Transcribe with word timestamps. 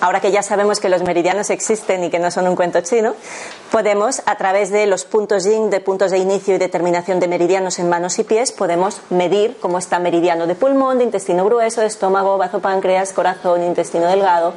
Ahora 0.00 0.20
que 0.20 0.30
ya 0.30 0.42
sabemos 0.42 0.78
que 0.78 0.88
los 0.88 1.02
meridianos 1.02 1.50
existen 1.50 2.04
y 2.04 2.10
que 2.10 2.18
no 2.18 2.30
son 2.30 2.46
un 2.48 2.56
cuento 2.56 2.80
chino, 2.82 3.14
podemos, 3.70 4.22
a 4.26 4.36
través 4.36 4.70
de 4.70 4.86
los 4.86 5.04
puntos 5.04 5.44
yin, 5.44 5.70
de 5.70 5.80
puntos 5.80 6.10
de 6.10 6.18
inicio 6.18 6.54
y 6.54 6.58
determinación 6.58 7.18
de 7.18 7.28
meridianos 7.28 7.78
en 7.78 7.88
manos 7.88 8.18
y 8.18 8.24
pies, 8.24 8.52
podemos 8.52 9.00
medir 9.10 9.56
cómo 9.60 9.78
está 9.78 9.98
meridiano 9.98 10.46
de 10.46 10.54
pulmón, 10.54 10.98
de 10.98 11.04
intestino 11.04 11.44
grueso, 11.44 11.80
de 11.80 11.86
estómago, 11.86 12.36
bazo, 12.36 12.60
páncreas, 12.60 13.12
corazón, 13.12 13.62
intestino 13.62 14.06
delgado, 14.06 14.52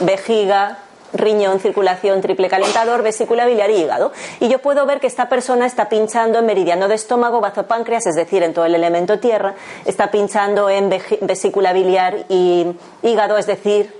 vejiga, 0.00 0.78
riñón, 1.12 1.60
circulación, 1.60 2.20
triple 2.20 2.48
calentador, 2.48 3.02
vesícula 3.02 3.46
biliar 3.46 3.70
y 3.70 3.76
hígado. 3.76 4.12
Y 4.40 4.48
yo 4.48 4.58
puedo 4.60 4.86
ver 4.86 5.00
que 5.00 5.06
esta 5.06 5.28
persona 5.28 5.66
está 5.66 5.88
pinchando 5.88 6.38
en 6.38 6.46
meridiano 6.46 6.88
de 6.88 6.94
estómago, 6.94 7.40
bazo, 7.40 7.66
páncreas, 7.66 8.06
es 8.06 8.16
decir, 8.16 8.42
en 8.42 8.54
todo 8.54 8.64
el 8.64 8.74
elemento 8.74 9.18
tierra, 9.18 9.54
está 9.84 10.10
pinchando 10.10 10.70
en 10.70 10.90
vesícula 11.22 11.72
biliar 11.72 12.26
y 12.28 12.66
hígado, 13.02 13.38
es 13.38 13.46
decir, 13.46 13.99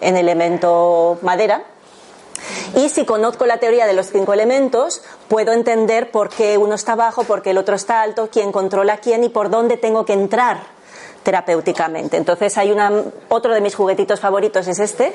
en 0.00 0.16
elemento 0.16 1.18
madera. 1.22 1.64
Y 2.74 2.88
si 2.88 3.04
conozco 3.04 3.46
la 3.46 3.58
teoría 3.58 3.86
de 3.86 3.92
los 3.92 4.10
cinco 4.10 4.32
elementos, 4.32 5.02
puedo 5.28 5.52
entender 5.52 6.10
por 6.10 6.28
qué 6.28 6.58
uno 6.58 6.74
está 6.74 6.94
bajo, 6.94 7.24
por 7.24 7.42
qué 7.42 7.50
el 7.50 7.58
otro 7.58 7.74
está 7.74 8.02
alto, 8.02 8.28
quién 8.30 8.52
controla 8.52 8.98
quién 8.98 9.24
y 9.24 9.28
por 9.28 9.50
dónde 9.50 9.76
tengo 9.76 10.04
que 10.04 10.12
entrar 10.12 10.78
terapéuticamente. 11.22 12.16
Entonces 12.16 12.56
hay 12.56 12.70
una, 12.70 12.90
otro 13.28 13.52
de 13.52 13.60
mis 13.60 13.74
juguetitos 13.74 14.20
favoritos 14.20 14.66
es 14.68 14.78
este, 14.78 15.12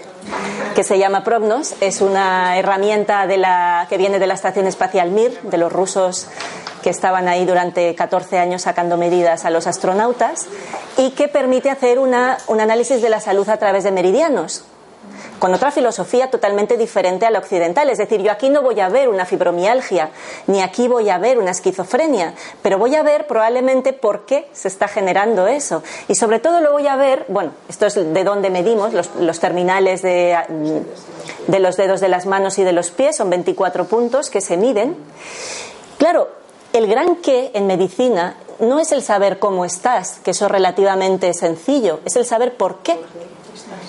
que 0.75 0.83
se 0.83 0.99
llama 0.99 1.23
Prognos. 1.23 1.75
Es 1.81 2.01
una 2.01 2.57
herramienta 2.57 3.25
de 3.25 3.37
la, 3.37 3.87
que 3.89 3.97
viene 3.97 4.19
de 4.19 4.27
la 4.27 4.33
Estación 4.33 4.67
Espacial 4.67 5.11
Mir, 5.11 5.39
de 5.41 5.57
los 5.57 5.71
rusos 5.71 6.27
que 6.83 6.89
estaban 6.89 7.27
ahí 7.29 7.45
durante 7.45 7.95
14 7.95 8.37
años 8.37 8.63
sacando 8.63 8.97
medidas 8.97 9.45
a 9.45 9.49
los 9.49 9.67
astronautas 9.67 10.47
y 10.97 11.11
que 11.11 11.29
permite 11.29 11.69
hacer 11.69 11.97
una, 11.97 12.37
un 12.47 12.59
análisis 12.59 13.01
de 13.01 13.09
la 13.09 13.21
salud 13.21 13.47
a 13.47 13.57
través 13.57 13.85
de 13.85 13.91
meridianos 13.91 14.65
con 15.39 15.53
otra 15.53 15.71
filosofía 15.71 16.29
totalmente 16.29 16.77
diferente 16.77 17.25
a 17.25 17.31
la 17.31 17.39
occidental. 17.39 17.89
Es 17.89 17.97
decir, 17.97 18.21
yo 18.21 18.31
aquí 18.31 18.49
no 18.49 18.61
voy 18.61 18.79
a 18.79 18.89
ver 18.89 19.09
una 19.09 19.25
fibromialgia, 19.25 20.09
ni 20.47 20.61
aquí 20.61 20.87
voy 20.87 21.09
a 21.09 21.17
ver 21.17 21.37
una 21.37 21.51
esquizofrenia, 21.51 22.33
pero 22.61 22.77
voy 22.77 22.95
a 22.95 23.03
ver 23.03 23.27
probablemente 23.27 23.93
por 23.93 24.25
qué 24.25 24.47
se 24.53 24.67
está 24.67 24.87
generando 24.87 25.47
eso. 25.47 25.83
Y 26.07 26.15
sobre 26.15 26.39
todo 26.39 26.61
lo 26.61 26.71
voy 26.71 26.87
a 26.87 26.95
ver, 26.95 27.25
bueno, 27.27 27.51
esto 27.69 27.85
es 27.85 27.95
de 27.95 28.23
dónde 28.23 28.49
medimos, 28.49 28.93
los, 28.93 29.15
los 29.15 29.39
terminales 29.39 30.01
de, 30.01 30.37
de 31.47 31.59
los 31.59 31.77
dedos 31.77 31.99
de 32.01 32.07
las 32.07 32.25
manos 32.25 32.57
y 32.57 32.63
de 32.63 32.73
los 32.73 32.91
pies, 32.91 33.17
son 33.17 33.29
24 33.29 33.85
puntos 33.85 34.29
que 34.29 34.41
se 34.41 34.57
miden. 34.57 34.95
Claro, 35.97 36.29
el 36.73 36.87
gran 36.87 37.17
qué 37.17 37.51
en 37.53 37.67
medicina 37.67 38.35
no 38.59 38.79
es 38.79 38.91
el 38.91 39.03
saber 39.03 39.39
cómo 39.39 39.65
estás, 39.65 40.19
que 40.23 40.31
eso 40.31 40.45
es 40.45 40.51
relativamente 40.51 41.33
sencillo, 41.33 41.99
es 42.05 42.15
el 42.15 42.25
saber 42.25 42.55
por 42.55 42.79
qué. 42.79 42.99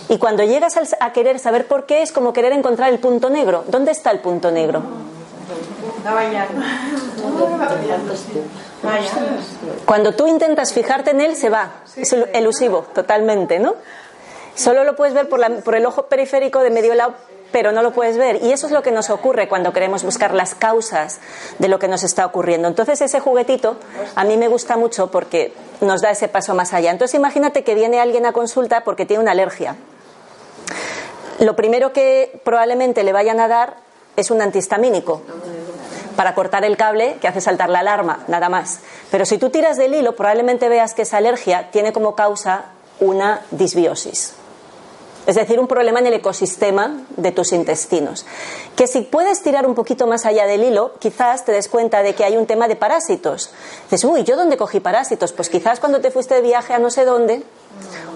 Y 0.08 0.18
cuando 0.18 0.42
llegas 0.44 0.74
a 1.00 1.12
querer 1.12 1.38
saber 1.38 1.66
por 1.66 1.86
qué 1.86 2.02
es 2.02 2.12
como 2.12 2.32
querer 2.32 2.52
encontrar 2.52 2.92
el 2.92 2.98
punto 2.98 3.30
negro. 3.30 3.64
¿Dónde 3.68 3.92
está 3.92 4.10
el 4.10 4.20
punto 4.20 4.50
negro? 4.50 4.82
Cuando 9.86 10.12
tú 10.12 10.26
intentas 10.26 10.72
fijarte 10.72 11.10
en 11.10 11.20
él, 11.20 11.36
se 11.36 11.48
va. 11.50 11.70
Es 11.96 12.12
elu- 12.12 12.28
elusivo, 12.32 12.86
totalmente, 12.94 13.58
¿no? 13.58 13.74
Solo 14.54 14.84
lo 14.84 14.94
puedes 14.96 15.14
ver 15.14 15.28
por, 15.28 15.38
la- 15.40 15.50
por 15.60 15.74
el 15.74 15.84
ojo 15.86 16.06
periférico 16.06 16.60
de 16.60 16.70
medio 16.70 16.94
lado, 16.94 17.14
pero 17.54 17.70
no 17.70 17.82
lo 17.82 17.92
puedes 17.92 18.18
ver. 18.18 18.42
Y 18.42 18.50
eso 18.50 18.66
es 18.66 18.72
lo 18.72 18.82
que 18.82 18.90
nos 18.90 19.10
ocurre 19.10 19.48
cuando 19.48 19.72
queremos 19.72 20.02
buscar 20.02 20.34
las 20.34 20.56
causas 20.56 21.20
de 21.60 21.68
lo 21.68 21.78
que 21.78 21.86
nos 21.86 22.02
está 22.02 22.26
ocurriendo. 22.26 22.66
Entonces 22.66 23.00
ese 23.00 23.20
juguetito 23.20 23.76
a 24.16 24.24
mí 24.24 24.36
me 24.36 24.48
gusta 24.48 24.76
mucho 24.76 25.12
porque 25.12 25.54
nos 25.80 26.02
da 26.02 26.10
ese 26.10 26.26
paso 26.26 26.56
más 26.56 26.72
allá. 26.72 26.90
Entonces 26.90 27.14
imagínate 27.14 27.62
que 27.62 27.76
viene 27.76 28.00
alguien 28.00 28.26
a 28.26 28.32
consulta 28.32 28.82
porque 28.82 29.06
tiene 29.06 29.22
una 29.22 29.30
alergia. 29.30 29.76
Lo 31.38 31.54
primero 31.54 31.92
que 31.92 32.40
probablemente 32.44 33.04
le 33.04 33.12
vayan 33.12 33.38
a 33.38 33.46
dar 33.46 33.76
es 34.16 34.32
un 34.32 34.42
antihistamínico 34.42 35.22
para 36.16 36.34
cortar 36.34 36.64
el 36.64 36.76
cable 36.76 37.18
que 37.20 37.28
hace 37.28 37.40
saltar 37.40 37.70
la 37.70 37.78
alarma, 37.78 38.24
nada 38.26 38.48
más. 38.48 38.80
Pero 39.12 39.24
si 39.26 39.38
tú 39.38 39.50
tiras 39.50 39.76
del 39.76 39.94
hilo, 39.94 40.16
probablemente 40.16 40.68
veas 40.68 40.92
que 40.92 41.02
esa 41.02 41.18
alergia 41.18 41.70
tiene 41.70 41.92
como 41.92 42.16
causa 42.16 42.72
una 42.98 43.42
disbiosis. 43.52 44.34
Es 45.26 45.36
decir, 45.36 45.58
un 45.58 45.66
problema 45.66 46.00
en 46.00 46.06
el 46.06 46.14
ecosistema 46.14 47.02
de 47.16 47.32
tus 47.32 47.52
intestinos. 47.52 48.26
Que 48.76 48.86
si 48.86 49.00
puedes 49.00 49.42
tirar 49.42 49.66
un 49.66 49.74
poquito 49.74 50.06
más 50.06 50.26
allá 50.26 50.46
del 50.46 50.64
hilo, 50.64 50.92
quizás 50.98 51.44
te 51.44 51.52
des 51.52 51.68
cuenta 51.68 52.02
de 52.02 52.14
que 52.14 52.24
hay 52.24 52.36
un 52.36 52.46
tema 52.46 52.68
de 52.68 52.76
parásitos. 52.76 53.50
Dices, 53.84 54.04
uy, 54.04 54.24
¿yo 54.24 54.36
dónde 54.36 54.56
cogí 54.56 54.80
parásitos? 54.80 55.32
Pues 55.32 55.48
quizás 55.48 55.80
cuando 55.80 56.00
te 56.00 56.10
fuiste 56.10 56.34
de 56.34 56.42
viaje 56.42 56.74
a 56.74 56.78
no 56.78 56.90
sé 56.90 57.04
dónde, 57.04 57.42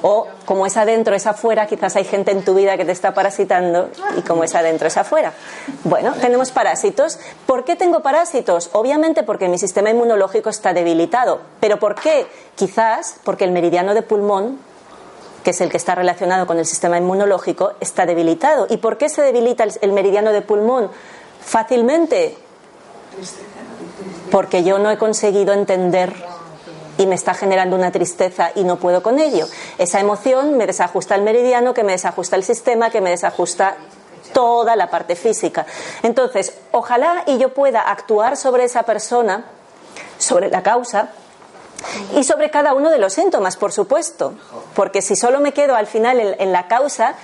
o 0.03 0.29
como 0.45 0.67
es 0.67 0.77
adentro, 0.77 1.15
es 1.15 1.27
afuera, 1.27 1.67
quizás 1.67 1.97
hay 1.97 2.05
gente 2.05 2.31
en 2.31 2.45
tu 2.45 2.55
vida 2.55 2.77
que 2.77 2.85
te 2.85 2.93
está 2.93 3.15
parasitando 3.15 3.91
y 4.17 4.23
como 4.23 4.45
es 4.45 4.55
adentro, 4.55 4.87
es 4.87 4.97
afuera. 4.97 5.33
Bueno, 5.85 6.15
tenemos 6.21 6.51
parásitos. 6.51 7.19
¿Por 7.47 7.65
qué 7.65 7.75
tengo 7.75 8.01
parásitos? 8.01 8.71
Obviamente 8.73 9.23
porque 9.23 9.49
mi 9.49 9.59
sistema 9.59 9.91
inmunológico 9.91 10.51
está 10.51 10.73
debilitado. 10.73 11.41
¿Pero 11.61 11.79
por 11.79 11.97
qué? 11.97 12.27
Quizás 12.55 13.17
porque 13.25 13.45
el 13.45 13.51
meridiano 13.51 13.95
de 13.95 14.03
pulmón 14.03 14.59
que 15.43 15.50
es 15.50 15.60
el 15.60 15.71
que 15.71 15.76
está 15.76 15.94
relacionado 15.94 16.47
con 16.47 16.59
el 16.59 16.66
sistema 16.66 16.99
inmunológico, 16.99 17.72
está 17.81 18.06
debilitado. 18.06 18.66
¿Y 18.69 18.78
por 18.78 18.99
qué 18.99 19.09
se 19.09 19.22
debilita 19.22 19.65
el, 19.81 19.93
meridiano 19.93 20.32
de 20.32 20.43
pulmón 20.43 20.91
fácilmente? 21.41 22.37
Porque 24.31 24.65
yo 24.65 24.78
no 24.78 24.91
he 24.91 24.99
conseguido 24.99 25.53
entender 25.53 26.12
y 26.99 27.06
me 27.06 27.15
está 27.15 27.32
generando 27.34 27.76
una 27.76 27.93
tristeza 27.93 28.50
y 28.54 28.65
no 28.65 28.76
puedo 28.76 29.03
con 29.03 29.19
ello. 29.19 29.47
Esa 29.78 30.00
emoción 30.00 30.56
me 30.56 30.66
desajusta 30.66 31.15
el 31.15 31.22
meridiano, 31.22 31.72
que 31.72 31.84
me 31.84 31.93
desajusta 31.93 32.37
el 32.37 32.44
sistema, 32.44 32.91
que 32.91 33.00
me 33.00 33.10
desajusta 33.10 33.76
toda 34.32 34.76
la 34.76 34.91
parte 34.91 35.16
física. 35.16 35.65
Entonces, 36.03 36.55
ojalá 36.72 37.22
y 37.26 37.38
yo 37.38 37.55
pueda 37.55 37.82
actuar 37.82 38.37
sobre 38.37 38.65
esa 38.65 38.82
persona, 38.82 39.44
sobre 40.19 40.50
la 40.50 40.62
causa, 40.62 41.10
y 42.16 42.25
sobre 42.25 42.50
cada 42.50 42.75
uno 42.75 42.91
de 42.91 42.99
los 42.99 43.12
síntomas, 43.12 43.56
por 43.56 43.72
supuesto, 43.72 44.34
porque 44.75 45.03
si 45.03 45.16
solo 45.16 45.41
me 45.41 45.53
quedo 45.53 45.75
al 45.77 45.87
final 45.87 46.37
en, 46.39 46.53
la 46.53 46.66
causa, 46.69 47.15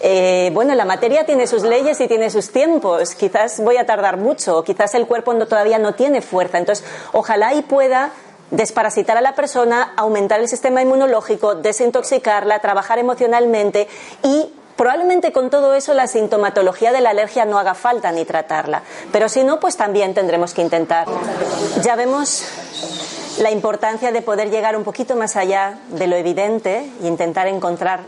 eh, 0.00 0.50
bueno, 0.52 0.74
la 0.74 0.84
materia 0.84 1.24
tiene 1.26 1.46
sus 1.46 1.62
leyes 1.62 2.00
y 2.00 2.08
tiene 2.08 2.30
sus 2.30 2.50
tiempos. 2.50 3.14
Quizás 3.14 3.60
voy 3.62 3.76
a 3.76 3.86
tardar 3.86 4.16
mucho, 4.16 4.56
o 4.58 4.64
quizás 4.64 4.94
el 4.94 5.06
cuerpo 5.06 5.34
no- 5.34 5.46
todavía 5.46 5.78
no 5.78 5.94
tiene 5.94 6.22
fuerza. 6.22 6.58
Entonces, 6.58 6.84
ojalá 7.12 7.54
y 7.54 7.62
pueda 7.62 8.10
desparasitar 8.50 9.16
a 9.16 9.20
la 9.20 9.34
persona, 9.34 9.92
aumentar 9.96 10.40
el 10.40 10.48
sistema 10.48 10.82
inmunológico, 10.82 11.54
desintoxicarla, 11.54 12.58
trabajar 12.58 12.98
emocionalmente 12.98 13.86
y 14.24 14.52
probablemente 14.76 15.30
con 15.30 15.50
todo 15.50 15.74
eso 15.74 15.92
la 15.94 16.06
sintomatología 16.08 16.90
de 16.90 17.00
la 17.02 17.10
alergia 17.10 17.44
no 17.44 17.58
haga 17.60 17.74
falta 17.74 18.10
ni 18.10 18.24
tratarla. 18.24 18.82
Pero 19.12 19.28
si 19.28 19.44
no, 19.44 19.60
pues 19.60 19.76
también 19.76 20.14
tendremos 20.14 20.52
que 20.54 20.62
intentar. 20.62 21.06
Ya 21.82 21.94
vemos 21.94 22.42
la 23.38 23.50
importancia 23.50 24.12
de 24.12 24.22
poder 24.22 24.50
llegar 24.50 24.76
un 24.76 24.84
poquito 24.84 25.16
más 25.16 25.36
allá 25.36 25.78
de 25.88 26.06
lo 26.06 26.16
evidente 26.16 26.90
e 27.02 27.06
intentar 27.06 27.46
encontrar 27.46 28.00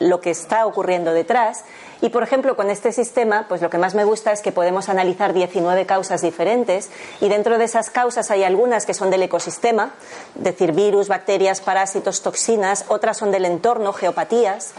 lo 0.00 0.20
que 0.20 0.30
está 0.30 0.66
ocurriendo 0.66 1.12
detrás. 1.12 1.64
Y, 2.00 2.08
por 2.08 2.22
ejemplo, 2.22 2.56
con 2.56 2.70
este 2.70 2.90
sistema, 2.90 3.44
pues 3.46 3.60
lo 3.60 3.68
que 3.68 3.78
más 3.78 3.94
me 3.94 4.04
gusta 4.04 4.32
es 4.32 4.40
que 4.40 4.52
podemos 4.52 4.88
analizar 4.88 5.34
19 5.34 5.84
causas 5.84 6.22
diferentes 6.22 6.88
y 7.20 7.28
dentro 7.28 7.58
de 7.58 7.64
esas 7.64 7.90
causas 7.90 8.30
hay 8.30 8.42
algunas 8.42 8.86
que 8.86 8.94
son 8.94 9.10
del 9.10 9.22
ecosistema, 9.22 9.92
es 10.36 10.44
decir, 10.44 10.72
virus, 10.72 11.08
bacterias, 11.08 11.60
parásitos, 11.60 12.22
toxinas, 12.22 12.86
otras 12.88 13.18
son 13.18 13.30
del 13.30 13.44
entorno, 13.44 13.92
geopatías, 13.92 14.72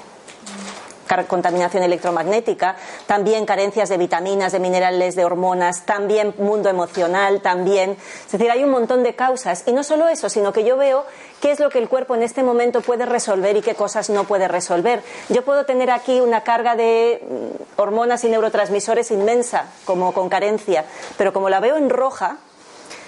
contaminación 1.27 1.83
electromagnética, 1.83 2.75
también 3.05 3.45
carencias 3.45 3.89
de 3.89 3.97
vitaminas, 3.97 4.51
de 4.51 4.59
minerales, 4.59 5.15
de 5.15 5.25
hormonas, 5.25 5.85
también 5.85 6.33
mundo 6.37 6.69
emocional, 6.69 7.41
también. 7.41 7.97
Es 8.25 8.31
decir, 8.31 8.49
hay 8.49 8.63
un 8.63 8.71
montón 8.71 9.03
de 9.03 9.15
causas. 9.15 9.63
Y 9.65 9.73
no 9.73 9.83
solo 9.83 10.07
eso, 10.07 10.29
sino 10.29 10.53
que 10.53 10.63
yo 10.63 10.77
veo 10.77 11.05
qué 11.41 11.51
es 11.51 11.59
lo 11.59 11.69
que 11.69 11.79
el 11.79 11.89
cuerpo 11.89 12.15
en 12.15 12.23
este 12.23 12.43
momento 12.43 12.81
puede 12.81 13.05
resolver 13.05 13.57
y 13.57 13.61
qué 13.61 13.75
cosas 13.75 14.09
no 14.09 14.23
puede 14.23 14.47
resolver. 14.47 15.01
Yo 15.29 15.43
puedo 15.43 15.65
tener 15.65 15.91
aquí 15.91 16.21
una 16.21 16.41
carga 16.41 16.75
de 16.75 17.21
mm, 17.21 17.81
hormonas 17.81 18.23
y 18.23 18.29
neurotransmisores 18.29 19.11
inmensa, 19.11 19.65
como 19.85 20.13
con 20.13 20.29
carencia, 20.29 20.85
pero 21.17 21.33
como 21.33 21.49
la 21.49 21.59
veo 21.59 21.77
en 21.77 21.89
roja, 21.89 22.37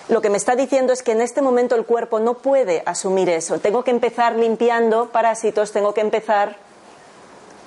lo 0.10 0.22
que 0.22 0.30
me 0.30 0.38
está 0.38 0.56
diciendo 0.56 0.92
es 0.92 1.02
que 1.02 1.14
en 1.14 1.22
este 1.22 1.42
momento 1.42 1.76
el 1.76 1.86
cuerpo 1.86 2.20
no 2.20 2.36
puede 2.36 2.84
asumir 2.86 3.30
eso. 3.30 3.60
Tengo 3.60 3.84
que 3.84 3.92
empezar 3.92 4.36
limpiando 4.36 5.10
parásitos, 5.10 5.72
tengo 5.72 5.94
que 5.94 6.02
empezar 6.02 6.58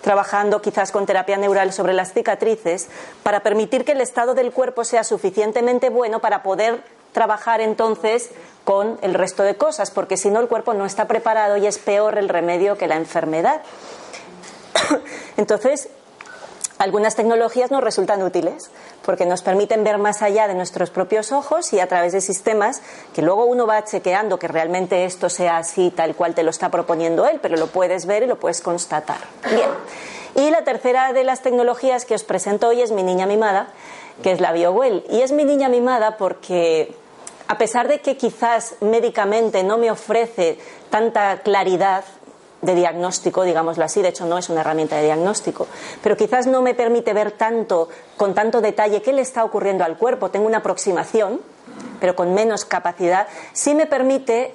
trabajando 0.06 0.62
quizás 0.62 0.92
con 0.92 1.04
terapia 1.04 1.36
neural 1.36 1.72
sobre 1.72 1.92
las 1.92 2.12
cicatrices 2.12 2.86
para 3.24 3.40
permitir 3.40 3.84
que 3.84 3.90
el 3.90 4.00
estado 4.00 4.34
del 4.34 4.52
cuerpo 4.52 4.84
sea 4.84 5.02
suficientemente 5.02 5.90
bueno 5.90 6.20
para 6.20 6.44
poder 6.44 6.84
trabajar 7.10 7.60
entonces 7.60 8.30
con 8.62 9.00
el 9.02 9.14
resto 9.14 9.42
de 9.42 9.56
cosas, 9.56 9.90
porque 9.90 10.16
si 10.16 10.30
no 10.30 10.38
el 10.38 10.46
cuerpo 10.46 10.74
no 10.74 10.86
está 10.86 11.08
preparado 11.08 11.56
y 11.56 11.66
es 11.66 11.78
peor 11.78 12.18
el 12.18 12.28
remedio 12.28 12.78
que 12.78 12.86
la 12.86 12.94
enfermedad. 12.94 13.62
Entonces, 15.36 15.88
algunas 16.78 17.16
tecnologías 17.16 17.72
nos 17.72 17.82
resultan 17.82 18.22
útiles 18.22 18.70
porque 19.06 19.24
nos 19.24 19.40
permiten 19.40 19.84
ver 19.84 19.98
más 19.98 20.20
allá 20.20 20.48
de 20.48 20.54
nuestros 20.54 20.90
propios 20.90 21.30
ojos 21.32 21.72
y 21.72 21.80
a 21.80 21.86
través 21.86 22.12
de 22.12 22.20
sistemas 22.20 22.82
que 23.14 23.22
luego 23.22 23.46
uno 23.46 23.66
va 23.66 23.84
chequeando 23.84 24.38
que 24.38 24.48
realmente 24.48 25.04
esto 25.04 25.30
sea 25.30 25.58
así 25.58 25.90
tal 25.90 26.16
cual 26.16 26.34
te 26.34 26.42
lo 26.42 26.50
está 26.50 26.70
proponiendo 26.70 27.26
él, 27.26 27.38
pero 27.40 27.56
lo 27.56 27.68
puedes 27.68 28.04
ver 28.04 28.24
y 28.24 28.26
lo 28.26 28.38
puedes 28.38 28.60
constatar. 28.60 29.18
Bien. 29.48 29.70
Y 30.34 30.50
la 30.50 30.64
tercera 30.64 31.12
de 31.12 31.24
las 31.24 31.40
tecnologías 31.40 32.04
que 32.04 32.14
os 32.14 32.24
presento 32.24 32.68
hoy 32.68 32.82
es 32.82 32.90
mi 32.90 33.02
niña 33.02 33.26
mimada, 33.26 33.68
que 34.22 34.32
es 34.32 34.40
la 34.40 34.52
BioWell. 34.52 35.04
Y 35.08 35.22
es 35.22 35.32
mi 35.32 35.44
niña 35.44 35.68
mimada 35.68 36.16
porque 36.16 36.94
a 37.48 37.56
pesar 37.58 37.88
de 37.88 38.00
que 38.00 38.16
quizás 38.16 38.74
médicamente 38.80 39.62
no 39.62 39.78
me 39.78 39.90
ofrece 39.90 40.58
tanta 40.90 41.38
claridad 41.42 42.04
de 42.62 42.74
diagnóstico, 42.74 43.42
digámoslo 43.42 43.84
así, 43.84 44.02
de 44.02 44.08
hecho 44.08 44.26
no 44.26 44.38
es 44.38 44.48
una 44.48 44.62
herramienta 44.62 44.96
de 44.96 45.04
diagnóstico, 45.04 45.66
pero 46.02 46.16
quizás 46.16 46.46
no 46.46 46.62
me 46.62 46.74
permite 46.74 47.12
ver 47.12 47.32
tanto, 47.32 47.88
con 48.16 48.34
tanto 48.34 48.60
detalle, 48.60 49.02
qué 49.02 49.12
le 49.12 49.22
está 49.22 49.44
ocurriendo 49.44 49.84
al 49.84 49.96
cuerpo. 49.96 50.30
Tengo 50.30 50.46
una 50.46 50.58
aproximación, 50.58 51.40
pero 52.00 52.16
con 52.16 52.34
menos 52.34 52.64
capacidad, 52.64 53.26
sí 53.52 53.74
me 53.74 53.86
permite 53.86 54.54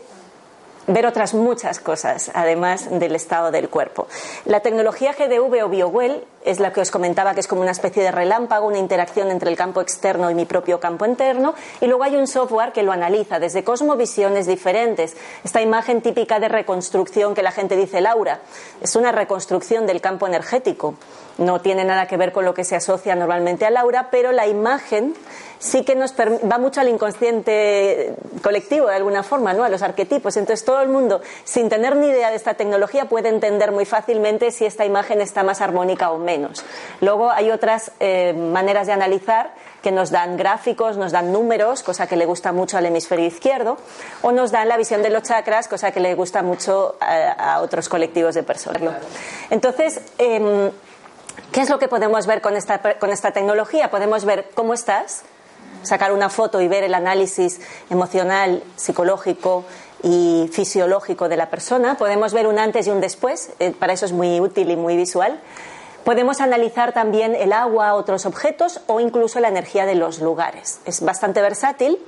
ver 0.87 1.05
otras 1.05 1.33
muchas 1.33 1.79
cosas, 1.79 2.31
además 2.33 2.87
del 2.91 3.15
estado 3.15 3.51
del 3.51 3.69
cuerpo. 3.69 4.07
La 4.45 4.61
tecnología 4.61 5.13
GDV 5.13 5.63
o 5.63 5.69
BioWell 5.69 6.23
es 6.43 6.59
la 6.59 6.73
que 6.73 6.81
os 6.81 6.91
comentaba 6.91 7.33
que 7.33 7.39
es 7.39 7.47
como 7.47 7.61
una 7.61 7.71
especie 7.71 8.03
de 8.03 8.11
relámpago, 8.11 8.67
una 8.67 8.79
interacción 8.79 9.29
entre 9.29 9.49
el 9.49 9.57
campo 9.57 9.81
externo 9.81 10.31
y 10.31 10.35
mi 10.35 10.45
propio 10.45 10.79
campo 10.79 11.05
interno, 11.05 11.53
y 11.79 11.87
luego 11.87 12.03
hay 12.03 12.15
un 12.15 12.27
software 12.27 12.71
que 12.71 12.83
lo 12.83 12.91
analiza 12.91 13.39
desde 13.39 13.63
cosmovisiones 13.63 14.47
diferentes. 14.47 15.15
Esta 15.43 15.61
imagen 15.61 16.01
típica 16.01 16.39
de 16.39 16.49
reconstrucción 16.49 17.35
que 17.35 17.43
la 17.43 17.51
gente 17.51 17.75
dice 17.75 18.01
Laura, 18.01 18.39
es 18.81 18.95
una 18.95 19.11
reconstrucción 19.11 19.85
del 19.85 20.01
campo 20.01 20.27
energético. 20.27 20.95
No 21.37 21.61
tiene 21.61 21.85
nada 21.85 22.07
que 22.07 22.17
ver 22.17 22.31
con 22.31 22.45
lo 22.45 22.53
que 22.53 22.63
se 22.63 22.75
asocia 22.75 23.15
normalmente 23.15 23.65
a 23.65 23.71
Laura, 23.71 24.09
pero 24.11 24.31
la 24.31 24.47
imagen 24.47 25.13
sí 25.61 25.83
que 25.83 25.95
nos 25.95 26.13
va 26.13 26.57
mucho 26.57 26.81
al 26.81 26.89
inconsciente 26.89 28.15
colectivo 28.41 28.87
de 28.87 28.95
alguna 28.95 29.21
forma, 29.21 29.53
¿no? 29.53 29.63
A 29.63 29.69
los 29.69 29.83
arquetipos. 29.83 30.35
Entonces 30.35 30.65
todo 30.65 30.81
el 30.81 30.89
mundo, 30.89 31.21
sin 31.43 31.69
tener 31.69 31.95
ni 31.95 32.07
idea 32.07 32.31
de 32.31 32.35
esta 32.35 32.55
tecnología, 32.55 33.05
puede 33.05 33.29
entender 33.29 33.71
muy 33.71 33.85
fácilmente 33.85 34.49
si 34.51 34.65
esta 34.65 34.85
imagen 34.85 35.21
está 35.21 35.43
más 35.43 35.61
armónica 35.61 36.11
o 36.11 36.17
menos. 36.17 36.65
Luego 36.99 37.29
hay 37.29 37.51
otras 37.51 37.91
eh, 37.99 38.33
maneras 38.33 38.87
de 38.87 38.93
analizar 38.93 39.53
que 39.83 39.91
nos 39.91 40.09
dan 40.09 40.35
gráficos, 40.35 40.97
nos 40.97 41.11
dan 41.11 41.31
números, 41.31 41.83
cosa 41.83 42.07
que 42.07 42.15
le 42.15 42.25
gusta 42.25 42.51
mucho 42.51 42.77
al 42.77 42.87
hemisferio 42.87 43.27
izquierdo, 43.27 43.77
o 44.23 44.31
nos 44.31 44.51
dan 44.51 44.67
la 44.67 44.77
visión 44.77 45.03
de 45.03 45.11
los 45.11 45.23
chakras, 45.23 45.67
cosa 45.67 45.91
que 45.91 45.99
le 45.99 46.15
gusta 46.15 46.41
mucho 46.41 46.95
a, 46.99 47.61
otros 47.61 47.87
colectivos 47.87 48.33
de 48.33 48.43
personas. 48.43 48.81
Entonces, 49.51 50.01
em, 50.17 50.71
¿qué 51.51 51.61
es 51.61 51.69
lo 51.69 51.77
que 51.77 51.87
podemos 51.87 52.25
ver 52.25 52.41
con 52.41 52.55
esta, 52.55 52.79
con 52.97 53.11
esta 53.11 53.31
tecnología? 53.31 53.91
Podemos 53.91 54.25
ver 54.25 54.49
cómo 54.55 54.73
estás, 54.73 55.23
sacar 55.83 56.11
una 56.13 56.29
foto 56.29 56.61
y 56.61 56.67
ver 56.67 56.83
el 56.83 56.93
análisis 56.93 57.61
emocional, 57.89 58.63
psicológico 58.75 59.65
y 60.03 60.49
fisiológico 60.51 61.29
de 61.29 61.37
la 61.37 61.49
persona. 61.49 61.95
Podemos 61.95 62.33
ver 62.33 62.47
un 62.47 62.59
antes 62.59 62.87
y 62.87 62.89
un 62.89 63.01
después, 63.01 63.51
eh, 63.59 63.71
para 63.71 63.93
eso 63.93 64.05
es 64.05 64.11
muy 64.11 64.39
útil 64.39 64.71
y 64.71 64.75
muy 64.75 64.95
visual. 64.95 65.39
Podemos 66.03 66.41
analizar 66.41 66.93
también 66.93 67.35
el 67.35 67.53
agua, 67.53 67.93
otros 67.93 68.25
objetos 68.25 68.81
o 68.87 68.99
incluso 68.99 69.39
la 69.39 69.49
energía 69.49 69.85
de 69.85 69.95
los 69.95 70.19
lugares. 70.19 70.79
Es 70.85 71.01
bastante 71.01 71.41
versátil 71.41 71.99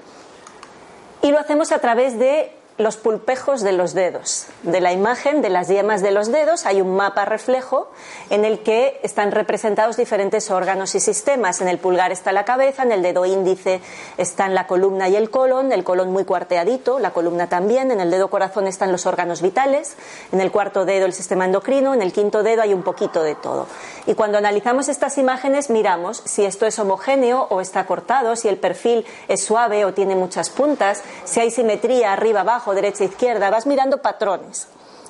y 1.21 1.31
lo 1.31 1.39
hacemos 1.39 1.71
a 1.71 1.79
través 1.79 2.17
de 2.17 2.51
los 2.77 2.97
pulpejos 2.97 3.61
de 3.61 3.71
los 3.71 3.93
dedos. 3.93 4.47
De 4.63 4.81
la 4.81 4.91
imagen 4.91 5.43
de 5.43 5.49
las 5.49 5.67
yemas 5.67 6.01
de 6.01 6.11
los 6.11 6.31
dedos 6.31 6.65
hay 6.65 6.81
un 6.81 6.95
mapa 6.95 7.23
reflejo 7.23 7.91
en 8.31 8.45
el 8.45 8.59
que 8.59 8.99
están 9.03 9.31
representados 9.31 9.95
diferentes 9.95 10.49
órganos 10.49 10.95
y 10.95 10.99
sistemas. 10.99 11.61
En 11.61 11.67
el 11.67 11.77
pulgar 11.77 12.11
está 12.11 12.31
la 12.31 12.45
cabeza, 12.45 12.81
en 12.81 12.91
el 12.91 13.03
dedo 13.03 13.25
índice 13.25 13.79
están 14.17 14.55
la 14.55 14.65
columna 14.65 15.07
y 15.07 15.15
el 15.15 15.29
colon, 15.29 15.71
el 15.71 15.83
colon 15.83 16.11
muy 16.11 16.25
cuarteadito, 16.25 16.97
la 16.97 17.11
columna 17.11 17.47
también, 17.47 17.91
en 17.91 17.99
el 17.99 18.09
dedo 18.09 18.29
corazón 18.29 18.65
están 18.65 18.91
los 18.91 19.05
órganos 19.05 19.43
vitales, 19.43 19.95
en 20.31 20.41
el 20.41 20.51
cuarto 20.51 20.83
dedo 20.83 21.05
el 21.05 21.13
sistema 21.13 21.45
endocrino, 21.45 21.93
en 21.93 22.01
el 22.01 22.11
quinto 22.11 22.41
dedo 22.41 22.63
hay 22.63 22.73
un 22.73 22.83
poquito 22.83 23.21
de 23.21 23.35
todo. 23.35 23.67
Y 24.07 24.15
cuando 24.15 24.39
analizamos 24.39 24.89
estas 24.89 25.19
imágenes 25.19 25.69
miramos 25.69 26.23
si 26.25 26.43
esto 26.43 26.65
es 26.65 26.79
homogéneo 26.79 27.47
o 27.51 27.61
está 27.61 27.85
cortado, 27.85 28.35
si 28.35 28.47
el 28.47 28.57
perfil 28.57 29.05
es 29.27 29.43
suave 29.43 29.85
o 29.85 29.93
tiene 29.93 30.15
muchas 30.15 30.49
puntas, 30.49 31.03
si 31.23 31.39
hay 31.39 31.51
simetría 31.51 32.13
arriba 32.13 32.41
abajo 32.41 32.62
derecha, 32.71 33.03
izquierda, 33.03 33.49
vas 33.49 33.65
mirando 33.65 34.01
patrones 34.01 34.67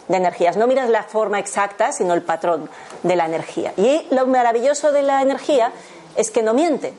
de 0.08 0.18
energías. 0.18 0.58
No 0.58 0.68
miras 0.68 0.90
la 0.90 1.04
forma 1.04 1.40
exacta, 1.40 1.92
sino 1.92 2.14
el 2.14 2.22
patrón 2.22 2.70
de 3.04 3.16
la 3.16 3.26
energía. 3.26 3.74
Y 3.78 4.08
lo 4.12 4.26
maravilloso 4.28 4.92
de 4.92 5.02
la 5.04 5.22
energía 5.22 5.72
es 6.16 6.32
que 6.32 6.44
no 6.44 6.54
miente. 6.54 6.94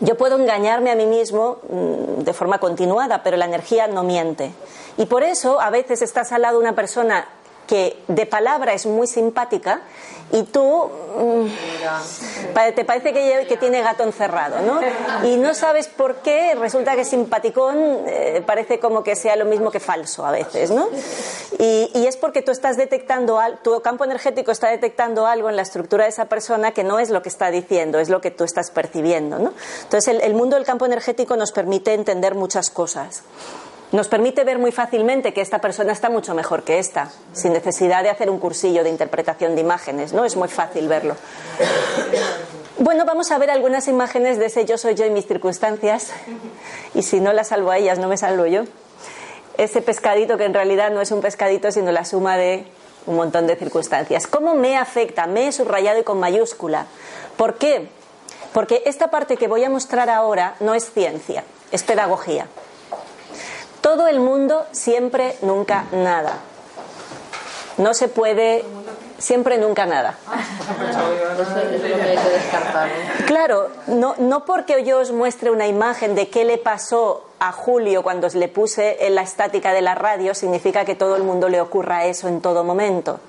Yo 0.00 0.16
puedo 0.16 0.38
engañarme 0.38 0.90
a 0.90 0.94
mí 0.94 1.06
mismo 1.06 1.58
mm, 1.68 2.22
de 2.22 2.32
forma 2.32 2.58
continuada, 2.58 3.22
pero 3.22 3.36
la 3.36 3.44
energía 3.44 3.86
no 3.88 4.04
miente. 4.04 4.52
Y 4.96 5.06
por 5.06 5.22
eso 5.22 5.60
a 5.60 5.70
veces 5.70 6.02
estás 6.02 6.32
al 6.32 6.42
lado 6.42 6.58
de 6.58 6.64
una 6.64 6.74
persona 6.74 7.26
que 7.66 8.02
de 8.08 8.26
palabra 8.26 8.72
es 8.72 8.86
muy 8.86 9.06
simpática 9.06 9.82
y 10.32 10.42
tú 10.44 10.90
mm, 11.16 11.46
te 12.74 12.84
parece 12.84 13.12
que, 13.12 13.56
tiene 13.56 13.82
gato 13.82 14.02
encerrado, 14.02 14.56
¿no? 14.62 14.80
Y 15.26 15.36
no 15.36 15.54
sabes 15.54 15.86
por 15.86 16.16
qué, 16.16 16.54
resulta 16.56 16.96
que 16.96 17.04
simpaticón 17.04 17.76
eh, 18.06 18.42
parece 18.44 18.80
como 18.80 19.04
que 19.04 19.14
sea 19.14 19.36
lo 19.36 19.44
mismo 19.44 19.70
que 19.70 19.80
falso 19.80 20.26
a 20.26 20.32
veces, 20.32 20.70
¿no? 20.70 20.88
Y, 21.58 22.04
es 22.06 22.16
porque 22.16 22.42
tú 22.42 22.50
estás 22.50 22.76
detectando, 22.76 23.38
tu 23.62 23.80
campo 23.80 24.04
energético 24.04 24.50
está 24.50 24.68
detectando 24.68 25.26
algo 25.26 25.48
en 25.48 25.56
la 25.56 25.62
estructura 25.62 26.04
de 26.04 26.10
esa 26.10 26.26
persona 26.26 26.72
que 26.72 26.84
no 26.84 26.98
es 26.98 27.10
lo 27.10 27.22
que 27.22 27.28
está 27.28 27.50
diciendo, 27.50 27.98
es 27.98 28.08
lo 28.08 28.20
que 28.20 28.30
tú 28.30 28.44
estás 28.44 28.70
percibiendo, 28.70 29.38
¿no? 29.38 29.52
Entonces 29.84 30.20
el 30.20 30.34
mundo 30.34 30.56
del 30.56 30.64
campo 30.64 30.84
energético 30.84 31.36
nos 31.36 31.52
permite 31.52 31.94
entender 31.94 32.34
muchas 32.34 32.70
cosas 32.70 33.22
nos 33.94 34.08
permite 34.08 34.42
ver 34.42 34.58
muy 34.58 34.72
fácilmente 34.72 35.32
que 35.32 35.40
esta 35.40 35.60
persona 35.60 35.92
está 35.92 36.10
mucho 36.10 36.34
mejor 36.34 36.64
que 36.64 36.80
esta, 36.80 37.12
sin 37.32 37.52
necesidad 37.52 38.02
de 38.02 38.10
hacer 38.10 38.28
un 38.28 38.40
cursillo 38.40 38.82
de 38.82 38.90
interpretación 38.90 39.54
de 39.54 39.60
imágenes, 39.60 40.12
¿no? 40.12 40.24
Es 40.24 40.34
muy 40.34 40.48
fácil 40.48 40.88
verlo. 40.88 41.14
Bueno, 42.78 43.04
vamos 43.04 43.30
a 43.30 43.38
ver 43.38 43.52
algunas 43.52 43.86
imágenes 43.86 44.36
de 44.36 44.46
ese 44.46 44.64
yo 44.64 44.78
soy 44.78 44.96
yo 44.96 45.06
y 45.06 45.10
mis 45.10 45.28
circunstancias, 45.28 46.10
y 46.92 47.02
si 47.02 47.20
no 47.20 47.32
las 47.32 47.48
salvo 47.48 47.70
a 47.70 47.78
ellas, 47.78 48.00
no 48.00 48.08
me 48.08 48.16
salvo 48.16 48.46
yo. 48.46 48.64
Ese 49.58 49.80
pescadito 49.80 50.36
que 50.36 50.44
en 50.44 50.54
realidad 50.54 50.90
no 50.90 51.00
es 51.00 51.12
un 51.12 51.20
pescadito, 51.20 51.70
sino 51.70 51.92
la 51.92 52.04
suma 52.04 52.36
de 52.36 52.66
un 53.06 53.14
montón 53.14 53.46
de 53.46 53.54
circunstancias. 53.54 54.26
¿Cómo 54.26 54.56
me 54.56 54.76
afecta? 54.76 55.28
Me 55.28 55.46
he 55.46 55.52
subrayado 55.52 56.00
y 56.00 56.02
con 56.02 56.18
mayúscula. 56.18 56.86
¿Por 57.36 57.58
qué? 57.58 57.88
Porque 58.52 58.82
esta 58.86 59.12
parte 59.12 59.36
que 59.36 59.46
voy 59.46 59.62
a 59.62 59.70
mostrar 59.70 60.10
ahora 60.10 60.56
no 60.58 60.74
es 60.74 60.90
ciencia, 60.90 61.44
es 61.70 61.84
pedagogía. 61.84 62.48
Todo 63.84 64.08
el 64.08 64.18
mundo, 64.18 64.64
siempre, 64.72 65.36
nunca, 65.42 65.84
nada. 65.92 66.38
No 67.76 67.92
se 67.92 68.08
puede 68.08 68.64
siempre, 69.18 69.58
nunca, 69.58 69.84
nada. 69.84 70.16
Claro, 73.26 73.68
no, 73.88 74.14
no 74.16 74.46
porque 74.46 74.84
yo 74.84 75.00
os 75.00 75.12
muestre 75.12 75.50
una 75.50 75.66
imagen 75.66 76.14
de 76.14 76.30
qué 76.30 76.46
le 76.46 76.56
pasó 76.56 77.26
a 77.38 77.52
Julio 77.52 78.02
cuando 78.02 78.26
le 78.28 78.48
puse 78.48 79.06
en 79.06 79.16
la 79.16 79.20
estática 79.20 79.74
de 79.74 79.82
la 79.82 79.94
radio, 79.94 80.34
significa 80.34 80.86
que 80.86 80.94
todo 80.94 81.16
el 81.16 81.22
mundo 81.22 81.50
le 81.50 81.60
ocurra 81.60 82.06
eso 82.06 82.26
en 82.26 82.40
todo 82.40 82.64
momento. 82.64 83.20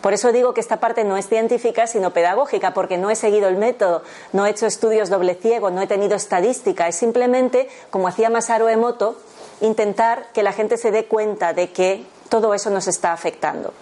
Por 0.00 0.14
eso 0.14 0.32
digo 0.32 0.52
que 0.52 0.60
esta 0.60 0.80
parte 0.80 1.04
no 1.04 1.16
es 1.16 1.28
científica, 1.28 1.86
sino 1.86 2.12
pedagógica, 2.12 2.74
porque 2.74 2.98
no 2.98 3.08
he 3.08 3.14
seguido 3.14 3.48
el 3.48 3.56
método, 3.56 4.02
no 4.32 4.46
he 4.46 4.50
hecho 4.50 4.66
estudios 4.66 5.10
doble 5.10 5.36
ciego, 5.36 5.70
no 5.70 5.80
he 5.80 5.86
tenido 5.86 6.16
estadística, 6.16 6.88
es 6.88 6.96
simplemente, 6.96 7.68
como 7.90 8.08
hacía 8.08 8.28
Masaru 8.28 8.66
Emoto, 8.66 9.16
intentar 9.62 10.26
que 10.34 10.42
la 10.42 10.52
gente 10.52 10.76
se 10.76 10.90
dé 10.90 11.06
cuenta 11.06 11.52
de 11.52 11.70
que 11.70 12.04
todo 12.28 12.54
eso 12.54 12.70
nos 12.70 12.86
está 12.88 13.12
afectando. 13.12 13.72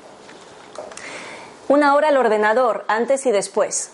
Una 1.69 1.95
hora 1.95 2.09
al 2.09 2.17
ordenador, 2.17 2.85
antes 2.89 3.27
y 3.27 3.31
después. 3.31 3.91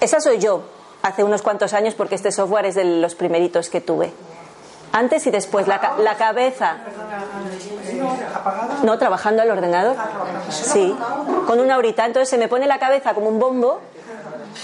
Esa 0.00 0.20
soy 0.20 0.38
yo, 0.38 0.62
hace 1.02 1.24
unos 1.24 1.42
cuantos 1.42 1.72
años, 1.72 1.94
porque 1.94 2.14
este 2.14 2.30
software 2.30 2.66
es 2.66 2.74
de 2.74 2.84
los 2.84 3.14
primeritos 3.14 3.68
que 3.70 3.80
tuve. 3.80 4.12
Antes 4.92 5.26
y 5.26 5.30
después, 5.30 5.66
la, 5.66 5.96
la 5.98 6.16
cabeza. 6.16 6.78
No, 8.82 8.98
trabajando 8.98 9.42
al 9.42 9.50
ordenador. 9.50 9.96
Sí, 10.50 10.96
con 11.46 11.60
una 11.60 11.76
horita. 11.76 12.06
Entonces 12.06 12.28
se 12.28 12.38
me 12.38 12.48
pone 12.48 12.66
la 12.66 12.78
cabeza 12.78 13.14
como 13.14 13.28
un 13.28 13.38
bombo 13.38 13.80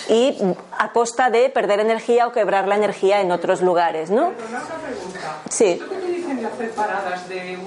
y 0.08 0.36
a 0.78 0.92
costa 0.92 1.30
de 1.30 1.48
perder 1.50 1.80
energía 1.80 2.26
o 2.26 2.32
quebrar 2.32 2.68
la 2.68 2.76
energía 2.76 3.20
en 3.20 3.30
otros 3.32 3.62
lugares, 3.62 4.10
¿no? 4.10 4.32
Pero 4.36 4.48
una 4.48 4.60
pregunta. 4.60 5.18
Sí. 5.50 5.70
¿Esto 5.72 5.88
que 5.88 5.96
te 5.96 6.06
dicen 6.08 6.40
de 6.40 6.46
hacer 6.46 6.70
paradas 6.72 7.28
de 7.28 7.58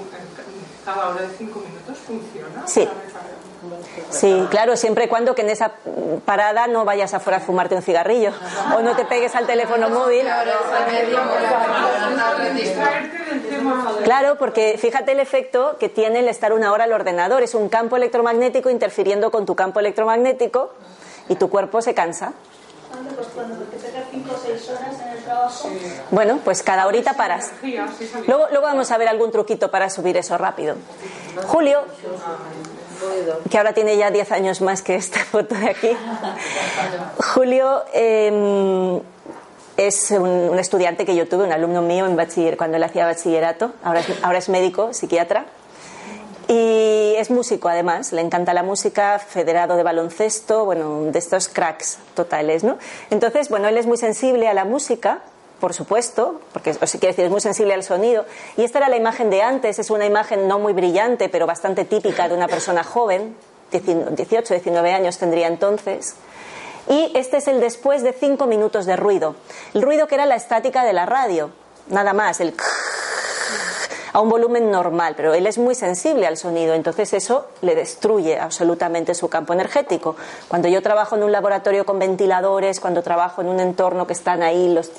cada 0.84 1.08
hora 1.10 1.22
de 1.22 1.28
cinco 1.36 1.60
minutos 1.60 1.98
funciona? 1.98 2.66
Sí. 2.66 2.88
Sí, 4.10 4.46
claro, 4.50 4.76
siempre 4.76 5.06
y 5.06 5.08
cuando 5.08 5.34
que 5.34 5.42
en 5.42 5.50
esa 5.50 5.72
parada 6.24 6.68
no 6.68 6.84
vayas 6.84 7.12
afuera 7.12 7.38
a 7.38 7.40
fumarte 7.40 7.74
un 7.74 7.82
cigarrillo 7.82 8.30
o 8.76 8.82
no 8.82 8.94
te 8.94 9.04
pegues 9.04 9.34
al 9.34 9.46
teléfono 9.46 9.90
móvil. 9.90 10.24
Claro, 14.04 14.36
porque 14.38 14.78
fíjate 14.78 15.12
el 15.12 15.20
efecto 15.20 15.76
que 15.78 15.88
tiene 15.88 16.20
el 16.20 16.28
estar 16.28 16.52
una 16.52 16.72
hora 16.72 16.84
al 16.84 16.92
ordenador. 16.92 17.42
Es 17.42 17.54
un 17.54 17.68
campo 17.68 17.96
electromagnético 17.96 18.70
interfiriendo 18.70 19.30
con 19.30 19.44
tu 19.44 19.56
campo 19.56 19.80
electromagnético 19.80 20.70
y 21.28 21.36
tu 21.36 21.48
cuerpo 21.50 21.82
se 21.82 21.94
cansa. 21.94 22.32
¿Cuánto 22.90 23.14
pues 23.14 23.28
cuando 23.34 23.56
te 23.66 23.76
pegas 23.76 24.04
5 24.10 24.30
o 24.34 24.38
6 24.38 24.70
horas 24.70 25.00
en 25.02 25.08
el 25.08 25.24
trabajo? 25.24 25.68
Bueno, 26.10 26.38
pues 26.44 26.62
cada 26.62 26.86
horita 26.86 27.14
paras. 27.14 27.50
Luego, 28.26 28.46
luego 28.50 28.62
vamos 28.62 28.90
a 28.90 28.98
ver 28.98 29.08
algún 29.08 29.30
truquito 29.30 29.70
para 29.70 29.90
subir 29.90 30.16
eso 30.16 30.38
rápido. 30.38 30.76
Julio, 31.46 31.84
que 33.50 33.58
ahora 33.58 33.74
tiene 33.74 33.96
ya 33.96 34.10
10 34.10 34.32
años 34.32 34.60
más 34.62 34.82
que 34.82 34.94
esta 34.94 35.20
foto 35.24 35.54
de 35.54 35.70
aquí. 35.70 35.90
Julio 37.34 37.84
eh, 37.92 39.00
es 39.76 40.10
un, 40.10 40.28
un 40.28 40.58
estudiante 40.58 41.04
que 41.04 41.14
yo 41.14 41.28
tuve, 41.28 41.44
un 41.44 41.52
alumno 41.52 41.82
mío 41.82 42.06
en 42.06 42.16
bachiller, 42.16 42.56
cuando 42.56 42.78
él 42.78 42.82
hacía 42.82 43.04
bachillerato. 43.04 43.72
Ahora 43.84 44.00
es, 44.00 44.06
ahora 44.22 44.38
es 44.38 44.48
médico, 44.48 44.92
psiquiatra. 44.92 45.44
Y 46.48 47.14
es 47.16 47.30
músico 47.30 47.68
además, 47.68 48.12
le 48.12 48.22
encanta 48.22 48.54
la 48.54 48.62
música, 48.62 49.18
federado 49.18 49.76
de 49.76 49.82
baloncesto, 49.82 50.64
bueno, 50.64 51.02
de 51.12 51.18
estos 51.18 51.48
cracks 51.48 51.98
totales, 52.14 52.64
¿no? 52.64 52.78
Entonces, 53.10 53.50
bueno, 53.50 53.68
él 53.68 53.76
es 53.76 53.86
muy 53.86 53.98
sensible 53.98 54.48
a 54.48 54.54
la 54.54 54.64
música, 54.64 55.20
por 55.60 55.74
supuesto, 55.74 56.40
porque 56.54 56.72
decir, 56.72 57.24
es 57.24 57.30
muy 57.30 57.42
sensible 57.42 57.74
al 57.74 57.82
sonido. 57.82 58.24
Y 58.56 58.64
esta 58.64 58.78
era 58.78 58.88
la 58.88 58.96
imagen 58.96 59.28
de 59.28 59.42
antes, 59.42 59.78
es 59.78 59.90
una 59.90 60.06
imagen 60.06 60.48
no 60.48 60.58
muy 60.58 60.72
brillante, 60.72 61.28
pero 61.28 61.46
bastante 61.46 61.84
típica 61.84 62.28
de 62.28 62.34
una 62.34 62.48
persona 62.48 62.82
joven, 62.82 63.36
18, 63.70 64.54
19 64.54 64.92
años 64.92 65.18
tendría 65.18 65.48
entonces. 65.48 66.14
Y 66.88 67.12
este 67.14 67.36
es 67.36 67.48
el 67.48 67.60
después 67.60 68.02
de 68.02 68.14
cinco 68.14 68.46
minutos 68.46 68.86
de 68.86 68.96
ruido. 68.96 69.36
El 69.74 69.82
ruido 69.82 70.06
que 70.06 70.14
era 70.14 70.24
la 70.24 70.36
estática 70.36 70.84
de 70.84 70.94
la 70.94 71.04
radio, 71.04 71.50
nada 71.88 72.14
más, 72.14 72.40
el 72.40 72.54
a 74.12 74.20
un 74.20 74.28
volumen 74.28 74.70
normal, 74.70 75.14
pero 75.16 75.34
él 75.34 75.46
es 75.46 75.58
muy 75.58 75.74
sensible 75.74 76.26
al 76.26 76.36
sonido, 76.36 76.74
entonces 76.74 77.12
eso 77.12 77.46
le 77.62 77.74
destruye 77.74 78.38
absolutamente 78.38 79.14
su 79.14 79.28
campo 79.28 79.52
energético. 79.52 80.16
Cuando 80.48 80.68
yo 80.68 80.82
trabajo 80.82 81.16
en 81.16 81.22
un 81.22 81.32
laboratorio 81.32 81.84
con 81.84 81.98
ventiladores, 81.98 82.80
cuando 82.80 83.02
trabajo 83.02 83.42
en 83.42 83.48
un 83.48 83.60
entorno 83.60 84.06
que 84.06 84.12
están 84.12 84.42
ahí 84.42 84.72
los 84.72 84.90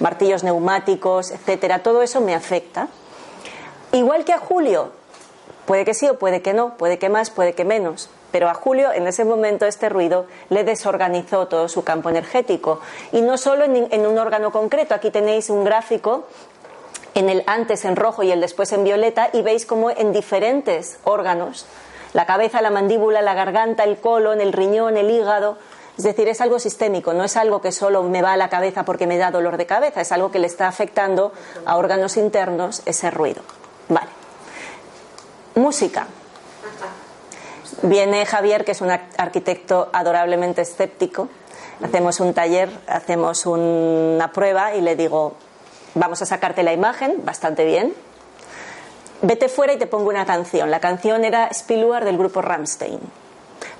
martillos 0.00 0.44
neumáticos, 0.44 1.30
etcétera, 1.30 1.82
todo 1.82 2.02
eso 2.02 2.20
me 2.20 2.34
afecta. 2.34 2.88
Igual 3.92 4.24
que 4.24 4.32
a 4.32 4.38
Julio, 4.38 4.90
puede 5.66 5.84
que 5.84 5.94
sí 5.94 6.08
o 6.08 6.18
puede 6.18 6.42
que 6.42 6.54
no, 6.54 6.76
puede 6.76 6.98
que 6.98 7.08
más, 7.08 7.30
puede 7.30 7.54
que 7.54 7.64
menos. 7.64 8.10
Pero 8.30 8.50
a 8.50 8.54
Julio, 8.54 8.92
en 8.92 9.06
ese 9.06 9.24
momento, 9.24 9.64
este 9.64 9.88
ruido 9.88 10.26
le 10.50 10.62
desorganizó 10.62 11.48
todo 11.48 11.68
su 11.68 11.82
campo 11.82 12.10
energético. 12.10 12.80
Y 13.12 13.22
no 13.22 13.38
solo 13.38 13.64
en, 13.64 13.88
en 13.90 14.06
un 14.06 14.18
órgano 14.18 14.52
concreto. 14.52 14.94
Aquí 14.94 15.10
tenéis 15.10 15.48
un 15.48 15.64
gráfico 15.64 16.26
en 17.18 17.28
el 17.28 17.42
antes 17.46 17.84
en 17.84 17.96
rojo 17.96 18.22
y 18.22 18.30
el 18.30 18.40
después 18.40 18.72
en 18.72 18.84
violeta 18.84 19.30
y 19.32 19.42
veis 19.42 19.66
como 19.66 19.90
en 19.90 20.12
diferentes 20.12 20.98
órganos, 21.02 21.66
la 22.12 22.26
cabeza, 22.26 22.62
la 22.62 22.70
mandíbula, 22.70 23.22
la 23.22 23.34
garganta, 23.34 23.82
el 23.82 23.98
colon, 23.98 24.40
el 24.40 24.52
riñón, 24.52 24.96
el 24.96 25.10
hígado, 25.10 25.58
es 25.96 26.04
decir, 26.04 26.28
es 26.28 26.40
algo 26.40 26.60
sistémico, 26.60 27.12
no 27.12 27.24
es 27.24 27.36
algo 27.36 27.60
que 27.60 27.72
solo 27.72 28.04
me 28.04 28.22
va 28.22 28.34
a 28.34 28.36
la 28.36 28.48
cabeza 28.48 28.84
porque 28.84 29.08
me 29.08 29.18
da 29.18 29.32
dolor 29.32 29.56
de 29.56 29.66
cabeza, 29.66 30.00
es 30.00 30.12
algo 30.12 30.30
que 30.30 30.38
le 30.38 30.46
está 30.46 30.68
afectando 30.68 31.32
a 31.66 31.76
órganos 31.76 32.16
internos 32.16 32.82
ese 32.86 33.10
ruido. 33.10 33.42
Vale. 33.88 34.06
Música. 35.56 36.06
Viene 37.82 38.24
Javier, 38.26 38.64
que 38.64 38.72
es 38.72 38.80
un 38.80 38.90
arquitecto 38.90 39.88
adorablemente 39.92 40.62
escéptico. 40.62 41.28
Hacemos 41.82 42.20
un 42.20 42.32
taller, 42.32 42.70
hacemos 42.86 43.44
una 43.44 44.30
prueba 44.32 44.74
y 44.74 44.80
le 44.80 44.94
digo, 44.94 45.34
vamos 45.94 46.22
a 46.22 46.26
sacarte 46.26 46.62
la 46.62 46.72
imagen, 46.72 47.24
bastante 47.24 47.64
bien. 47.64 47.94
Vete 49.22 49.48
fuera 49.48 49.72
y 49.72 49.78
te 49.78 49.86
pongo 49.86 50.10
una 50.10 50.24
canción. 50.24 50.70
La 50.70 50.80
canción 50.80 51.24
era 51.24 51.52
Spillware 51.52 52.04
del 52.04 52.16
grupo 52.16 52.40
Rammstein. 52.40 53.00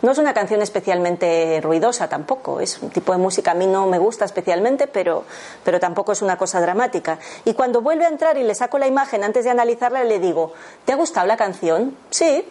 No 0.02 0.12
es 0.12 0.18
una 0.18 0.34
canción 0.34 0.62
especialmente 0.62 1.60
ruidosa 1.60 2.08
tampoco, 2.08 2.60
es 2.60 2.80
un 2.80 2.90
tipo 2.90 3.12
de 3.12 3.18
música 3.18 3.52
a 3.52 3.54
mí 3.54 3.66
no 3.66 3.86
me 3.86 3.98
gusta 3.98 4.24
especialmente, 4.24 4.86
pero, 4.86 5.24
pero 5.64 5.80
tampoco 5.80 6.12
es 6.12 6.22
una 6.22 6.36
cosa 6.36 6.60
dramática. 6.60 7.18
Y 7.44 7.54
cuando 7.54 7.80
vuelve 7.80 8.04
a 8.04 8.08
entrar 8.08 8.36
y 8.38 8.44
le 8.44 8.54
saco 8.54 8.78
la 8.78 8.86
imagen 8.86 9.24
antes 9.24 9.44
de 9.44 9.50
analizarla, 9.50 10.04
le 10.04 10.18
digo, 10.18 10.52
¿te 10.84 10.92
ha 10.92 10.96
gustado 10.96 11.26
la 11.26 11.36
canción? 11.36 11.96
Sí. 12.10 12.44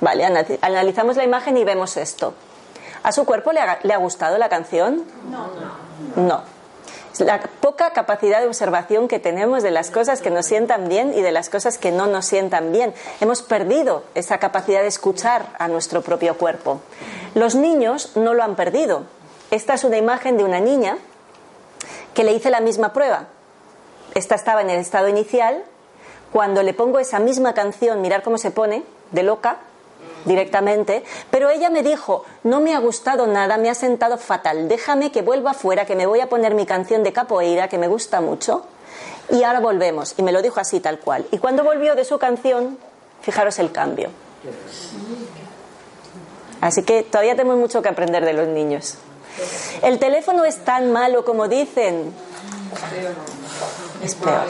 Vale, 0.00 0.24
analizamos 0.60 1.16
la 1.16 1.24
imagen 1.24 1.56
y 1.56 1.64
vemos 1.64 1.96
esto. 1.96 2.34
¿A 3.04 3.12
su 3.12 3.24
cuerpo 3.24 3.52
le 3.52 3.60
ha, 3.60 3.78
le 3.82 3.92
ha 3.92 3.98
gustado 3.98 4.38
la 4.38 4.48
canción? 4.48 5.04
No. 5.30 5.48
No 6.16 6.61
la 7.18 7.40
poca 7.40 7.90
capacidad 7.90 8.40
de 8.40 8.46
observación 8.46 9.08
que 9.08 9.18
tenemos 9.18 9.62
de 9.62 9.70
las 9.70 9.90
cosas 9.90 10.20
que 10.20 10.30
nos 10.30 10.46
sientan 10.46 10.88
bien 10.88 11.12
y 11.14 11.22
de 11.22 11.32
las 11.32 11.50
cosas 11.50 11.78
que 11.78 11.92
no 11.92 12.06
nos 12.06 12.24
sientan 12.26 12.72
bien. 12.72 12.94
Hemos 13.20 13.42
perdido 13.42 14.04
esa 14.14 14.38
capacidad 14.38 14.80
de 14.80 14.88
escuchar 14.88 15.46
a 15.58 15.68
nuestro 15.68 16.02
propio 16.02 16.36
cuerpo. 16.36 16.80
Los 17.34 17.54
niños 17.54 18.16
no 18.16 18.34
lo 18.34 18.42
han 18.42 18.56
perdido. 18.56 19.04
Esta 19.50 19.74
es 19.74 19.84
una 19.84 19.98
imagen 19.98 20.36
de 20.36 20.44
una 20.44 20.60
niña 20.60 20.96
que 22.14 22.24
le 22.24 22.32
hice 22.32 22.50
la 22.50 22.60
misma 22.60 22.92
prueba. 22.92 23.26
Esta 24.14 24.34
estaba 24.34 24.62
en 24.62 24.70
el 24.70 24.80
estado 24.80 25.08
inicial. 25.08 25.64
Cuando 26.32 26.62
le 26.62 26.72
pongo 26.72 26.98
esa 26.98 27.18
misma 27.18 27.52
canción, 27.52 28.00
mirar 28.00 28.22
cómo 28.22 28.38
se 28.38 28.50
pone, 28.50 28.84
de 29.10 29.22
loca, 29.22 29.58
directamente, 30.24 31.04
pero 31.30 31.50
ella 31.50 31.70
me 31.70 31.82
dijo, 31.82 32.24
no 32.44 32.60
me 32.60 32.74
ha 32.74 32.78
gustado 32.78 33.26
nada, 33.26 33.56
me 33.58 33.70
ha 33.70 33.74
sentado 33.74 34.18
fatal, 34.18 34.68
déjame 34.68 35.12
que 35.12 35.22
vuelva 35.22 35.52
afuera, 35.52 35.86
que 35.86 35.96
me 35.96 36.06
voy 36.06 36.20
a 36.20 36.28
poner 36.28 36.54
mi 36.54 36.66
canción 36.66 37.02
de 37.02 37.12
capoeira, 37.12 37.68
que 37.68 37.78
me 37.78 37.88
gusta 37.88 38.20
mucho, 38.20 38.64
y 39.30 39.42
ahora 39.44 39.60
volvemos. 39.60 40.14
Y 40.18 40.22
me 40.22 40.32
lo 40.32 40.42
dijo 40.42 40.60
así 40.60 40.80
tal 40.80 40.98
cual. 40.98 41.26
Y 41.30 41.38
cuando 41.38 41.64
volvió 41.64 41.94
de 41.94 42.04
su 42.04 42.18
canción, 42.18 42.78
fijaros 43.22 43.58
el 43.58 43.72
cambio. 43.72 44.10
Así 46.60 46.82
que 46.82 47.02
todavía 47.02 47.34
tenemos 47.34 47.58
mucho 47.58 47.82
que 47.82 47.88
aprender 47.88 48.24
de 48.24 48.32
los 48.32 48.48
niños. 48.48 48.98
El 49.82 49.98
teléfono 49.98 50.44
es 50.44 50.64
tan 50.64 50.92
malo 50.92 51.24
como 51.24 51.48
dicen. 51.48 52.12
Es 54.02 54.14
peor. 54.14 54.46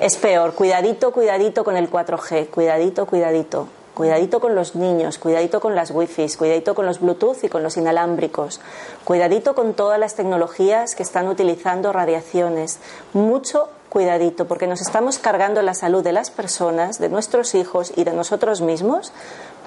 Es 0.00 0.16
peor. 0.16 0.54
Cuidadito, 0.54 1.12
cuidadito 1.12 1.64
con 1.64 1.76
el 1.76 1.90
4G. 1.90 2.48
Cuidadito, 2.48 3.06
cuidadito. 3.06 3.68
Cuidadito 3.96 4.40
con 4.40 4.54
los 4.54 4.76
niños, 4.76 5.16
cuidadito 5.16 5.58
con 5.58 5.74
las 5.74 5.90
wifi, 5.90 6.28
cuidadito 6.36 6.74
con 6.74 6.84
los 6.84 7.00
Bluetooth 7.00 7.42
y 7.44 7.48
con 7.48 7.62
los 7.62 7.78
inalámbricos, 7.78 8.60
cuidadito 9.04 9.54
con 9.54 9.72
todas 9.72 9.98
las 9.98 10.14
tecnologías 10.14 10.94
que 10.94 11.02
están 11.02 11.28
utilizando 11.28 11.94
radiaciones. 11.94 12.78
Mucho 13.14 13.70
cuidadito, 13.88 14.46
porque 14.46 14.66
nos 14.66 14.82
estamos 14.82 15.18
cargando 15.18 15.62
la 15.62 15.72
salud 15.72 16.04
de 16.04 16.12
las 16.12 16.30
personas, 16.30 16.98
de 16.98 17.08
nuestros 17.08 17.54
hijos 17.54 17.90
y 17.96 18.04
de 18.04 18.12
nosotros 18.12 18.60
mismos 18.60 19.12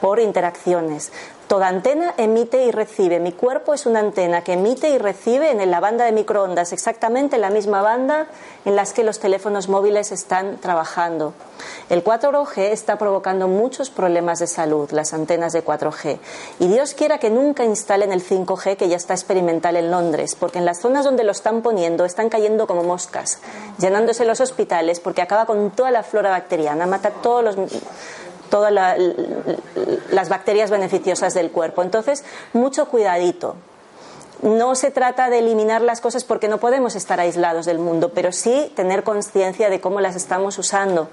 por 0.01 0.19
interacciones. 0.19 1.11
Toda 1.49 1.67
antena 1.67 2.13
emite 2.17 2.63
y 2.65 2.69
recibe. 2.69 3.19
Mi 3.19 3.31
cuerpo 3.31 3.73
es 3.73 3.87
una 3.87 4.01
antena 4.01 4.43
que 4.43 4.53
emite 4.53 4.91
y 4.91 4.99
recibe 4.99 5.49
en 5.49 5.71
la 5.71 5.79
banda 5.79 6.05
de 6.05 6.11
microondas, 6.11 6.73
exactamente 6.73 7.39
la 7.39 7.49
misma 7.49 7.81
banda 7.81 8.27
en 8.65 8.75
las 8.75 8.93
que 8.93 9.03
los 9.03 9.19
teléfonos 9.19 9.67
móviles 9.67 10.11
están 10.11 10.57
trabajando. 10.57 11.33
El 11.89 12.03
4G 12.03 12.69
está 12.71 12.99
provocando 12.99 13.47
muchos 13.47 13.89
problemas 13.89 14.37
de 14.37 14.45
salud, 14.45 14.91
las 14.91 15.11
antenas 15.11 15.51
de 15.51 15.65
4G. 15.65 16.19
Y 16.59 16.67
Dios 16.67 16.93
quiera 16.93 17.17
que 17.17 17.31
nunca 17.31 17.65
instalen 17.65 18.13
el 18.13 18.23
5G 18.23 18.77
que 18.77 18.87
ya 18.87 18.97
está 18.97 19.15
experimental 19.15 19.75
en 19.75 19.89
Londres, 19.89 20.35
porque 20.39 20.59
en 20.59 20.65
las 20.65 20.79
zonas 20.79 21.03
donde 21.03 21.23
lo 21.23 21.31
están 21.31 21.63
poniendo 21.63 22.05
están 22.05 22.29
cayendo 22.29 22.67
como 22.67 22.83
moscas, 22.83 23.39
llenándose 23.79 24.23
los 24.23 24.39
hospitales 24.39 24.99
porque 24.99 25.23
acaba 25.23 25.47
con 25.47 25.71
toda 25.71 25.89
la 25.89 26.03
flora 26.03 26.29
bacteriana, 26.29 26.85
mata 26.85 27.09
todos 27.09 27.43
los 27.43 27.55
todas 28.49 28.71
la, 28.71 28.95
las 30.11 30.29
bacterias 30.29 30.69
beneficiosas 30.69 31.33
del 31.33 31.51
cuerpo. 31.51 31.81
Entonces, 31.81 32.23
mucho 32.53 32.85
cuidadito. 32.87 33.55
No 34.41 34.75
se 34.75 34.89
trata 34.91 35.29
de 35.29 35.39
eliminar 35.39 35.81
las 35.81 35.99
cosas 36.01 36.23
porque 36.23 36.47
no 36.47 36.59
podemos 36.59 36.95
estar 36.95 37.19
aislados 37.19 37.65
del 37.65 37.77
mundo, 37.79 38.11
pero 38.13 38.31
sí 38.31 38.71
tener 38.75 39.03
conciencia 39.03 39.69
de 39.69 39.81
cómo 39.81 39.99
las 39.99 40.15
estamos 40.15 40.57
usando. 40.57 41.09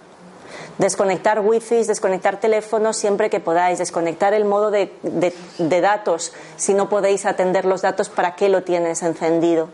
Desconectar 0.79 1.41
wifi, 1.41 1.85
desconectar 1.85 2.39
teléfonos 2.39 2.97
siempre 2.97 3.29
que 3.31 3.41
podáis, 3.41 3.79
desconectar 3.79 4.33
el 4.35 4.45
modo 4.45 4.71
de, 4.71 4.93
de- 5.03 5.35
de 5.59 5.81
datos. 5.81 6.33
Si 6.57 6.73
no 6.75 6.89
podéis 6.89 7.27
atender 7.27 7.65
los 7.65 7.83
datos, 7.83 8.09
¿para 8.11 8.37
qué 8.37 8.49
lo 8.49 8.63
tienes 8.63 9.03
encendido? 9.03 9.69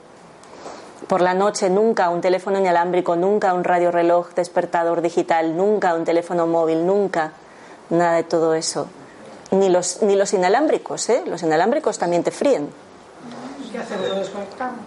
Por 1.09 1.21
la 1.21 1.35
noche 1.35 1.69
nunca 1.69 2.09
un 2.09 2.21
teléfono 2.21 2.59
inalámbrico, 2.59 3.17
nunca 3.17 3.53
un 3.53 3.65
radio 3.65 3.91
reloj 3.91 4.31
despertador 4.35 5.03
digital, 5.03 5.57
nunca 5.57 5.95
un 5.95 6.05
teléfono 6.05 6.47
móvil, 6.47 6.87
nunca 6.87 7.33
nada 7.93 8.17
de 8.17 8.25
todo 8.25 8.55
eso. 8.55 8.89
Ni 9.51 9.69
los, 9.69 10.03
ni 10.03 10.17
los 10.17 10.33
inalámbricos, 10.33 11.09
¿eh? 11.11 11.23
Los 11.27 11.43
inalámbricos 11.43 11.99
también 11.99 12.23
te 12.25 12.31
fríen. 12.31 12.71
¿Qué 13.71 13.79
hacemos? 13.79 14.09
¿Lo 14.09 14.15
desconectamos? 14.17 14.81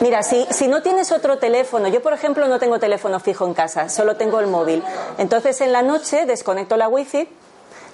Mira, 0.00 0.22
si, 0.22 0.46
si 0.50 0.68
no 0.68 0.82
tienes 0.82 1.12
otro 1.12 1.38
teléfono, 1.38 1.88
yo 1.88 2.02
por 2.02 2.12
ejemplo 2.12 2.48
no 2.48 2.58
tengo 2.58 2.78
teléfono 2.78 3.20
fijo 3.20 3.46
en 3.46 3.54
casa, 3.54 3.88
solo 3.88 4.16
tengo 4.16 4.40
el 4.40 4.46
móvil. 4.46 4.82
Entonces 5.18 5.60
en 5.60 5.72
la 5.72 5.82
noche 5.82 6.26
desconecto 6.26 6.76
la 6.76 6.88
wifi, 6.88 7.28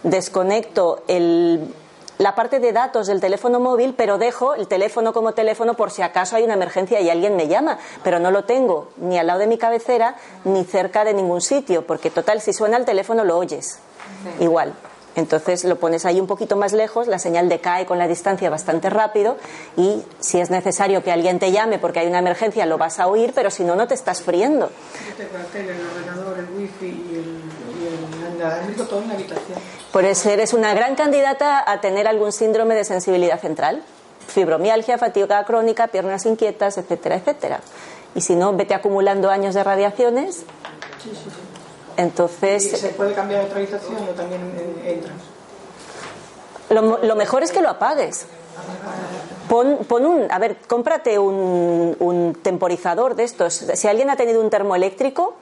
desconecto 0.02 1.02
el, 1.08 1.72
la 2.18 2.34
parte 2.34 2.58
de 2.58 2.72
datos 2.72 3.06
del 3.06 3.20
teléfono 3.20 3.60
móvil, 3.60 3.94
pero 3.96 4.18
dejo 4.18 4.54
el 4.54 4.66
teléfono 4.66 5.12
como 5.12 5.32
teléfono 5.32 5.74
por 5.74 5.90
si 5.90 6.02
acaso 6.02 6.36
hay 6.36 6.44
una 6.44 6.54
emergencia 6.54 7.00
y 7.00 7.10
alguien 7.10 7.36
me 7.36 7.48
llama. 7.48 7.78
Pero 8.02 8.18
no 8.18 8.30
lo 8.30 8.44
tengo 8.44 8.88
ni 8.96 9.18
al 9.18 9.28
lado 9.28 9.38
de 9.38 9.46
mi 9.46 9.58
cabecera 9.58 10.16
ni 10.44 10.64
cerca 10.64 11.04
de 11.04 11.14
ningún 11.14 11.40
sitio, 11.40 11.86
porque 11.86 12.10
total, 12.10 12.40
si 12.40 12.52
suena 12.52 12.76
el 12.76 12.84
teléfono 12.84 13.24
lo 13.24 13.38
oyes. 13.38 13.78
Igual. 14.40 14.74
Entonces 15.14 15.64
lo 15.64 15.76
pones 15.76 16.04
ahí 16.04 16.20
un 16.20 16.28
poquito 16.28 16.54
más 16.54 16.72
lejos, 16.72 17.08
la 17.08 17.18
señal 17.18 17.48
decae 17.48 17.86
con 17.86 17.98
la 17.98 18.06
distancia 18.06 18.50
bastante 18.50 18.88
rápido 18.88 19.36
y 19.76 20.02
si 20.20 20.38
es 20.38 20.48
necesario 20.48 21.02
que 21.02 21.10
alguien 21.10 21.40
te 21.40 21.50
llame 21.50 21.80
porque 21.80 21.98
hay 21.98 22.06
una 22.06 22.20
emergencia 22.20 22.66
lo 22.66 22.78
vas 22.78 23.00
a 23.00 23.08
oír, 23.08 23.32
pero 23.34 23.50
si 23.50 23.64
no, 23.64 23.74
no 23.74 23.88
te 23.88 23.94
estás 23.94 24.22
friendo. 24.22 24.70
El 25.18 25.26
ordenador, 25.26 26.38
el 26.38 26.48
wifi 26.56 26.86
y 26.86 27.14
el, 27.16 27.42
y 27.80 27.86
el 27.86 28.36
inalámbrico 28.36 28.84
todo 28.84 29.02
en 29.02 29.08
la 29.08 29.14
habitación. 29.14 29.58
Por 29.92 30.04
eso 30.04 30.28
eres 30.30 30.52
una 30.52 30.74
gran 30.74 30.94
candidata 30.94 31.62
a 31.70 31.80
tener 31.80 32.06
algún 32.06 32.32
síndrome 32.32 32.74
de 32.74 32.84
sensibilidad 32.84 33.40
central, 33.40 33.82
fibromialgia, 34.26 34.98
fatiga 34.98 35.42
crónica, 35.44 35.86
piernas 35.88 36.26
inquietas, 36.26 36.76
etcétera, 36.78 37.16
etcétera. 37.16 37.60
Y 38.14 38.20
si 38.20 38.34
no, 38.36 38.52
vete 38.52 38.74
acumulando 38.74 39.30
años 39.30 39.54
de 39.54 39.64
radiaciones. 39.64 40.42
¿Y 41.96 42.00
Entonces, 42.00 42.70
se 42.78 42.88
puede 42.90 43.14
cambiar 43.14 43.48
de 43.48 43.54
habitación 43.54 43.96
o 43.96 44.12
también 44.12 44.40
en- 44.42 44.86
entras? 44.86 45.14
lo, 46.70 46.98
lo 47.02 47.16
mejor 47.16 47.42
es 47.42 47.50
que 47.50 47.62
lo 47.62 47.70
apagues. 47.70 48.26
Pon, 49.48 49.78
pon 49.88 50.04
un, 50.04 50.30
a 50.30 50.38
ver, 50.38 50.58
cómprate 50.66 51.18
un, 51.18 51.96
un 51.98 52.34
temporizador 52.42 53.14
de 53.14 53.24
estos. 53.24 53.54
Si 53.54 53.88
alguien 53.88 54.10
ha 54.10 54.16
tenido 54.16 54.42
un 54.42 54.50
termoeléctrico, 54.50 55.36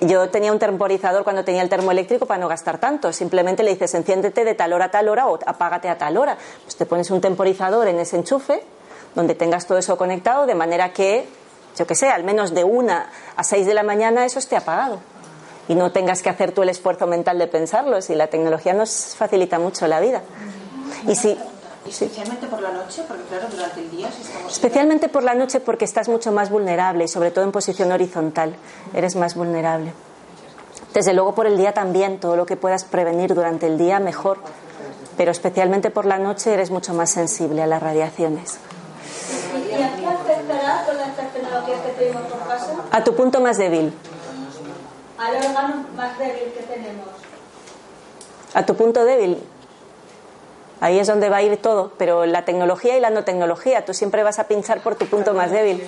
yo 0.00 0.28
tenía 0.30 0.52
un 0.52 0.58
temporizador 0.58 1.24
cuando 1.24 1.44
tenía 1.44 1.62
el 1.62 1.68
termoeléctrico 1.68 2.26
para 2.26 2.40
no 2.40 2.48
gastar 2.48 2.78
tanto. 2.78 3.12
Simplemente 3.12 3.62
le 3.62 3.70
dices, 3.70 3.94
enciéndete 3.94 4.44
de 4.44 4.54
tal 4.54 4.72
hora 4.72 4.86
a 4.86 4.90
tal 4.90 5.08
hora 5.08 5.26
o 5.26 5.38
apágate 5.46 5.88
a 5.88 5.98
tal 5.98 6.16
hora. 6.16 6.36
Pues 6.64 6.76
te 6.76 6.86
pones 6.86 7.10
un 7.10 7.20
temporizador 7.20 7.88
en 7.88 7.98
ese 7.98 8.16
enchufe 8.16 8.62
donde 9.14 9.34
tengas 9.34 9.66
todo 9.66 9.78
eso 9.78 9.96
conectado 9.96 10.46
de 10.46 10.54
manera 10.54 10.92
que, 10.92 11.26
yo 11.76 11.86
que 11.86 11.94
sé, 11.94 12.08
al 12.08 12.24
menos 12.24 12.54
de 12.54 12.64
una 12.64 13.10
a 13.36 13.44
seis 13.44 13.66
de 13.66 13.74
la 13.74 13.82
mañana 13.82 14.24
eso 14.24 14.38
esté 14.38 14.56
apagado. 14.56 15.00
Y 15.68 15.74
no 15.74 15.92
tengas 15.92 16.22
que 16.22 16.30
hacer 16.30 16.52
tú 16.52 16.62
el 16.62 16.70
esfuerzo 16.70 17.06
mental 17.06 17.38
de 17.38 17.46
pensarlo. 17.46 18.00
Si 18.00 18.14
la 18.14 18.28
tecnología 18.28 18.72
nos 18.72 19.14
facilita 19.16 19.58
mucho 19.58 19.86
la 19.86 20.00
vida. 20.00 20.22
Y 21.06 21.14
si, 21.14 21.38
Especialmente 21.86 22.46
por 22.46 22.60
la 22.60 22.70
noche, 22.70 23.02
porque 23.08 23.24
claro, 23.24 23.46
durante 23.50 23.80
el 23.80 23.90
día 23.90 24.10
si 24.12 24.22
estamos... 24.22 24.52
Especialmente 24.52 25.08
por 25.08 25.22
la 25.22 25.34
noche 25.34 25.60
porque 25.60 25.84
estás 25.84 26.08
mucho 26.08 26.32
más 26.32 26.50
vulnerable 26.50 27.04
y 27.04 27.08
sobre 27.08 27.30
todo 27.30 27.44
en 27.44 27.52
posición 27.52 27.92
horizontal 27.92 28.56
eres 28.94 29.16
más 29.16 29.34
vulnerable. 29.34 29.92
Desde 30.92 31.14
luego 31.14 31.34
por 31.34 31.46
el 31.46 31.56
día 31.56 31.72
también, 31.72 32.18
todo 32.18 32.36
lo 32.36 32.46
que 32.46 32.56
puedas 32.56 32.84
prevenir 32.84 33.34
durante 33.34 33.66
el 33.66 33.78
día 33.78 34.00
mejor, 34.00 34.38
pero 35.16 35.30
especialmente 35.30 35.90
por 35.90 36.04
la 36.04 36.18
noche 36.18 36.52
eres 36.52 36.70
mucho 36.70 36.94
más 36.94 37.10
sensible 37.10 37.62
a 37.62 37.66
las 37.66 37.82
radiaciones. 37.82 38.58
¿Y 39.70 39.82
a 39.82 39.96
qué 39.96 40.06
afectará 40.06 40.84
todas 40.86 41.08
estas 41.08 41.32
tecnologías 41.32 41.80
que 41.80 41.90
tenemos 41.92 42.22
por 42.22 42.46
casa 42.46 42.74
A 42.90 43.04
tu 43.04 43.14
punto 43.14 43.40
más 43.40 43.58
débil, 43.58 43.92
al 45.18 45.36
órgano 45.36 45.84
más 45.96 46.18
débil 46.18 46.52
que 46.52 46.62
tenemos? 46.62 47.08
a 48.54 48.64
tu 48.64 48.74
punto 48.74 49.04
débil. 49.04 49.38
Ahí 50.80 50.98
es 50.98 51.06
donde 51.08 51.28
va 51.28 51.38
a 51.38 51.42
ir 51.42 51.56
todo, 51.56 51.92
pero 51.98 52.24
la 52.26 52.44
tecnología 52.44 52.96
y 52.96 53.00
la 53.00 53.10
no 53.10 53.24
tecnología, 53.24 53.84
tú 53.84 53.94
siempre 53.94 54.22
vas 54.22 54.38
a 54.38 54.44
pinchar 54.44 54.80
por 54.80 54.94
tu 54.94 55.06
punto 55.06 55.34
más 55.34 55.50
débil. 55.50 55.82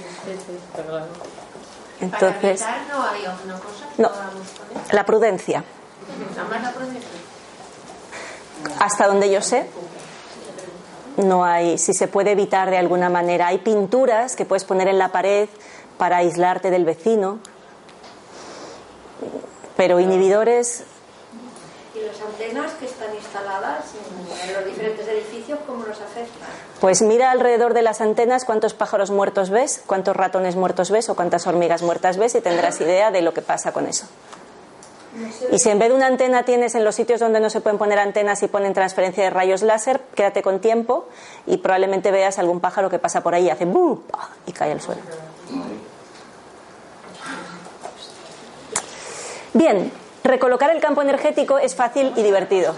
Entonces, 2.00 2.64
no 2.88 3.02
hay 3.04 3.24
alguna 3.26 3.54
cosa 3.58 3.86
que 3.94 4.02
No. 4.02 4.08
podamos 4.08 4.48
poner. 4.48 4.94
la 4.94 5.04
prudencia. 5.04 5.64
Nada 6.36 6.48
más 6.48 6.62
la 6.62 6.72
prudencia. 6.72 7.00
Hasta 8.78 9.06
donde 9.06 9.30
yo 9.30 9.42
sé, 9.42 9.66
no 11.18 11.44
hay, 11.44 11.78
si 11.78 11.92
se 11.94 12.08
puede 12.08 12.32
evitar 12.32 12.70
de 12.70 12.78
alguna 12.78 13.10
manera. 13.10 13.48
Hay 13.48 13.58
pinturas 13.58 14.34
que 14.34 14.44
puedes 14.44 14.64
poner 14.64 14.88
en 14.88 14.98
la 14.98 15.12
pared 15.12 15.48
para 15.98 16.16
aislarte 16.18 16.70
del 16.70 16.84
vecino, 16.84 17.38
pero 19.76 20.00
inhibidores, 20.00 20.84
¿Y 22.00 22.06
las 22.06 22.20
antenas 22.22 22.72
que 22.74 22.86
están 22.86 23.14
instaladas 23.14 23.84
en, 24.46 24.54
los 24.54 24.64
diferentes 24.64 25.06
edificios, 25.06 25.58
cómo 25.66 25.84
nos 25.84 26.00
afectan? 26.00 26.48
pues 26.80 27.02
mira 27.02 27.30
alrededor 27.30 27.74
de 27.74 27.82
las 27.82 28.00
antenas 28.00 28.46
cuántos 28.46 28.72
pájaros 28.72 29.10
muertos 29.10 29.50
ves, 29.50 29.82
cuántos 29.86 30.16
ratones 30.16 30.56
muertos 30.56 30.90
ves 30.90 31.10
o 31.10 31.14
cuántas 31.14 31.46
hormigas 31.46 31.82
muertas 31.82 32.16
ves 32.16 32.34
y 32.36 32.40
tendrás 32.40 32.80
idea 32.80 33.10
de 33.10 33.20
lo 33.20 33.34
que 33.34 33.42
pasa 33.42 33.72
con 33.72 33.86
eso. 33.86 34.06
Y 35.50 35.58
si 35.58 35.68
en 35.68 35.78
vez 35.78 35.88
de 35.88 35.94
una 35.94 36.06
antena 36.06 36.44
tienes 36.44 36.74
en 36.74 36.84
los 36.84 36.94
sitios 36.94 37.20
donde 37.20 37.40
no 37.40 37.50
se 37.50 37.60
pueden 37.60 37.78
poner 37.78 37.98
antenas 37.98 38.42
y 38.42 38.48
ponen 38.48 38.72
transferencia 38.72 39.24
de 39.24 39.30
rayos 39.30 39.60
láser, 39.60 40.00
quédate 40.14 40.40
con 40.42 40.60
tiempo 40.60 41.06
y 41.46 41.58
probablemente 41.58 42.10
veas 42.10 42.38
algún 42.38 42.60
pájaro 42.60 42.88
que 42.88 42.98
pasa 42.98 43.22
por 43.22 43.34
ahí 43.34 43.46
y 43.46 43.50
hace 43.50 43.66
¡bum! 43.66 44.00
¡pah! 44.10 44.30
y 44.46 44.52
cae 44.52 44.72
al 44.72 44.80
suelo. 44.80 45.02
Bien, 49.52 49.90
recolocar 50.24 50.70
el 50.70 50.80
campo 50.80 51.02
energético 51.02 51.58
es 51.58 51.74
fácil 51.74 52.12
y 52.16 52.22
divertido. 52.22 52.74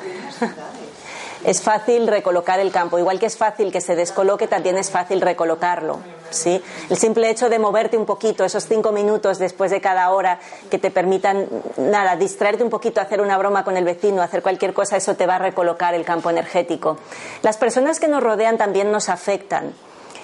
Es 1.45 1.61
fácil 1.61 2.07
recolocar 2.07 2.61
el 2.61 2.71
campo, 2.71 3.01
igual 3.01 3.19
que 3.19 3.27
es 3.27 3.37
fácil 3.37 3.73
que 3.73 3.81
se 3.81 3.97
descoloque, 3.97 4.47
también 4.47 4.79
es 4.79 4.93
fácil 4.93 5.21
recolocarlo. 5.21 5.99
¿sí? 6.31 6.63
El 6.89 6.97
simple 6.97 7.29
hecho 7.31 7.49
de 7.49 7.59
moverte 7.59 7.97
un 7.97 8.07
poquito, 8.07 8.45
esos 8.45 8.67
cinco 8.69 8.93
minutos 8.93 9.41
después 9.41 9.73
de 9.73 9.81
cada 9.81 10.09
hora, 10.11 10.39
que 10.71 10.79
te 10.79 10.93
permitan, 10.93 11.49
nada, 11.79 12.15
distraerte 12.15 12.63
un 12.63 12.71
poquito, 12.71 13.01
hacer 13.01 13.21
una 13.21 13.37
broma 13.39 13.65
con 13.65 13.77
el 13.77 13.85
vecino, 13.85 14.23
hacer 14.23 14.41
cualquier 14.41 14.73
cosa, 14.73 14.97
eso 14.97 15.17
te 15.17 15.27
va 15.27 15.35
a 15.35 15.39
recolocar 15.41 15.95
el 15.95 16.05
campo 16.05 16.31
energético. 16.31 16.99
Las 17.43 17.57
personas 17.57 17.99
que 17.99 18.07
nos 18.07 18.23
rodean 18.23 18.57
también 18.57 18.93
nos 18.93 19.09
afectan. 19.09 19.75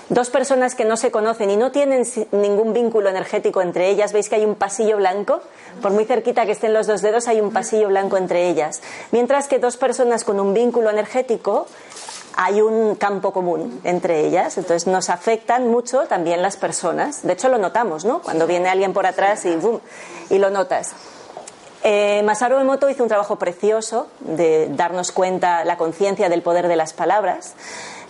Dos 0.09 0.31
personas 0.31 0.75
que 0.75 0.87
no 0.87 0.97
se 0.97 1.11
conocen 1.11 1.51
y 1.51 1.57
no 1.57 1.71
tienen 1.71 2.07
ningún 2.33 2.73
vínculo 2.73 3.11
energético 3.11 3.61
entre 3.61 3.91
ellas, 3.91 4.15
veis 4.15 4.31
que 4.31 4.37
hay 4.37 4.45
un 4.47 4.55
pasillo 4.55 4.97
blanco, 4.97 5.43
por 5.83 5.93
muy 5.93 6.07
cerquita 6.07 6.47
que 6.47 6.53
estén 6.53 6.73
los 6.73 6.87
dos 6.87 7.03
dedos 7.03 7.29
hay 7.29 7.43
un 7.43 7.53
pasillo 7.53 7.89
blanco 7.89 8.17
entre 8.17 8.49
ellas. 8.49 8.81
Mientras 9.13 9.49
que 9.49 9.59
dos 9.59 9.77
personas 9.77 10.25
con 10.25 10.41
un 10.41 10.55
vínculo 10.55 10.89
energético 10.89 11.67
hay 12.37 12.63
un 12.63 12.95
campo 12.95 13.35
común 13.35 13.81
entre 13.85 14.27
ellas, 14.27 14.57
entonces 14.57 14.87
nos 14.87 15.11
afectan 15.11 15.69
mucho 15.69 16.07
también 16.07 16.41
las 16.41 16.57
personas. 16.57 17.23
De 17.23 17.35
hecho 17.35 17.51
lo 17.51 17.59
notamos, 17.59 18.07
¿no? 18.07 18.23
Cuando 18.23 18.47
viene 18.47 18.71
alguien 18.71 18.95
por 18.95 19.05
atrás 19.05 19.45
y 19.45 19.57
¡bum! 19.57 19.79
y 20.31 20.39
lo 20.39 20.49
notas. 20.49 20.95
Eh, 21.85 22.23
Masaru 22.25 22.59
Emoto 22.59 22.89
hizo 22.89 23.03
un 23.03 23.09
trabajo 23.09 23.37
precioso 23.37 24.09
de 24.21 24.69
darnos 24.71 25.13
cuenta 25.13 25.65
la 25.65 25.77
conciencia 25.77 26.29
del 26.29 26.43
poder 26.43 26.67
de 26.67 26.77
las 26.77 26.93
palabras. 26.93 27.55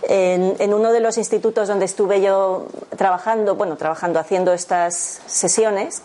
En, 0.03 0.73
uno 0.73 0.91
de 0.91 0.99
los 0.99 1.17
institutos 1.17 1.67
donde 1.67 1.85
estuve 1.85 2.21
yo 2.21 2.67
trabajando, 2.97 3.55
bueno, 3.55 3.75
trabajando, 3.75 4.19
haciendo 4.19 4.53
estas 4.53 5.21
sesiones, 5.25 6.01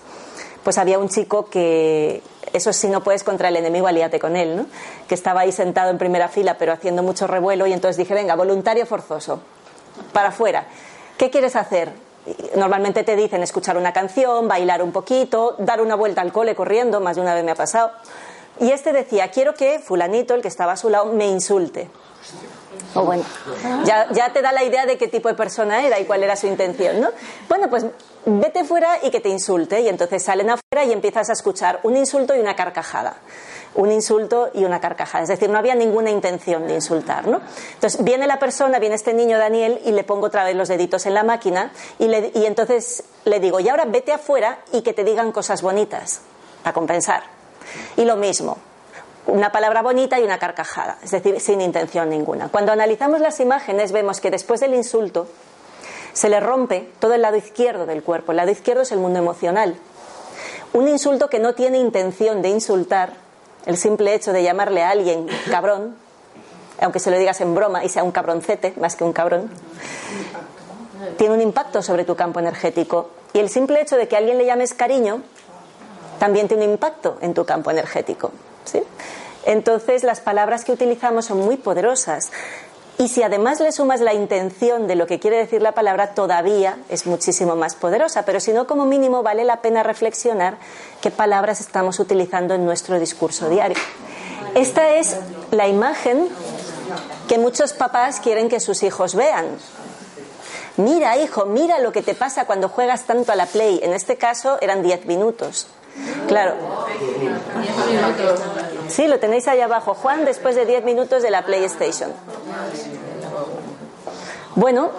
pues 0.65 0.79
había 0.79 0.99
un 0.99 1.09
chico 1.09 1.47
que, 1.47 2.23
eso 2.53 2.73
si 2.73 2.89
no 2.89 3.03
puedes 3.03 3.23
contra 3.23 3.49
el 3.49 3.57
enemigo, 3.57 3.87
alíate 3.87 4.19
con 4.19 4.37
él, 4.37 4.57
¿no? 4.57 4.67
Que 5.09 5.15
estaba 5.15 5.41
ahí 5.41 5.53
sentado 5.53 5.91
en 5.91 5.99
primera 5.99 6.29
fila, 6.29 6.57
pero 6.59 6.73
haciendo 6.73 7.03
mucho 7.03 7.27
revuelo, 7.27 7.67
y 7.67 7.73
entonces 7.73 7.97
dije, 7.97 8.15
venga, 8.15 8.35
voluntario 8.35 8.87
forzoso, 8.87 9.41
para 10.13 10.29
afuera. 10.29 10.67
¿Qué 11.17 11.31
quieres 11.31 11.55
hacer? 11.57 11.93
Normalmente 12.57 13.05
te 13.05 13.17
dicen 13.17 13.43
escuchar 13.43 13.77
una 13.77 13.93
canción, 13.93 14.49
bailar 14.49 14.83
un 14.83 14.93
poquito, 14.93 15.57
dar 15.59 15.81
una 15.81 15.95
vuelta 15.95 16.21
al 16.21 16.33
cole 16.33 16.55
corriendo, 16.55 17.01
más 17.01 17.17
de 17.17 17.23
una 17.23 17.35
vez 17.35 17.45
me 17.45 17.53
ha 17.53 17.57
pasado. 17.57 17.93
Y 18.61 18.71
este 18.71 18.93
decía, 18.93 19.31
quiero 19.31 19.55
que 19.55 19.79
fulanito, 19.79 20.35
el 20.35 20.43
que 20.43 20.49
estaba 20.49 20.73
a 20.73 20.77
su 20.77 20.89
lado, 20.89 21.07
me 21.07 21.27
insulte. 21.27 21.91
O 22.95 23.03
bueno, 23.05 23.25
ya, 23.85 24.09
ya 24.13 24.33
te 24.33 24.41
da 24.43 24.53
la 24.53 24.65
idea 24.65 24.87
de 24.87 24.97
qué 24.99 25.09
tipo 25.09 25.29
de 25.29 25.35
persona 25.35 25.85
era 25.87 25.99
y 26.01 26.05
cuál 26.05 26.23
era 26.23 26.37
su 26.37 26.47
intención, 26.47 27.01
¿no? 27.01 27.11
Bueno, 27.49 27.69
pues 27.69 27.87
vete 28.25 28.65
fuera 28.65 28.99
y 29.03 29.11
que 29.11 29.21
te 29.21 29.29
insulte. 29.29 29.81
Y 29.81 29.89
entonces 29.89 30.23
salen 30.23 30.51
afuera 30.51 30.85
y 30.85 30.93
empiezas 30.93 31.29
a 31.31 31.33
escuchar 31.33 31.81
un 31.83 31.97
insulto 31.97 32.35
y 32.35 32.41
una 32.41 32.55
carcajada. 32.57 33.17
Un 33.75 33.91
insulto 33.91 34.51
y 34.55 34.65
una 34.65 34.81
carcajada. 34.81 35.23
Es 35.25 35.29
decir, 35.29 35.51
no 35.51 35.59
había 35.59 35.75
ninguna 35.75 36.11
intención 36.11 36.67
de 36.69 36.75
insultar, 36.75 37.27
¿no? 37.27 37.41
Entonces 37.75 38.03
viene 38.05 38.27
la 38.29 38.39
persona, 38.39 38.79
viene 38.79 38.95
este 38.95 39.13
niño 39.13 39.39
Daniel 39.39 39.81
y 39.85 39.91
le 39.93 40.05
pongo 40.05 40.27
otra 40.27 40.45
vez 40.45 40.55
los 40.55 40.69
deditos 40.69 41.07
en 41.07 41.15
la 41.15 41.25
máquina 41.25 41.73
y, 41.99 42.07
le- 42.07 42.31
y 42.35 42.47
entonces 42.47 43.03
le 43.25 43.41
digo, 43.41 43.59
y 43.61 43.69
ahora 43.69 43.85
vete 43.87 44.13
afuera 44.13 44.59
y 44.73 44.83
que 44.83 44.93
te 44.93 45.03
digan 45.03 45.33
cosas 45.33 45.63
bonitas, 45.63 46.21
para 46.63 46.73
compensar. 46.75 47.25
Y 47.97 48.05
lo 48.05 48.15
mismo, 48.17 48.57
una 49.27 49.53
palabra 49.53 49.83
bonita 49.83 50.21
y 50.21 50.25
una 50.25 50.39
carcajada, 50.39 50.99
es 51.03 51.11
decir, 51.11 51.41
sin 51.41 51.61
intención 51.61 52.11
ninguna. 52.11 52.49
Cuando 52.49 52.73
analizamos 52.73 53.21
las 53.21 53.41
imágenes 53.41 53.93
vemos 53.93 54.21
que 54.21 54.31
después 54.31 54.61
del 54.61 54.75
insulto 54.75 55.27
se 56.13 56.29
le 56.29 56.41
rompe 56.41 56.91
todo 57.01 57.15
el 57.15 57.23
lado 57.23 57.37
izquierdo 57.37 57.87
del 57.87 58.03
cuerpo. 58.03 58.33
El 58.33 58.37
lado 58.37 58.51
izquierdo 58.51 58.83
es 58.83 58.93
el 58.93 58.99
mundo 58.99 59.19
emocional. 59.19 59.77
Un 60.73 60.89
insulto 60.89 61.29
que 61.29 61.39
no 61.39 61.55
tiene 61.55 61.79
intención 61.79 62.43
de 62.43 62.51
insultar, 62.51 63.15
el 63.67 63.77
simple 63.77 64.15
hecho 64.15 64.33
de 64.33 64.43
llamarle 64.43 64.83
a 64.83 64.91
alguien 64.91 65.27
cabrón, 65.51 65.97
aunque 66.81 66.99
se 66.99 67.11
lo 67.11 67.19
digas 67.19 67.41
en 67.41 67.55
broma 67.55 67.85
y 67.85 67.89
sea 67.89 68.05
un 68.05 68.13
cabroncete 68.13 68.75
más 68.79 68.95
que 68.97 69.05
un 69.05 69.13
cabrón, 69.13 69.51
tiene 71.17 71.35
un 71.35 71.41
impacto 71.41 71.83
sobre 71.83 72.05
tu 72.05 72.15
campo 72.15 72.41
energético. 72.41 73.11
Y 73.33 73.39
el 73.39 73.49
simple 73.49 73.81
hecho 73.81 73.97
de 73.97 74.07
que 74.07 74.17
alguien 74.17 74.39
le 74.39 74.47
llames 74.47 74.75
cariño 74.75 75.23
también 76.19 76.47
tiene 76.47 76.65
un 76.65 76.73
impacto 76.73 77.19
en 77.21 77.35
tu 77.35 77.45
campo 77.45 77.71
energético. 77.71 78.31
Entonces, 79.45 80.03
las 80.05 80.21
palabras 80.21 80.65
que 80.65 80.73
utilizamos 80.73 81.27
son 81.27 81.39
muy 81.39 81.57
poderosas. 81.57 82.31
Y 82.97 83.09
si 83.09 83.23
además 83.25 83.59
le 83.59 83.73
sumas 83.73 84.01
la 84.01 84.15
intención 84.15 84.87
de 84.87 84.95
lo 84.95 85.07
que 85.07 85.19
quiere 85.19 85.37
decir 85.37 85.61
la 85.61 85.73
palabra, 85.73 86.15
todavía 86.15 86.79
es 86.89 87.07
muchísimo 87.07 87.57
más 87.57 87.75
poderosa. 87.75 88.25
Pero 88.25 88.39
si 88.39 88.53
no, 88.53 88.67
como 88.67 88.87
mínimo, 88.87 89.23
vale 89.23 89.45
la 89.45 89.61
pena 89.63 89.83
reflexionar 89.83 90.59
qué 91.01 91.11
palabras 91.11 91.61
estamos 91.61 91.99
utilizando 91.99 92.55
en 92.55 92.65
nuestro 92.65 93.01
discurso 93.01 93.49
diario. 93.49 93.77
Esta 94.55 94.95
es 94.95 95.17
la 95.51 95.67
imagen 95.67 96.29
que 97.27 97.39
muchos 97.39 97.73
papás 97.73 98.21
quieren 98.21 98.49
que 98.49 98.61
sus 98.61 98.85
hijos 98.85 99.17
vean. 99.17 99.47
Mira, 100.77 101.17
hijo, 101.17 101.47
mira 101.47 101.81
lo 101.81 101.91
que 101.91 102.03
te 102.03 102.15
pasa 102.15 102.47
cuando 102.47 102.69
juegas 102.69 103.05
tanto 103.05 103.33
a 103.33 103.37
la 103.37 103.47
Play. 103.47 103.81
En 103.83 103.93
este 103.93 104.17
caso 104.17 104.59
eran 104.61 104.83
10 104.83 105.07
minutos. 105.07 105.67
Claro. 106.29 106.55
Sí, 108.89 109.07
lo 109.07 109.19
tenéis 109.19 109.49
ahí 109.49 109.61
abajo. 109.61 109.95
Juan, 109.95 110.25
después 110.25 110.57
de 110.57 110.67
10 110.67 110.85
minutos 110.85 111.23
de 111.23 111.31
la 111.31 111.45
PlayStation. 111.45 112.13
Bueno, 114.55 114.91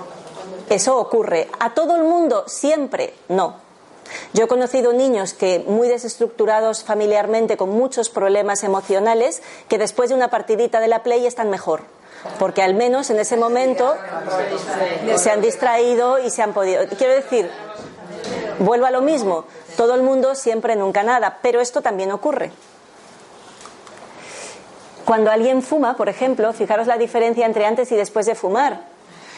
eso 0.70 0.98
ocurre. 0.98 1.48
¿A 1.60 1.74
todo 1.74 1.96
el 1.96 2.04
mundo 2.04 2.44
siempre? 2.48 3.14
No. 3.30 3.66
Yo 4.34 4.46
he 4.46 4.48
conocido 4.48 4.94
niños 4.94 5.34
que 5.34 5.64
muy 5.68 5.88
desestructurados 5.88 6.84
familiarmente, 6.84 7.58
con 7.58 7.70
muchos 7.70 8.10
problemas 8.10 8.64
emocionales, 8.64 9.42
que 9.68 9.78
después 9.78 10.10
de 10.10 10.16
una 10.16 10.30
partidita 10.30 10.80
de 10.80 10.88
la 10.88 11.04
Play 11.04 11.26
están 11.26 11.50
mejor. 11.50 11.82
Porque 12.40 12.62
al 12.62 12.74
menos 12.74 13.10
en 13.10 13.20
ese 13.20 13.38
momento 13.38 13.96
se 15.16 15.32
han 15.32 15.42
distraído 15.42 16.20
y 16.20 16.30
se 16.30 16.42
han 16.42 16.54
podido. 16.54 16.84
Quiero 16.98 17.14
decir, 17.14 17.50
vuelvo 18.60 18.86
a 18.86 18.92
lo 18.92 19.02
mismo. 19.02 19.46
Todo 19.78 19.96
el 19.96 20.04
mundo 20.04 20.36
siempre, 20.36 20.76
nunca 20.76 21.04
nada. 21.04 21.40
Pero 21.42 21.62
esto 21.62 21.82
también 21.82 22.12
ocurre. 22.12 22.52
Cuando 25.06 25.30
alguien 25.30 25.62
fuma, 25.62 25.96
por 25.96 26.10
ejemplo, 26.10 26.52
fijaros 26.54 26.88
la 26.88 26.98
diferencia 26.98 27.46
entre 27.46 27.66
antes 27.66 27.92
y 27.92 27.96
después 27.96 28.26
de 28.26 28.36
fumar. 28.36 28.82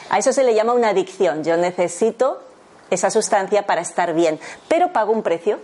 A 0.10 0.18
eso 0.18 0.32
se 0.32 0.44
le 0.44 0.54
llama 0.54 0.74
una 0.74 0.90
adicción. 0.90 1.44
Yo 1.44 1.58
necesito 1.58 2.42
esa 2.90 3.10
sustancia 3.10 3.66
para 3.66 3.82
estar 3.82 4.14
bien, 4.14 4.40
pero 4.70 4.94
pago 4.94 5.12
un 5.12 5.24
precio 5.24 5.60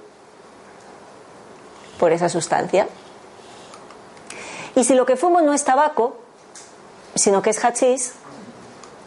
por 1.98 2.12
esa 2.12 2.28
sustancia. 2.28 2.88
Y 4.76 4.84
si 4.84 4.96
lo 4.96 5.06
que 5.06 5.16
fumo 5.16 5.40
no 5.40 5.54
es 5.54 5.64
tabaco, 5.64 6.18
sino 7.16 7.42
que 7.42 7.52
es 7.52 7.64
hachís, 7.64 8.14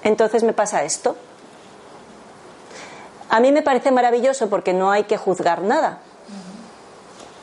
entonces 0.03 0.45
me 0.45 0.53
pasa 0.53 0.85
esto. 0.85 1.17
A 3.29 3.41
mí 3.41 3.53
me 3.53 3.62
parece 3.62 3.91
maravilloso 3.91 4.49
porque 4.49 4.73
no 4.73 4.91
hay 4.91 5.05
que 5.05 5.17
juzgar 5.17 5.62
nada, 5.62 5.99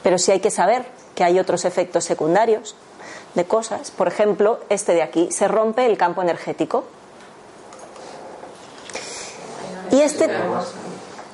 pero 0.02 0.18
sí 0.18 0.32
hay 0.32 0.40
que 0.40 0.52
saber 0.52 0.86
que 1.16 1.24
hay 1.24 1.40
otros 1.40 1.66
efectos 1.66 2.06
secundarios 2.06 2.76
de 3.36 3.46
cosas. 3.46 3.92
Por 3.92 4.08
ejemplo, 4.08 4.60
este 4.70 4.94
de 4.94 5.02
aquí, 5.02 5.32
se 5.32 5.48
rompe 5.48 5.86
el 5.86 5.98
campo 5.98 6.22
energético. 6.22 6.86
Y 9.92 10.02
este 10.02 10.30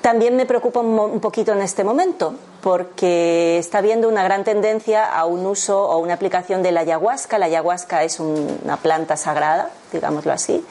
también 0.02 0.36
me 0.36 0.46
preocupa 0.46 0.80
un 0.80 1.20
poquito 1.20 1.54
en 1.54 1.62
este 1.62 1.84
momento, 1.84 2.34
porque 2.62 3.58
está 3.58 3.78
habiendo 3.78 4.08
una 4.10 4.24
gran 4.24 4.44
tendencia 4.44 5.06
a 5.06 5.26
un 5.26 5.46
uso 5.46 5.82
o 5.82 5.98
una 6.00 6.14
aplicación 6.14 6.64
de 6.64 6.72
la 6.72 6.82
ayahuasca. 6.82 7.38
La 7.38 7.46
ayahuasca 7.46 8.04
es 8.04 8.20
una 8.20 8.78
planta 8.78 9.16
sagrada, 9.18 9.70
digámoslo 9.92 10.34
así, 10.34 10.66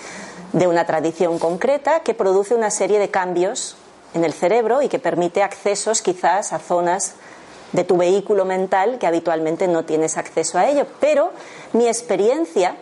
de 0.52 0.66
una 0.66 0.86
tradición 0.86 1.38
concreta 1.38 2.00
que 2.00 2.14
produce 2.14 2.54
una 2.54 2.70
serie 2.70 2.98
de 2.98 3.10
cambios 3.10 3.76
en 4.14 4.24
el 4.24 4.32
cerebro 4.32 4.82
y 4.82 4.88
que 4.88 4.98
permite 4.98 5.42
accesos 5.42 6.02
quizás 6.02 6.52
a 6.52 6.58
zonas 6.58 7.14
de 7.72 7.84
tu 7.84 7.96
vehículo 7.96 8.44
mental 8.44 8.98
que 8.98 9.06
habitualmente 9.06 9.68
no 9.68 9.84
tienes 9.84 10.16
acceso 10.16 10.58
a 10.58 10.68
ello. 10.68 10.86
Pero 11.00 11.32
mi 11.72 11.86
experiencia 11.86 12.76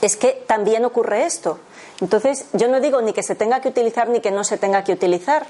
es 0.00 0.16
que 0.16 0.44
también 0.46 0.84
ocurre 0.84 1.24
esto. 1.24 1.58
Entonces, 2.00 2.46
yo 2.52 2.68
no 2.68 2.80
digo 2.80 3.00
ni 3.00 3.14
que 3.14 3.22
se 3.22 3.34
tenga 3.34 3.60
que 3.60 3.68
utilizar 3.68 4.08
ni 4.08 4.20
que 4.20 4.30
no 4.30 4.44
se 4.44 4.58
tenga 4.58 4.84
que 4.84 4.92
utilizar, 4.92 5.46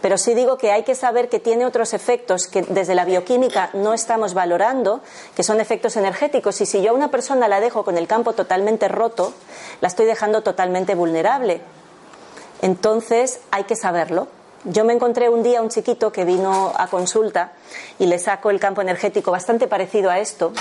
pero 0.00 0.18
sí 0.18 0.34
digo 0.34 0.58
que 0.58 0.72
hay 0.72 0.82
que 0.82 0.96
saber 0.96 1.28
que 1.28 1.38
tiene 1.38 1.66
otros 1.66 1.94
efectos 1.94 2.48
que 2.48 2.62
desde 2.62 2.96
la 2.96 3.04
bioquímica 3.04 3.70
no 3.74 3.94
estamos 3.94 4.34
valorando, 4.34 5.02
que 5.36 5.44
son 5.44 5.60
efectos 5.60 5.96
energéticos. 5.96 6.60
Y 6.60 6.66
si 6.66 6.82
yo 6.82 6.90
a 6.90 6.94
una 6.94 7.12
persona 7.12 7.46
la 7.46 7.60
dejo 7.60 7.84
con 7.84 7.96
el 7.96 8.08
campo 8.08 8.32
totalmente 8.32 8.88
roto, 8.88 9.32
la 9.80 9.88
estoy 9.88 10.06
dejando 10.06 10.42
totalmente 10.42 10.96
vulnerable. 10.96 11.60
Entonces, 12.60 13.40
hay 13.52 13.64
que 13.64 13.76
saberlo. 13.76 14.26
Yo 14.64 14.84
me 14.84 14.94
encontré 14.94 15.28
un 15.28 15.42
día 15.42 15.62
un 15.62 15.68
chiquito 15.68 16.10
que 16.10 16.24
vino 16.24 16.72
a 16.76 16.88
consulta 16.88 17.52
y 17.98 18.06
le 18.06 18.18
saco 18.18 18.50
el 18.50 18.58
campo 18.58 18.80
energético 18.80 19.30
bastante 19.30 19.68
parecido 19.68 20.10
a 20.10 20.18
esto, 20.18 20.52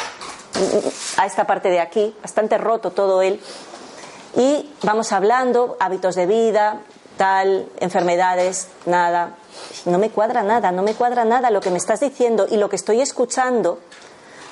a 1.17 1.25
esta 1.25 1.47
parte 1.47 1.69
de 1.69 1.79
aquí, 1.79 2.13
bastante 2.21 2.57
roto 2.57 2.91
todo 2.91 3.21
él 3.21 3.39
y 4.35 4.71
vamos 4.83 5.11
hablando, 5.11 5.77
hábitos 5.79 6.15
de 6.15 6.25
vida, 6.25 6.79
tal, 7.17 7.69
enfermedades, 7.79 8.67
nada. 8.85 9.35
No 9.85 9.99
me 9.99 10.09
cuadra 10.09 10.43
nada, 10.43 10.71
no 10.71 10.81
me 10.81 10.95
cuadra 10.95 11.25
nada 11.25 11.51
lo 11.51 11.61
que 11.61 11.69
me 11.69 11.77
estás 11.77 11.99
diciendo 11.99 12.47
y 12.49 12.57
lo 12.57 12.69
que 12.69 12.75
estoy 12.75 13.01
escuchando 13.01 13.79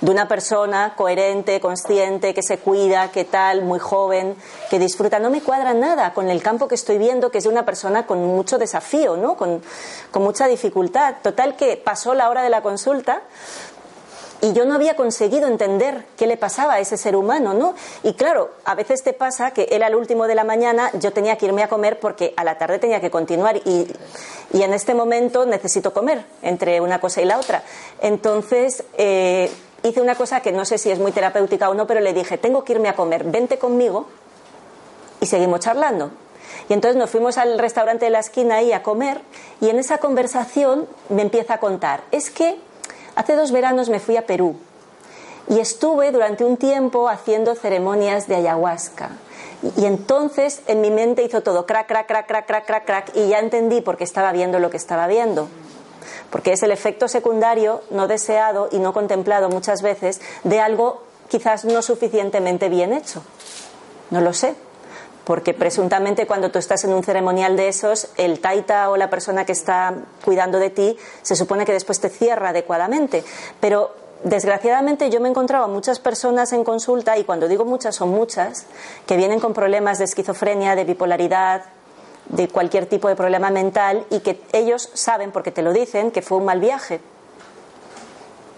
de 0.02 0.10
una 0.10 0.28
persona 0.28 0.96
coherente, 0.96 1.60
consciente, 1.60 2.34
que 2.34 2.42
se 2.42 2.58
cuida, 2.58 3.12
que 3.12 3.24
tal, 3.24 3.62
muy 3.62 3.78
joven, 3.78 4.36
que 4.70 4.80
disfruta. 4.80 5.20
No 5.20 5.30
me 5.30 5.42
cuadra 5.42 5.76
nada 5.76 6.14
con 6.14 6.30
el 6.30 6.42
campo 6.42 6.68
que 6.68 6.74
estoy 6.76 6.98
viendo, 6.98 7.30
que 7.30 7.38
es 7.38 7.44
de 7.44 7.52
una 7.52 7.66
persona 7.66 8.08
con 8.08 8.26
mucho 8.26 8.58
desafío, 8.58 9.16
¿no? 9.16 9.36
con, 9.36 9.62
con 10.10 10.24
mucha 10.24 10.48
dificultad. 10.48 11.16
Total 11.22 11.56
que 11.56 11.78
pasó 11.78 12.16
la 12.16 12.30
hora 12.30 12.42
de 12.42 12.50
la 12.50 12.64
consulta 12.64 13.22
y 14.42 14.54
yo 14.54 14.66
no 14.66 14.74
había 14.74 14.96
conseguido 14.96 15.48
entender 15.48 16.06
qué 16.18 16.26
le 16.26 16.36
pasaba 16.36 16.74
a 16.74 16.80
ese 16.80 16.98
ser 16.98 17.16
humano, 17.16 17.54
¿no? 17.54 17.76
Y 18.04 18.14
claro, 18.14 18.50
a 18.66 18.74
veces 18.74 19.04
te 19.04 19.14
pasa 19.14 19.52
que 19.52 19.64
él 19.72 19.84
al 19.84 19.96
último 19.96 20.28
de 20.28 20.36
la 20.36 20.44
mañana 20.44 20.90
yo 20.94 21.14
tenía 21.14 21.38
que 21.38 21.46
irme 21.46 21.64
a 21.64 21.70
comer 21.70 22.00
porque 22.00 22.34
a 22.36 22.44
la 22.44 22.58
tarde 22.58 22.80
tenía 22.80 23.00
que 23.00 23.12
continuar 23.12 23.58
y, 23.58 23.88
y 24.52 24.64
en 24.64 24.74
este 24.74 24.96
momento 24.96 25.46
necesito 25.46 25.94
comer 25.94 26.26
entre 26.42 26.82
una 26.82 27.00
cosa 27.00 27.22
y 27.22 27.26
la 27.26 27.38
otra. 27.38 27.64
Entonces 28.02 28.84
eh, 28.98 29.52
hice 29.84 30.02
una 30.02 30.16
cosa 30.16 30.42
que 30.42 30.52
no 30.52 30.66
sé 30.66 30.80
si 30.80 30.90
es 30.90 30.98
muy 30.98 31.12
terapéutica 31.12 31.70
o 31.70 31.76
no, 31.76 31.86
pero 31.86 32.00
le 32.00 32.14
dije, 32.14 32.38
tengo 32.40 32.64
que 32.64 32.74
irme 32.74 32.90
a 32.90 32.96
comer, 32.96 33.24
vente 33.26 33.60
conmigo 33.60 34.08
y 35.20 35.28
seguimos 35.28 35.60
charlando. 35.60 36.10
Y 36.68 36.74
entonces 36.74 36.98
nos 36.98 37.10
fuimos 37.10 37.38
al 37.38 37.60
restaurante 37.60 38.06
de 38.06 38.12
la 38.12 38.20
esquina 38.20 38.56
ahí 38.56 38.74
a 38.74 38.82
comer 38.82 39.22
y 39.62 39.70
en 39.70 39.78
esa 39.78 40.00
conversación 40.00 40.88
me 41.10 41.22
empieza 41.22 41.56
a 41.56 41.60
contar, 41.60 42.02
es 42.12 42.32
que 42.32 42.58
Hace 43.16 43.36
dos 43.36 43.52
veranos 43.52 43.90
me 43.90 44.00
fui 44.00 44.18
a 44.18 44.26
Perú 44.26 44.56
y 45.50 45.60
estuve 45.60 46.12
durante 46.12 46.46
un 46.46 46.58
tiempo 46.58 47.10
haciendo 47.10 47.56
ceremonias 47.56 48.28
de 48.28 48.36
ayahuasca. 48.36 49.10
Y 49.78 49.86
entonces 49.86 50.62
en 50.68 50.82
mi 50.82 50.92
mente 50.92 51.24
hizo 51.24 51.42
todo 51.42 51.66
crack, 51.66 51.88
crack, 51.88 52.08
crack, 52.08 52.28
crack, 52.28 52.48
crack, 52.48 52.66
crack, 52.66 52.86
crack, 52.86 53.16
y 53.16 53.28
ya 53.30 53.40
entendí 53.40 53.82
por 53.82 53.98
qué 53.98 54.04
estaba 54.04 54.32
viendo 54.32 54.60
lo 54.60 54.70
que 54.70 54.78
estaba 54.78 55.08
viendo. 55.08 55.50
Porque 56.30 56.54
es 56.54 56.64
el 56.64 56.72
efecto 56.72 57.08
secundario 57.08 57.82
no 57.90 58.08
deseado 58.08 58.70
y 58.72 58.80
no 58.80 58.94
contemplado 58.94 59.50
muchas 59.50 59.82
veces 59.82 60.22
de 60.44 60.60
algo 60.60 61.04
quizás 61.28 61.66
no 61.66 61.82
suficientemente 61.82 62.70
bien 62.70 62.94
hecho. 62.94 63.22
No 64.10 64.22
lo 64.22 64.34
sé 64.34 64.56
porque 65.32 65.54
presuntamente 65.54 66.28
cuando 66.28 66.52
tú 66.52 66.60
estás 66.60 66.84
en 66.84 66.92
un 66.92 67.06
ceremonial 67.06 67.56
de 67.56 67.70
esos, 67.70 68.10
el 68.18 68.42
taita 68.42 68.90
o 68.90 68.98
la 68.98 69.10
persona 69.10 69.46
que 69.46 69.54
está 69.54 69.96
cuidando 70.26 70.60
de 70.60 70.70
ti 70.70 70.98
se 71.22 71.38
supone 71.38 71.64
que 71.64 71.72
después 71.72 72.02
te 72.02 72.10
cierra 72.10 72.50
adecuadamente. 72.50 73.24
Pero 73.62 73.96
desgraciadamente 74.26 75.10
yo 75.10 75.22
me 75.22 75.30
he 75.30 75.32
encontrado 75.32 75.64
a 75.64 75.68
muchas 75.70 76.02
personas 76.02 76.52
en 76.52 76.66
consulta, 76.66 77.18
y 77.18 77.24
cuando 77.24 77.48
digo 77.48 77.64
muchas 77.64 77.96
son 77.96 78.10
muchas, 78.10 78.66
que 79.06 79.16
vienen 79.16 79.40
con 79.40 79.54
problemas 79.54 80.00
de 80.00 80.04
esquizofrenia, 80.04 80.76
de 80.76 80.84
bipolaridad, 80.84 81.64
de 82.26 82.50
cualquier 82.50 82.88
tipo 82.88 83.08
de 83.08 83.16
problema 83.16 83.52
mental, 83.52 84.06
y 84.10 84.20
que 84.20 84.42
ellos 84.52 84.90
saben, 84.96 85.32
porque 85.32 85.54
te 85.54 85.62
lo 85.62 85.72
dicen, 85.72 86.12
que 86.12 86.22
fue 86.22 86.40
un 86.40 86.44
mal 86.44 86.60
viaje. 86.60 87.00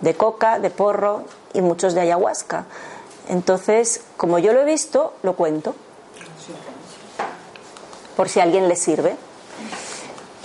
De 0.02 0.16
coca, 0.16 0.58
de 0.58 0.72
porro 0.72 1.22
y 1.54 1.62
muchos 1.62 1.94
de 1.94 2.02
ayahuasca. 2.02 2.66
Entonces, 3.30 4.02
como 4.18 4.40
yo 4.40 4.54
lo 4.54 4.62
he 4.62 4.66
visto, 4.66 5.14
lo 5.22 5.36
cuento 5.36 5.76
por 8.15 8.29
si 8.29 8.39
a 8.39 8.43
alguien 8.43 8.67
le 8.67 8.75
sirve. 8.75 9.15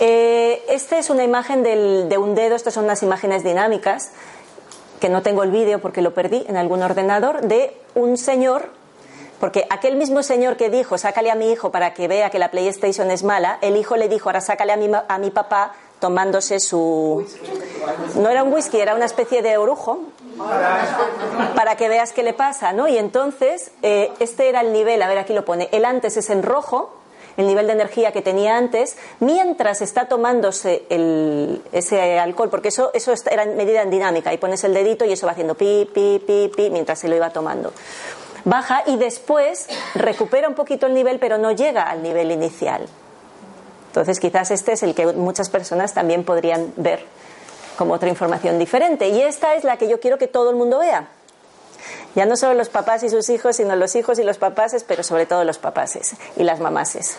Eh, 0.00 0.64
esta 0.68 0.98
es 0.98 1.10
una 1.10 1.24
imagen 1.24 1.62
del- 1.62 2.08
de 2.08 2.18
un 2.18 2.34
dedo, 2.34 2.54
estas 2.54 2.74
son 2.74 2.84
unas 2.84 3.02
imágenes 3.02 3.42
dinámicas, 3.42 4.10
que 5.00 5.08
no 5.08 5.22
tengo 5.22 5.42
el 5.42 5.50
vídeo 5.50 5.80
porque 5.80 6.02
lo 6.02 6.14
perdí 6.14 6.44
en 6.48 6.56
algún 6.56 6.82
ordenador, 6.82 7.42
de 7.42 7.76
un 7.94 8.16
señor, 8.16 8.70
porque 9.40 9.66
aquel 9.70 9.96
mismo 9.96 10.22
señor 10.22 10.56
que 10.56 10.70
dijo, 10.70 10.98
sácale 10.98 11.30
a 11.30 11.34
mi 11.34 11.50
hijo 11.52 11.70
para 11.70 11.94
que 11.94 12.08
vea 12.08 12.30
que 12.30 12.38
la 12.38 12.50
PlayStation 12.50 13.10
es 13.10 13.22
mala, 13.22 13.58
el 13.60 13.76
hijo 13.76 13.96
le 13.96 14.08
dijo, 14.08 14.28
ahora 14.28 14.40
sácale 14.40 14.72
a 14.72 14.76
mi, 14.76 14.90
a 15.08 15.18
mi 15.18 15.30
papá 15.30 15.72
tomándose 16.00 16.60
su... 16.60 17.24
No 18.16 18.28
era 18.30 18.44
un 18.44 18.52
whisky, 18.52 18.78
era 18.80 18.94
una 18.94 19.04
especie 19.04 19.42
de 19.42 19.56
orujo, 19.58 20.00
para 21.54 21.76
que 21.76 21.88
veas 21.88 22.12
qué 22.12 22.22
le 22.22 22.32
pasa, 22.32 22.72
¿no? 22.72 22.88
Y 22.88 22.98
entonces, 22.98 23.70
eh, 23.82 24.10
este 24.20 24.48
era 24.48 24.60
el 24.60 24.72
nivel, 24.72 25.02
a 25.02 25.08
ver, 25.08 25.18
aquí 25.18 25.32
lo 25.32 25.44
pone, 25.44 25.68
el 25.72 25.84
antes 25.84 26.16
es 26.16 26.30
en 26.30 26.42
rojo, 26.42 26.94
el 27.36 27.46
nivel 27.46 27.66
de 27.68 27.72
energía 27.74 28.10
que 28.12 28.20
tenía 28.22 28.56
antes, 28.56 28.96
mientras 29.20 29.80
está 29.80 30.06
tomándose 30.06 30.84
el- 30.88 31.62
ese 31.72 32.18
alcohol, 32.18 32.50
porque 32.50 32.68
eso, 32.68 32.90
eso 32.94 33.12
era 33.30 33.44
medida 33.46 33.82
en 33.82 33.90
dinámica, 33.90 34.32
y 34.32 34.38
pones 34.38 34.64
el 34.64 34.74
dedito 34.74 35.04
y 35.04 35.12
eso 35.12 35.26
va 35.26 35.32
haciendo 35.32 35.54
pi, 35.54 35.88
pi, 35.94 36.22
pi, 36.26 36.50
pi, 36.54 36.70
mientras 36.70 36.98
se 36.98 37.08
lo 37.08 37.14
iba 37.14 37.30
tomando. 37.30 37.72
Baja 38.44 38.82
y 38.86 38.96
después 38.96 39.68
recupera 39.94 40.48
un 40.48 40.54
poquito 40.54 40.86
el 40.86 40.94
nivel, 40.94 41.18
pero 41.18 41.38
no 41.38 41.52
llega 41.52 41.82
al 41.84 42.02
nivel 42.02 42.30
inicial. 42.32 42.86
Entonces, 43.88 44.20
quizás 44.20 44.50
este 44.50 44.72
es 44.72 44.82
el 44.82 44.94
que 44.94 45.06
muchas 45.06 45.48
personas 45.48 45.94
también 45.94 46.24
podrían 46.24 46.72
ver 46.76 47.04
como 47.78 47.94
otra 47.94 48.08
información 48.08 48.58
diferente. 48.58 49.08
Y 49.08 49.22
esta 49.22 49.54
es 49.54 49.62
la 49.62 49.78
que 49.78 49.88
yo 49.88 50.00
quiero 50.00 50.18
que 50.18 50.26
todo 50.26 50.50
el 50.50 50.56
mundo 50.56 50.80
vea. 50.80 51.08
Ya 52.16 52.26
no 52.26 52.36
solo 52.36 52.54
los 52.54 52.68
papás 52.68 53.04
y 53.04 53.08
sus 53.08 53.28
hijos, 53.30 53.56
sino 53.56 53.76
los 53.76 53.94
hijos 53.94 54.18
y 54.18 54.24
los 54.24 54.36
papases, 54.36 54.82
pero 54.82 55.04
sobre 55.04 55.24
todo 55.24 55.44
los 55.44 55.58
papases 55.58 56.14
y 56.36 56.42
las 56.42 56.58
mamases. 56.58 57.16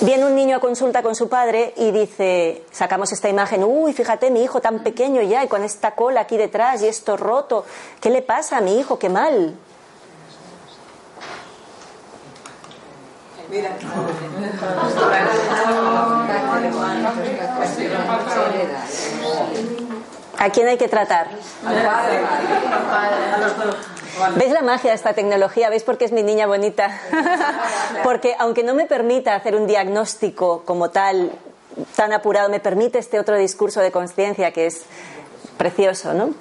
Viene 0.00 0.26
un 0.26 0.34
niño 0.34 0.56
a 0.56 0.60
consulta 0.60 1.02
con 1.02 1.14
su 1.14 1.28
padre 1.28 1.72
y 1.76 1.92
dice, 1.92 2.64
sacamos 2.72 3.12
esta 3.12 3.28
imagen, 3.28 3.62
uy, 3.62 3.92
fíjate, 3.92 4.32
mi 4.32 4.42
hijo 4.42 4.60
tan 4.60 4.82
pequeño 4.82 5.22
ya 5.22 5.44
y 5.44 5.48
con 5.48 5.62
esta 5.62 5.94
cola 5.94 6.22
aquí 6.22 6.36
detrás 6.36 6.82
y 6.82 6.88
esto 6.88 7.16
roto, 7.16 7.64
¿qué 8.00 8.10
le 8.10 8.20
pasa 8.20 8.56
a 8.56 8.60
mi 8.60 8.80
hijo? 8.80 8.98
Qué 8.98 9.08
mal. 9.08 9.54
¿A 20.38 20.50
quién 20.50 20.68
hay 20.68 20.76
que 20.76 20.88
tratar? 20.88 21.28
¿Veis 24.36 24.52
la 24.52 24.62
magia 24.62 24.90
de 24.90 24.96
esta 24.96 25.12
tecnología? 25.12 25.70
¿Veis 25.70 25.82
por 25.82 25.98
qué 25.98 26.04
es 26.04 26.12
mi 26.12 26.22
niña 26.22 26.46
bonita? 26.46 27.00
Porque 28.02 28.34
aunque 28.38 28.62
no 28.62 28.74
me 28.74 28.86
permita 28.86 29.34
hacer 29.34 29.54
un 29.54 29.66
diagnóstico 29.66 30.62
como 30.64 30.90
tal, 30.90 31.32
tan 31.96 32.12
apurado, 32.12 32.48
me 32.48 32.60
permite 32.60 32.98
este 32.98 33.18
otro 33.18 33.36
discurso 33.36 33.80
de 33.80 33.90
conciencia 33.90 34.52
que 34.52 34.66
es 34.66 34.82
precioso, 35.56 36.14
¿no? 36.14 36.34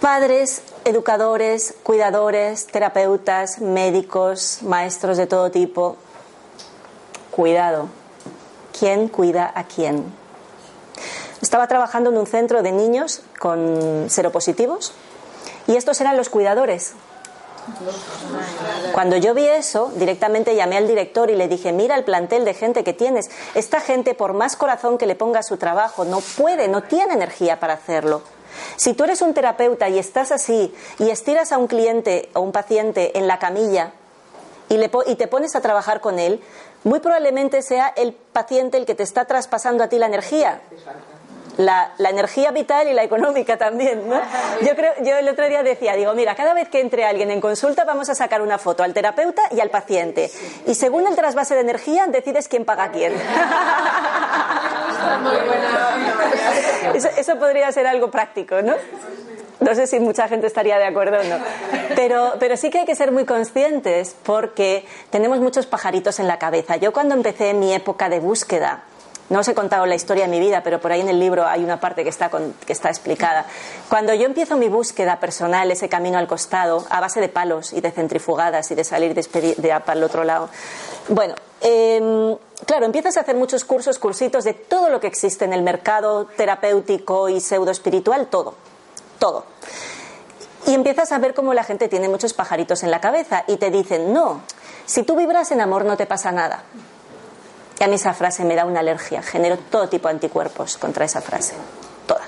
Padres, 0.00 0.62
educadores, 0.86 1.74
cuidadores, 1.82 2.68
terapeutas, 2.68 3.60
médicos, 3.60 4.60
maestros 4.62 5.16
de 5.16 5.26
todo 5.26 5.50
tipo, 5.50 5.96
cuidado. 7.32 7.88
¿Quién 8.78 9.08
cuida 9.08 9.50
a 9.52 9.64
quién? 9.64 10.04
Estaba 11.42 11.66
trabajando 11.66 12.10
en 12.10 12.18
un 12.18 12.26
centro 12.26 12.62
de 12.62 12.70
niños 12.70 13.22
con 13.40 14.06
seropositivos 14.08 14.92
y 15.66 15.74
estos 15.74 16.00
eran 16.00 16.16
los 16.16 16.28
cuidadores. 16.28 16.92
Cuando 18.92 19.16
yo 19.16 19.34
vi 19.34 19.44
eso, 19.44 19.90
directamente 19.96 20.54
llamé 20.54 20.76
al 20.76 20.86
director 20.86 21.30
y 21.30 21.34
le 21.34 21.48
dije, 21.48 21.72
mira 21.72 21.96
el 21.96 22.04
plantel 22.04 22.44
de 22.44 22.54
gente 22.54 22.84
que 22.84 22.92
tienes. 22.92 23.28
Esta 23.56 23.80
gente, 23.80 24.14
por 24.14 24.34
más 24.34 24.54
corazón 24.54 24.98
que 24.98 25.06
le 25.06 25.16
ponga 25.16 25.40
a 25.40 25.42
su 25.42 25.56
trabajo, 25.56 26.04
no 26.04 26.20
puede, 26.20 26.68
no 26.68 26.84
tiene 26.84 27.14
energía 27.14 27.58
para 27.58 27.74
hacerlo. 27.74 28.22
Si 28.76 28.94
tú 28.94 29.04
eres 29.04 29.22
un 29.22 29.34
terapeuta 29.34 29.88
y 29.88 29.98
estás 29.98 30.32
así 30.32 30.74
y 30.98 31.10
estiras 31.10 31.52
a 31.52 31.58
un 31.58 31.66
cliente 31.66 32.28
o 32.34 32.40
un 32.40 32.52
paciente 32.52 33.18
en 33.18 33.26
la 33.26 33.38
camilla 33.38 33.92
y, 34.68 34.76
le 34.76 34.90
y 35.06 35.14
te 35.14 35.28
pones 35.28 35.56
a 35.56 35.60
trabajar 35.60 36.00
con 36.00 36.18
él, 36.18 36.40
muy 36.84 37.00
probablemente 37.00 37.62
sea 37.62 37.92
el 37.96 38.12
paciente 38.12 38.78
el 38.78 38.86
que 38.86 38.94
te 38.94 39.02
está 39.02 39.24
traspasando 39.24 39.82
a 39.82 39.88
ti 39.88 39.98
la 39.98 40.06
energía. 40.06 40.60
La, 41.58 41.92
la 41.98 42.10
energía 42.10 42.50
vital 42.50 42.88
y 42.88 42.92
la 42.92 43.02
económica 43.02 43.56
también, 43.56 44.08
¿no? 44.08 44.20
Yo 44.60 44.76
creo, 44.76 44.92
yo 45.02 45.16
el 45.16 45.28
otro 45.28 45.48
día 45.48 45.62
decía, 45.62 45.94
digo, 45.94 46.12
mira, 46.14 46.34
cada 46.34 46.52
vez 46.52 46.68
que 46.68 46.80
entre 46.80 47.04
alguien 47.04 47.30
en 47.30 47.40
consulta 47.40 47.84
vamos 47.84 48.10
a 48.10 48.14
sacar 48.14 48.42
una 48.42 48.58
foto 48.58 48.82
al 48.82 48.92
terapeuta 48.92 49.42
y 49.50 49.60
al 49.60 49.70
paciente. 49.70 50.30
Y 50.66 50.74
según 50.74 51.06
el 51.06 51.16
trasvase 51.16 51.54
de 51.54 51.62
energía 51.62 52.06
decides 52.08 52.48
quién 52.48 52.64
paga 52.64 52.84
a 52.84 52.92
quién. 52.92 53.14
Eso, 56.94 57.08
eso 57.16 57.38
podría 57.38 57.70
ser 57.72 57.86
algo 57.86 58.10
práctico, 58.10 58.62
¿no? 58.62 58.74
No 59.60 59.74
sé 59.74 59.86
si 59.86 59.98
mucha 60.00 60.28
gente 60.28 60.46
estaría 60.46 60.78
de 60.78 60.84
acuerdo 60.84 61.18
o 61.20 61.24
no. 61.24 61.36
Pero, 61.94 62.34
pero 62.38 62.56
sí 62.56 62.70
que 62.70 62.80
hay 62.80 62.84
que 62.84 62.94
ser 62.94 63.10
muy 63.10 63.24
conscientes 63.24 64.14
porque 64.22 64.84
tenemos 65.10 65.40
muchos 65.40 65.66
pajaritos 65.66 66.20
en 66.20 66.28
la 66.28 66.38
cabeza. 66.38 66.76
Yo 66.76 66.92
cuando 66.92 67.14
empecé 67.14 67.54
mi 67.54 67.72
época 67.72 68.08
de 68.08 68.20
búsqueda, 68.20 68.84
no 69.28 69.40
os 69.40 69.48
he 69.48 69.54
contado 69.54 69.86
la 69.86 69.94
historia 69.94 70.24
de 70.24 70.30
mi 70.30 70.38
vida, 70.38 70.62
pero 70.62 70.80
por 70.80 70.92
ahí 70.92 71.00
en 71.00 71.08
el 71.08 71.18
libro 71.18 71.46
hay 71.46 71.64
una 71.64 71.80
parte 71.80 72.04
que 72.04 72.10
está, 72.10 72.30
que 72.30 72.72
está 72.72 72.88
explicada. 72.88 73.46
Cuando 73.88 74.14
yo 74.14 74.24
empiezo 74.24 74.56
mi 74.56 74.68
búsqueda 74.68 75.18
personal, 75.18 75.70
ese 75.70 75.88
camino 75.88 76.18
al 76.18 76.28
costado, 76.28 76.84
a 76.90 77.00
base 77.00 77.20
de 77.20 77.28
palos 77.28 77.72
y 77.72 77.80
de 77.80 77.90
centrifugadas 77.90 78.70
y 78.70 78.74
de 78.74 78.84
salir 78.84 79.14
de, 79.14 79.54
de 79.56 79.80
para 79.80 79.98
el 79.98 80.04
otro 80.04 80.22
lado, 80.22 80.48
bueno, 81.08 81.34
em, 81.60 82.36
claro, 82.66 82.86
empiezas 82.86 83.16
a 83.16 83.20
hacer 83.20 83.34
muchos 83.36 83.64
cursos, 83.64 83.98
cursitos 83.98 84.44
de 84.44 84.54
todo 84.54 84.90
lo 84.90 85.00
que 85.00 85.08
existe 85.08 85.44
en 85.44 85.52
el 85.52 85.62
mercado 85.62 86.26
terapéutico 86.36 87.28
y 87.28 87.40
pseudo 87.40 87.70
espiritual, 87.70 88.28
todo, 88.28 88.54
todo. 89.18 89.44
Y 90.66 90.74
empiezas 90.74 91.12
a 91.12 91.18
ver 91.18 91.34
cómo 91.34 91.54
la 91.54 91.64
gente 91.64 91.88
tiene 91.88 92.08
muchos 92.08 92.32
pajaritos 92.32 92.82
en 92.82 92.90
la 92.90 93.00
cabeza 93.00 93.44
y 93.46 93.56
te 93.56 93.70
dicen, 93.70 94.12
no, 94.12 94.42
si 94.84 95.02
tú 95.02 95.16
vibras 95.16 95.50
en 95.50 95.60
amor 95.60 95.84
no 95.84 95.96
te 95.96 96.06
pasa 96.06 96.32
nada. 96.32 96.62
Y 97.78 97.84
a 97.84 97.88
mí 97.88 97.96
esa 97.96 98.14
frase 98.14 98.44
me 98.44 98.54
da 98.54 98.64
una 98.64 98.80
alergia, 98.80 99.22
genero 99.22 99.58
todo 99.58 99.88
tipo 99.88 100.08
de 100.08 100.14
anticuerpos 100.14 100.78
contra 100.78 101.04
esa 101.04 101.20
frase, 101.20 101.54
toda. 102.06 102.22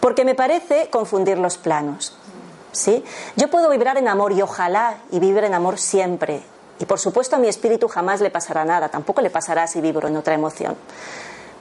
Porque 0.00 0.24
me 0.24 0.34
parece 0.34 0.88
confundir 0.90 1.38
los 1.38 1.56
planos. 1.56 2.16
¿sí? 2.76 3.04
Yo 3.36 3.48
puedo 3.48 3.68
vibrar 3.70 3.96
en 3.96 4.08
amor 4.08 4.32
y 4.32 4.42
ojalá 4.42 4.98
y 5.10 5.18
vibre 5.18 5.46
en 5.46 5.54
amor 5.54 5.78
siempre. 5.78 6.42
Y 6.78 6.84
por 6.84 6.98
supuesto 6.98 7.36
a 7.36 7.38
mi 7.38 7.48
espíritu 7.48 7.88
jamás 7.88 8.20
le 8.20 8.30
pasará 8.30 8.64
nada, 8.64 8.88
tampoco 8.88 9.22
le 9.22 9.30
pasará 9.30 9.66
si 9.66 9.80
vibro 9.80 10.08
en 10.08 10.16
otra 10.16 10.34
emoción. 10.34 10.76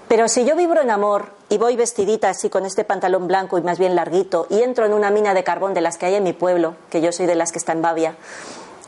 Pero 0.07 0.27
si 0.27 0.45
yo 0.45 0.55
vibro 0.55 0.81
en 0.81 0.91
amor 0.91 1.31
y 1.49 1.57
voy 1.57 1.75
vestidita 1.75 2.29
así 2.29 2.49
con 2.49 2.65
este 2.65 2.83
pantalón 2.83 3.27
blanco 3.27 3.57
y 3.57 3.61
más 3.61 3.79
bien 3.79 3.95
larguito 3.95 4.45
y 4.51 4.61
entro 4.61 4.85
en 4.85 4.93
una 4.93 5.09
mina 5.09 5.33
de 5.33 5.43
carbón 5.43 5.73
de 5.73 5.81
las 5.81 5.97
que 5.97 6.05
hay 6.05 6.15
en 6.15 6.23
mi 6.23 6.33
pueblo, 6.33 6.75
que 6.91 7.01
yo 7.01 7.11
soy 7.11 7.25
de 7.25 7.33
las 7.33 7.51
que 7.51 7.57
está 7.57 7.71
en 7.71 7.81
Bavia, 7.81 8.15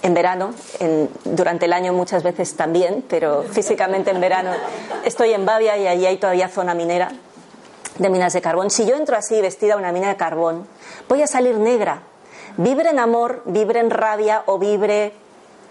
en 0.03 0.13
verano, 0.13 0.53
en- 0.79 1.10
durante 1.23 1.65
el 1.65 1.73
año 1.73 1.91
muchas 1.93 2.23
veces 2.23 2.55
también, 2.55 3.03
pero 3.10 3.43
físicamente 3.43 4.12
en 4.12 4.21
verano 4.21 4.51
estoy 5.03 5.33
en 5.33 5.45
Bavia 5.45 5.77
y 5.77 5.88
allí 5.88 6.05
hay 6.05 6.17
todavía 6.17 6.47
zona 6.49 6.73
minera 6.75 7.12
de 7.97 8.10
minas 8.10 8.33
de 8.33 8.41
carbón. 8.41 8.69
Si 8.69 8.86
yo 8.86 8.95
entro 8.95 9.17
así 9.17 9.41
vestida 9.41 9.73
a 9.73 9.77
una 9.77 9.91
mina 9.91 10.10
de 10.10 10.15
carbón, 10.17 10.67
voy 11.10 11.21
a 11.23 11.27
salir 11.27 11.57
negra. 11.57 12.03
Vibre 12.57 12.89
en 12.89 12.99
amor, 12.99 13.41
vibre 13.45 13.79
en 13.79 13.89
rabia 13.89 14.43
o 14.45 14.60
vibre 14.60 15.13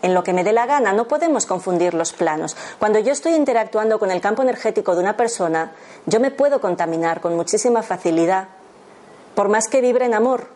en 0.02 0.12
lo 0.12 0.22
que 0.24 0.32
me 0.32 0.44
dé 0.44 0.52
la 0.52 0.66
gana. 0.66 0.92
No 0.92 1.06
podemos 1.08 1.46
confundir 1.46 1.94
los 1.94 2.12
planos. 2.12 2.56
Cuando 2.78 2.98
yo 2.98 3.12
estoy 3.12 3.34
interactuando 3.34 3.98
con 3.98 4.10
el 4.10 4.20
campo 4.20 4.42
energético 4.42 4.94
de 4.94 5.00
una 5.02 5.16
persona, 5.16 5.72
yo 6.06 6.18
me 6.20 6.30
puedo 6.32 6.60
contaminar 6.60 7.20
con 7.20 7.34
muchísima 7.36 7.82
facilidad, 7.82 8.48
por 9.34 9.48
más 9.48 9.68
que 9.68 9.80
vibre 9.80 10.04
en 10.04 10.14
amor. 10.14 10.48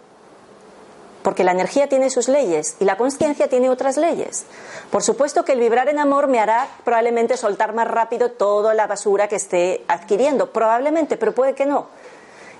Porque 1.23 1.45
la 1.45 1.53
energía 1.53 1.89
tiene 1.89 2.09
sus 2.09 2.29
leyes 2.29 2.77
y 2.81 2.85
la 2.85 2.97
conciencia 2.97 3.49
tiene 3.49 3.69
otras 3.69 3.97
leyes. 3.97 4.47
Por 4.91 5.03
supuesto 5.03 5.45
que 5.45 5.53
el 5.53 5.61
vibrar 5.61 5.89
en 5.89 5.99
amor 5.99 6.29
me 6.29 6.41
hará 6.41 6.69
probablemente 6.85 7.37
soltar 7.37 7.75
más 7.75 7.89
rápido 7.89 8.31
toda 8.31 8.73
la 8.73 8.87
basura 8.87 9.29
que 9.29 9.37
esté 9.37 9.85
adquiriendo. 9.89 10.51
Probablemente, 10.51 11.17
pero 11.17 11.35
puede 11.35 11.55
que 11.55 11.67
no. 11.67 11.89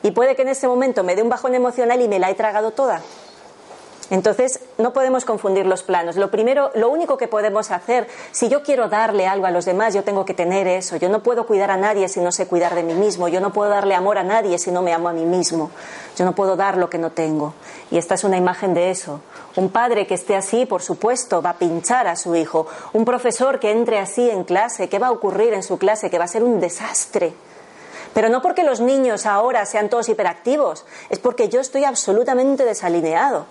Y 0.03 0.11
puede 0.11 0.37
que 0.37 0.43
en 0.43 0.49
ese 0.49 0.69
momento 0.69 1.03
me 1.05 1.17
dé 1.17 1.23
un 1.23 1.29
bajón 1.29 1.55
emocional 1.55 2.01
y 2.01 2.09
me 2.09 2.19
la 2.19 2.31
he 2.31 2.35
tragado 2.35 2.71
toda. 2.71 3.03
Entonces, 4.11 4.59
no 4.77 4.93
podemos 4.93 5.25
confundir 5.25 5.67
los 5.67 5.85
planos. 5.85 6.17
Lo 6.17 6.33
primero, 6.33 6.73
lo 6.75 6.91
único 6.91 7.17
que 7.17 7.29
podemos 7.29 7.71
hacer, 7.71 8.09
si 8.33 8.49
yo 8.49 8.65
quiero 8.65 8.89
darle 8.89 9.29
algo 9.29 9.47
a 9.47 9.53
los 9.53 9.65
demás, 9.65 9.95
yo 9.95 10.03
tengo 10.03 10.25
que 10.25 10.35
tener 10.35 10.67
eso. 10.67 10.97
Yo 10.97 11.09
no 11.09 11.23
puedo 11.23 11.47
cuidar 11.47 11.71
a 11.71 11.77
nadie 11.77 12.09
si 12.09 12.21
no 12.21 12.33
sé 12.33 12.49
cuidar 12.49 12.75
de 12.75 12.83
mí 12.83 12.95
mismo. 12.95 13.29
Yo 13.29 13.41
no 13.41 13.53
puedo 13.53 13.71
darle 13.71 13.95
amor 13.95 14.19
a 14.19 14.25
nadie 14.25 14.59
si 14.59 14.73
no 14.73 14.83
me 14.83 14.93
amo 14.93 15.09
a 15.09 15.13
mí 15.13 15.25
mismo. 15.25 15.71
Yo 16.17 16.25
no 16.25 16.35
puedo 16.35 16.57
dar 16.57 16.77
lo 16.77 16.91
que 16.91 16.99
no 16.99 17.13
tengo. 17.13 17.55
Y 17.93 17.99
esta 17.99 18.17
es 18.17 18.25
una 18.25 18.37
imagen 18.37 18.75
de 18.75 18.91
eso. 18.91 19.21
Un 19.55 19.71
padre 19.71 20.09
que 20.09 20.15
esté 20.15 20.35
así, 20.35 20.67
por 20.67 20.83
supuesto, 20.83 21.41
va 21.41 21.51
a 21.51 21.59
pinchar 21.59 22.09
a 22.09 22.17
su 22.17 22.35
hijo. 22.35 22.67
Un 22.93 23.05
profesor 23.05 23.61
que 23.61 23.71
entre 23.71 24.01
así 24.01 24.29
en 24.29 24.43
clase, 24.43 24.89
¿qué 24.89 24.99
va 24.99 25.07
a 25.07 25.13
ocurrir 25.13 25.55
en 25.55 25.63
su 25.63 25.79
clase? 25.79 26.11
Que 26.11 26.19
va 26.19 26.25
a 26.25 26.29
ser 26.29 26.43
un 26.43 26.59
desastre. 26.59 27.33
Pero 28.13 28.29
no 28.29 28.43
porque 28.43 28.65
los 28.65 28.81
niños 28.81 29.25
ahora 29.25 29.65
sean 29.67 29.89
todos 29.89 30.09
hiperactivos, 30.09 30.85
es 31.11 31.21
porque 31.21 31.49
yo 31.49 31.61
estoy 31.61 31.85
absolutamente 31.85 32.65
desalineado. 32.65 33.47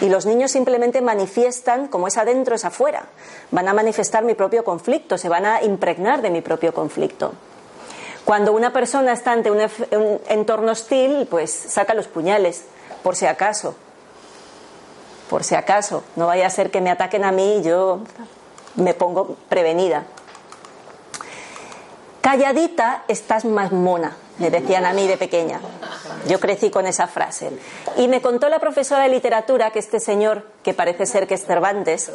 Y 0.00 0.08
los 0.08 0.26
niños 0.26 0.50
simplemente 0.50 1.00
manifiestan, 1.00 1.88
como 1.88 2.08
es 2.08 2.16
adentro, 2.18 2.54
es 2.54 2.64
afuera. 2.64 3.06
Van 3.50 3.68
a 3.68 3.74
manifestar 3.74 4.22
mi 4.24 4.34
propio 4.34 4.64
conflicto, 4.64 5.18
se 5.18 5.28
van 5.28 5.46
a 5.46 5.62
impregnar 5.62 6.22
de 6.22 6.30
mi 6.30 6.40
propio 6.40 6.72
conflicto. 6.72 7.32
Cuando 8.24 8.52
una 8.52 8.72
persona 8.72 9.12
está 9.12 9.32
ante 9.32 9.50
un, 9.50 9.58
un 9.58 10.20
entorno 10.28 10.72
hostil, 10.72 11.26
pues 11.30 11.50
saca 11.50 11.94
los 11.94 12.06
puñales, 12.06 12.64
por 13.02 13.16
si 13.16 13.26
acaso. 13.26 13.74
Por 15.30 15.44
si 15.44 15.54
acaso. 15.54 16.04
No 16.16 16.26
vaya 16.26 16.46
a 16.46 16.50
ser 16.50 16.70
que 16.70 16.80
me 16.80 16.90
ataquen 16.90 17.24
a 17.24 17.32
mí 17.32 17.58
y 17.58 17.62
yo 17.62 18.00
me 18.76 18.94
pongo 18.94 19.36
prevenida. 19.48 20.04
Calladita 22.20 23.04
estás 23.08 23.44
más 23.44 23.72
mona, 23.72 24.16
me 24.38 24.50
decían 24.50 24.84
a 24.84 24.92
mí 24.92 25.06
de 25.06 25.16
pequeña. 25.16 25.60
Yo 26.28 26.40
crecí 26.40 26.70
con 26.70 26.86
esa 26.86 27.06
frase. 27.06 27.50
Y 27.96 28.08
me 28.08 28.20
contó 28.20 28.48
la 28.48 28.58
profesora 28.58 29.04
de 29.04 29.08
literatura 29.08 29.70
que 29.70 29.78
este 29.78 30.00
señor, 30.00 30.44
que 30.62 30.74
parece 30.74 31.06
ser 31.06 31.26
que 31.26 31.34
es 31.34 31.44
Cervantes, 31.44 32.10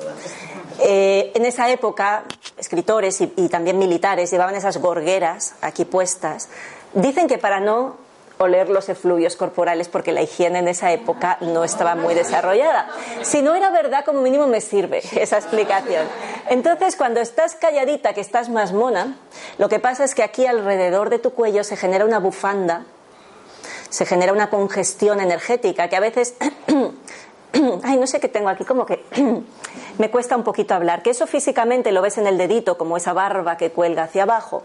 eh, 0.79 1.31
en 1.35 1.45
esa 1.45 1.69
época, 1.69 2.23
escritores 2.57 3.21
y, 3.21 3.31
y 3.37 3.49
también 3.49 3.77
militares 3.77 4.31
llevaban 4.31 4.55
esas 4.55 4.77
gorgueras 4.77 5.55
aquí 5.61 5.85
puestas. 5.85 6.49
Dicen 6.93 7.27
que 7.27 7.37
para 7.37 7.59
no 7.59 8.02
oler 8.37 8.69
los 8.69 8.89
efluvios 8.89 9.35
corporales, 9.35 9.87
porque 9.87 10.11
la 10.11 10.21
higiene 10.21 10.59
en 10.59 10.67
esa 10.67 10.91
época 10.91 11.37
no 11.41 11.63
estaba 11.63 11.95
muy 11.95 12.13
desarrollada. 12.13 12.89
Si 13.21 13.41
no 13.41 13.55
era 13.55 13.69
verdad, 13.69 14.03
como 14.05 14.21
mínimo 14.21 14.47
me 14.47 14.61
sirve 14.61 15.01
esa 15.19 15.37
explicación. 15.37 16.07
Entonces, 16.49 16.95
cuando 16.95 17.19
estás 17.19 17.55
calladita, 17.55 18.13
que 18.13 18.21
estás 18.21 18.49
más 18.49 18.73
mona, 18.73 19.17
lo 19.57 19.69
que 19.69 19.79
pasa 19.79 20.03
es 20.03 20.15
que 20.15 20.23
aquí 20.23 20.45
alrededor 20.45 21.09
de 21.09 21.19
tu 21.19 21.31
cuello 21.31 21.63
se 21.63 21.77
genera 21.77 22.05
una 22.05 22.19
bufanda, 22.19 22.85
se 23.89 24.05
genera 24.05 24.33
una 24.33 24.49
congestión 24.49 25.19
energética 25.19 25.87
que 25.87 25.95
a 25.95 25.99
veces 25.99 26.35
ay, 27.83 27.97
no 27.97 28.07
sé 28.07 28.19
qué 28.19 28.27
tengo 28.27 28.49
aquí, 28.49 28.65
como 28.65 28.85
que 28.85 29.03
me 29.97 30.09
cuesta 30.09 30.35
un 30.35 30.43
poquito 30.43 30.73
hablar, 30.73 31.03
que 31.03 31.11
eso 31.11 31.27
físicamente 31.27 31.91
lo 31.91 32.01
ves 32.01 32.17
en 32.17 32.27
el 32.27 32.37
dedito, 32.37 32.77
como 32.77 32.97
esa 32.97 33.13
barba 33.13 33.57
que 33.57 33.71
cuelga 33.71 34.03
hacia 34.03 34.23
abajo, 34.23 34.63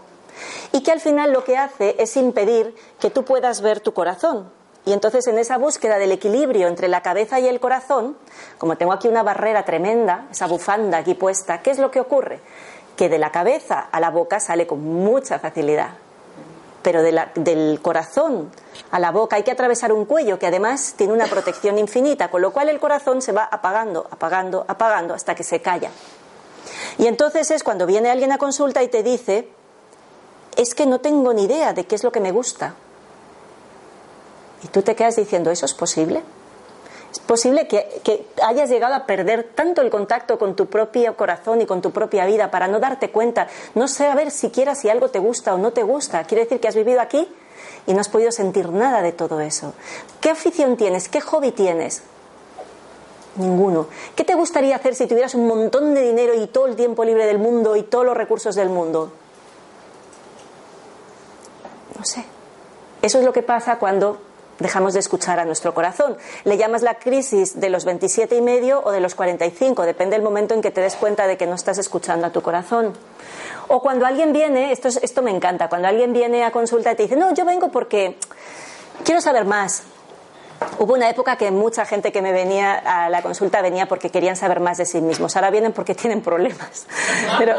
y 0.71 0.81
que 0.81 0.91
al 0.91 0.99
final 0.99 1.31
lo 1.31 1.43
que 1.43 1.57
hace 1.57 1.95
es 1.99 2.15
impedir 2.17 2.75
que 2.99 3.09
tú 3.09 3.23
puedas 3.23 3.61
ver 3.61 3.79
tu 3.79 3.93
corazón. 3.93 4.51
Y 4.85 4.93
entonces 4.93 5.27
en 5.27 5.37
esa 5.37 5.57
búsqueda 5.57 5.97
del 5.97 6.11
equilibrio 6.11 6.67
entre 6.67 6.87
la 6.87 7.01
cabeza 7.01 7.39
y 7.39 7.47
el 7.47 7.59
corazón, 7.59 8.17
como 8.57 8.77
tengo 8.77 8.93
aquí 8.93 9.07
una 9.07 9.23
barrera 9.23 9.63
tremenda, 9.63 10.27
esa 10.31 10.47
bufanda 10.47 10.99
aquí 10.99 11.13
puesta, 11.13 11.61
¿qué 11.61 11.71
es 11.71 11.79
lo 11.79 11.91
que 11.91 11.99
ocurre? 11.99 12.39
Que 12.95 13.09
de 13.09 13.19
la 13.19 13.31
cabeza 13.31 13.79
a 13.91 13.99
la 13.99 14.09
boca 14.09 14.39
sale 14.39 14.65
con 14.65 14.83
mucha 14.83 15.39
facilidad 15.39 15.91
pero 16.81 17.03
del 17.03 17.81
corazón 17.81 18.51
a 18.91 18.99
la 18.99 19.11
boca 19.11 19.35
hay 19.35 19.43
que 19.43 19.51
atravesar 19.51 19.91
un 19.91 20.05
cuello 20.05 20.39
que 20.39 20.47
además 20.47 20.93
tiene 20.97 21.13
una 21.13 21.25
protección 21.25 21.77
infinita, 21.77 22.29
con 22.29 22.41
lo 22.41 22.51
cual 22.51 22.69
el 22.69 22.79
corazón 22.79 23.21
se 23.21 23.31
va 23.31 23.43
apagando, 23.43 24.07
apagando, 24.09 24.65
apagando 24.67 25.13
hasta 25.13 25.35
que 25.35 25.43
se 25.43 25.61
calla. 25.61 25.91
Y 26.97 27.07
entonces 27.07 27.51
es 27.51 27.63
cuando 27.63 27.85
viene 27.85 28.09
alguien 28.09 28.31
a 28.31 28.37
consulta 28.37 28.81
y 28.81 28.87
te 28.87 29.03
dice, 29.03 29.49
es 30.55 30.73
que 30.73 30.85
no 30.85 30.99
tengo 30.99 31.33
ni 31.33 31.43
idea 31.43 31.73
de 31.73 31.85
qué 31.85 31.95
es 31.95 32.03
lo 32.03 32.11
que 32.11 32.19
me 32.19 32.31
gusta. 32.31 32.75
Y 34.63 34.67
tú 34.67 34.81
te 34.81 34.95
quedas 34.95 35.15
diciendo, 35.15 35.51
¿eso 35.51 35.65
es 35.65 35.73
posible? 35.73 36.21
Es 37.11 37.19
posible 37.19 37.67
que, 37.67 38.01
que 38.03 38.27
hayas 38.43 38.69
llegado 38.69 38.93
a 38.93 39.05
perder 39.05 39.51
tanto 39.55 39.81
el 39.81 39.89
contacto 39.89 40.37
con 40.37 40.55
tu 40.55 40.67
propio 40.67 41.15
corazón 41.15 41.61
y 41.61 41.65
con 41.65 41.81
tu 41.81 41.91
propia 41.91 42.25
vida 42.25 42.51
para 42.51 42.67
no 42.67 42.79
darte 42.79 43.09
cuenta, 43.09 43.47
no 43.73 43.87
saber 43.87 44.29
siquiera 44.31 44.75
si 44.75 44.89
algo 44.89 45.09
te 45.09 45.19
gusta 45.19 45.55
o 45.55 45.57
no 45.57 45.71
te 45.71 45.83
gusta. 45.83 46.23
Quiere 46.25 46.43
decir 46.43 46.59
que 46.59 46.67
has 46.67 46.75
vivido 46.75 47.01
aquí 47.01 47.27
y 47.87 47.93
no 47.93 48.01
has 48.01 48.09
podido 48.09 48.31
sentir 48.31 48.69
nada 48.69 49.01
de 49.01 49.11
todo 49.11 49.39
eso. 49.39 49.73
¿Qué 50.21 50.29
afición 50.29 50.77
tienes? 50.77 51.09
¿Qué 51.09 51.21
hobby 51.21 51.51
tienes? 51.51 52.03
Ninguno. 53.37 53.87
¿Qué 54.15 54.23
te 54.23 54.35
gustaría 54.35 54.75
hacer 54.75 54.93
si 54.95 55.07
tuvieras 55.07 55.33
un 55.33 55.47
montón 55.47 55.95
de 55.95 56.01
dinero 56.01 56.33
y 56.35 56.47
todo 56.47 56.67
el 56.67 56.75
tiempo 56.75 57.03
libre 57.03 57.25
del 57.25 57.39
mundo 57.39 57.75
y 57.75 57.83
todos 57.83 58.05
los 58.05 58.15
recursos 58.15 58.53
del 58.55 58.69
mundo? 58.69 59.11
No 61.99 62.05
sé. 62.05 62.23
Eso 63.01 63.19
es 63.19 63.25
lo 63.25 63.33
que 63.33 63.43
pasa 63.43 63.77
cuando 63.77 64.19
dejamos 64.59 64.93
de 64.93 64.99
escuchar 64.99 65.39
a 65.39 65.45
nuestro 65.45 65.73
corazón. 65.73 66.17
Le 66.43 66.57
llamas 66.57 66.81
la 66.81 66.95
crisis 66.95 67.59
de 67.59 67.69
los 67.69 67.85
27 67.85 68.35
y 68.35 68.41
medio 68.41 68.81
o 68.83 68.91
de 68.91 68.99
los 68.99 69.15
45, 69.15 69.83
depende 69.83 70.15
del 70.17 70.23
momento 70.23 70.53
en 70.53 70.61
que 70.61 70.71
te 70.71 70.81
des 70.81 70.95
cuenta 70.95 71.27
de 71.27 71.37
que 71.37 71.45
no 71.47 71.55
estás 71.55 71.77
escuchando 71.77 72.27
a 72.27 72.31
tu 72.31 72.41
corazón. 72.41 72.93
O 73.69 73.81
cuando 73.81 74.05
alguien 74.05 74.33
viene, 74.33 74.71
esto, 74.73 74.87
es- 74.89 74.99
esto 75.01 75.21
me 75.21 75.31
encanta, 75.31 75.69
cuando 75.69 75.87
alguien 75.87 76.11
viene 76.11 76.43
a 76.43 76.51
consulta 76.51 76.91
y 76.91 76.95
te 76.95 77.03
dice, 77.03 77.15
no, 77.15 77.33
yo 77.33 77.45
vengo 77.45 77.69
porque 77.69 78.17
quiero 79.05 79.21
saber 79.21 79.45
más. 79.45 79.83
Hubo 80.77 80.93
una 80.93 81.09
época 81.09 81.35
que 81.35 81.51
mucha 81.51 81.85
gente 81.85 82.11
que 82.11 82.21
me 82.21 82.31
venía 82.31 82.75
a 82.75 83.09
la 83.09 83.21
consulta 83.21 83.61
venía 83.61 83.87
porque 83.87 84.09
querían 84.09 84.35
saber 84.35 84.59
más 84.59 84.77
de 84.77 84.85
sí 84.85 85.01
mismos. 85.01 85.35
Ahora 85.35 85.49
vienen 85.49 85.73
porque 85.73 85.95
tienen 85.95 86.21
problemas. 86.21 86.85
Pero 87.37 87.55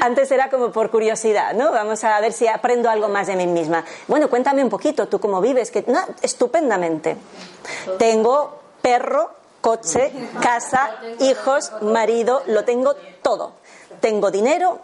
antes 0.00 0.30
era 0.30 0.48
como 0.48 0.70
por 0.70 0.90
curiosidad, 0.90 1.54
¿no? 1.54 1.72
Vamos 1.72 2.04
a 2.04 2.20
ver 2.20 2.32
si 2.32 2.46
aprendo 2.46 2.88
algo 2.88 3.08
más 3.08 3.26
de 3.26 3.36
mí 3.36 3.46
misma. 3.46 3.84
Bueno, 4.08 4.30
cuéntame 4.30 4.62
un 4.62 4.70
poquito, 4.70 5.08
tú 5.08 5.18
cómo 5.18 5.40
vives. 5.40 5.70
Que, 5.70 5.84
no, 5.86 6.00
estupendamente. 6.22 7.16
Tengo 7.98 8.60
perro, 8.80 9.30
coche, 9.60 10.12
casa, 10.40 10.90
hijos, 11.20 11.72
marido, 11.82 12.42
lo 12.46 12.64
tengo 12.64 12.94
todo. 13.22 13.52
Tengo 14.00 14.30
dinero, 14.30 14.78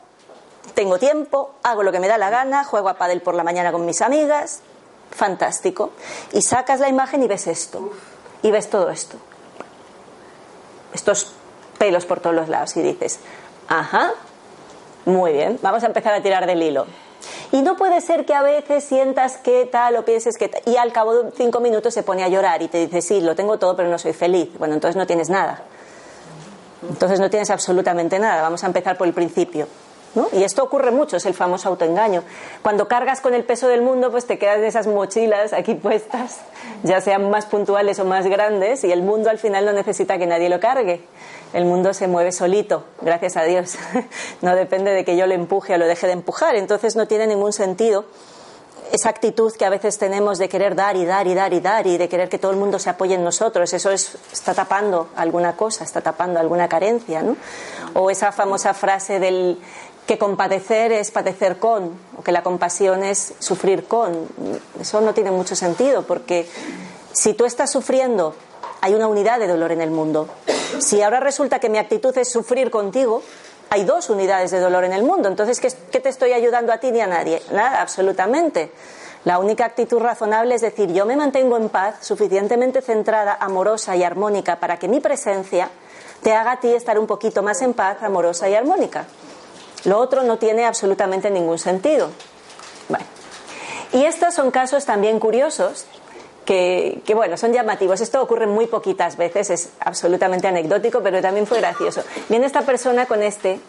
tengo 0.74 0.98
tiempo, 0.98 1.54
hago 1.62 1.82
lo 1.82 1.92
que 1.92 2.00
me 2.00 2.08
da 2.08 2.18
la 2.18 2.30
gana, 2.30 2.64
juego 2.64 2.88
a 2.88 2.94
pádel 2.94 3.20
por 3.20 3.34
la 3.34 3.44
mañana 3.44 3.72
con 3.72 3.84
mis 3.84 4.00
amigas, 4.00 4.60
fantástico. 5.12 5.92
Y 6.32 6.42
sacas 6.42 6.80
la 6.80 6.88
imagen 6.88 7.22
y 7.22 7.28
ves 7.28 7.46
esto, 7.46 7.92
y 8.42 8.50
ves 8.50 8.68
todo 8.68 8.90
esto. 8.90 9.16
Estos 10.92 11.32
pelos 11.78 12.04
por 12.06 12.20
todos 12.20 12.36
los 12.36 12.48
lados 12.48 12.76
y 12.76 12.82
dices, 12.82 13.18
ajá, 13.68 14.12
muy 15.04 15.32
bien, 15.32 15.58
vamos 15.62 15.82
a 15.82 15.86
empezar 15.86 16.14
a 16.14 16.22
tirar 16.22 16.46
del 16.46 16.62
hilo. 16.62 16.86
Y 17.50 17.62
no 17.62 17.76
puede 17.76 18.00
ser 18.00 18.24
que 18.24 18.34
a 18.34 18.42
veces 18.42 18.84
sientas 18.84 19.36
que 19.36 19.66
tal 19.66 19.96
o 19.96 20.04
pienses 20.04 20.36
que 20.36 20.48
tal, 20.48 20.62
y 20.64 20.76
al 20.76 20.92
cabo 20.92 21.22
de 21.22 21.30
cinco 21.32 21.60
minutos 21.60 21.94
se 21.94 22.02
pone 22.02 22.24
a 22.24 22.28
llorar 22.28 22.62
y 22.62 22.68
te 22.68 22.78
dice, 22.78 23.02
sí, 23.02 23.20
lo 23.20 23.34
tengo 23.34 23.58
todo, 23.58 23.76
pero 23.76 23.88
no 23.88 23.98
soy 23.98 24.12
feliz. 24.12 24.48
Bueno, 24.58 24.74
entonces 24.74 24.96
no 24.96 25.06
tienes 25.06 25.28
nada. 25.28 25.62
Entonces 26.88 27.20
no 27.20 27.30
tienes 27.30 27.50
absolutamente 27.50 28.18
nada. 28.18 28.42
Vamos 28.42 28.64
a 28.64 28.66
empezar 28.66 28.96
por 28.96 29.06
el 29.06 29.14
principio. 29.14 29.68
Y 30.32 30.44
esto 30.44 30.62
ocurre 30.62 30.90
mucho, 30.90 31.16
es 31.16 31.24
el 31.24 31.34
famoso 31.34 31.68
autoengaño. 31.70 32.22
Cuando 32.60 32.86
cargas 32.86 33.20
con 33.20 33.32
el 33.34 33.44
peso 33.44 33.68
del 33.68 33.80
mundo, 33.80 34.10
pues 34.10 34.26
te 34.26 34.38
quedas 34.38 34.60
de 34.60 34.66
esas 34.66 34.86
mochilas 34.86 35.52
aquí 35.52 35.74
puestas, 35.74 36.40
ya 36.82 37.00
sean 37.00 37.30
más 37.30 37.46
puntuales 37.46 37.98
o 37.98 38.04
más 38.04 38.26
grandes, 38.26 38.84
y 38.84 38.92
el 38.92 39.02
mundo 39.02 39.30
al 39.30 39.38
final 39.38 39.64
no 39.64 39.72
necesita 39.72 40.18
que 40.18 40.26
nadie 40.26 40.48
lo 40.48 40.60
cargue. 40.60 41.00
El 41.54 41.64
mundo 41.64 41.94
se 41.94 42.08
mueve 42.08 42.32
solito, 42.32 42.84
gracias 43.00 43.36
a 43.36 43.44
Dios. 43.44 43.76
No 44.42 44.56
depende 44.56 44.90
de 44.90 45.04
que 45.04 45.16
yo 45.16 45.26
le 45.26 45.34
empuje 45.34 45.74
o 45.74 45.78
lo 45.78 45.86
deje 45.86 46.06
de 46.06 46.14
empujar. 46.14 46.56
Entonces 46.56 46.96
no 46.96 47.06
tiene 47.06 47.26
ningún 47.26 47.52
sentido 47.52 48.04
esa 48.92 49.08
actitud 49.08 49.50
que 49.52 49.64
a 49.64 49.70
veces 49.70 49.96
tenemos 49.96 50.38
de 50.38 50.50
querer 50.50 50.74
dar 50.74 50.96
y 50.96 51.06
dar 51.06 51.26
y 51.26 51.34
dar 51.34 51.54
y 51.54 51.60
dar 51.60 51.86
y 51.86 51.96
de 51.96 52.08
querer 52.10 52.28
que 52.28 52.38
todo 52.38 52.50
el 52.50 52.58
mundo 52.58 52.78
se 52.78 52.90
apoye 52.90 53.14
en 53.14 53.24
nosotros, 53.24 53.72
eso 53.72 53.90
es, 53.90 54.18
está 54.30 54.52
tapando 54.52 55.08
alguna 55.16 55.56
cosa, 55.56 55.82
está 55.82 56.02
tapando 56.02 56.38
alguna 56.38 56.68
carencia, 56.68 57.22
¿no? 57.22 57.36
O 57.94 58.10
esa 58.10 58.32
famosa 58.32 58.74
frase 58.74 59.18
del 59.18 59.58
que 60.06 60.18
compadecer 60.18 60.92
es 60.92 61.10
padecer 61.10 61.58
con, 61.58 61.92
o 62.16 62.22
que 62.22 62.32
la 62.32 62.42
compasión 62.42 63.04
es 63.04 63.34
sufrir 63.38 63.84
con. 63.84 64.28
Eso 64.80 65.00
no 65.00 65.14
tiene 65.14 65.30
mucho 65.30 65.54
sentido, 65.54 66.02
porque 66.02 66.48
si 67.12 67.34
tú 67.34 67.44
estás 67.44 67.70
sufriendo, 67.70 68.34
hay 68.80 68.94
una 68.94 69.06
unidad 69.06 69.38
de 69.38 69.46
dolor 69.46 69.72
en 69.72 69.80
el 69.80 69.90
mundo. 69.90 70.28
Si 70.80 71.02
ahora 71.02 71.20
resulta 71.20 71.60
que 71.60 71.68
mi 71.68 71.78
actitud 71.78 72.16
es 72.18 72.30
sufrir 72.30 72.70
contigo, 72.70 73.22
hay 73.70 73.84
dos 73.84 74.10
unidades 74.10 74.50
de 74.50 74.60
dolor 74.60 74.84
en 74.84 74.92
el 74.92 75.02
mundo. 75.02 75.28
Entonces, 75.28 75.60
¿qué, 75.60 75.68
qué 75.90 76.00
te 76.00 76.08
estoy 76.08 76.32
ayudando 76.32 76.72
a 76.72 76.78
ti 76.78 76.90
ni 76.90 77.00
a 77.00 77.06
nadie? 77.06 77.40
Nada, 77.52 77.80
absolutamente. 77.80 78.72
La 79.24 79.38
única 79.38 79.64
actitud 79.64 80.00
razonable 80.00 80.56
es 80.56 80.62
decir, 80.62 80.92
yo 80.92 81.06
me 81.06 81.14
mantengo 81.14 81.56
en 81.56 81.68
paz, 81.68 81.94
suficientemente 82.00 82.82
centrada, 82.82 83.36
amorosa 83.38 83.94
y 83.94 84.02
armónica 84.02 84.58
para 84.58 84.78
que 84.78 84.88
mi 84.88 84.98
presencia 84.98 85.70
te 86.22 86.32
haga 86.32 86.52
a 86.52 86.60
ti 86.60 86.74
estar 86.74 86.98
un 86.98 87.06
poquito 87.06 87.42
más 87.42 87.62
en 87.62 87.72
paz, 87.72 88.02
amorosa 88.02 88.48
y 88.48 88.54
armónica. 88.56 89.06
Lo 89.84 89.98
otro 89.98 90.22
no 90.22 90.38
tiene 90.38 90.64
absolutamente 90.64 91.30
ningún 91.30 91.58
sentido. 91.58 92.10
Bueno. 92.88 93.04
Y 93.92 94.04
estos 94.04 94.34
son 94.34 94.50
casos 94.50 94.84
también 94.84 95.18
curiosos 95.18 95.84
que, 96.44 97.02
que, 97.04 97.14
bueno, 97.14 97.36
son 97.36 97.52
llamativos. 97.52 98.00
Esto 98.00 98.22
ocurre 98.22 98.46
muy 98.46 98.66
poquitas 98.66 99.16
veces, 99.16 99.50
es 99.50 99.68
absolutamente 99.80 100.48
anecdótico, 100.48 101.02
pero 101.02 101.20
también 101.20 101.46
fue 101.46 101.58
gracioso. 101.58 102.02
Viene 102.28 102.46
esta 102.46 102.62
persona 102.62 103.06
con 103.06 103.22
este, 103.22 103.60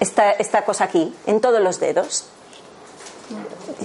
esta, 0.00 0.30
esta 0.32 0.64
cosa 0.64 0.84
aquí, 0.84 1.14
en 1.26 1.40
todos 1.40 1.60
los 1.60 1.78
dedos. 1.78 2.26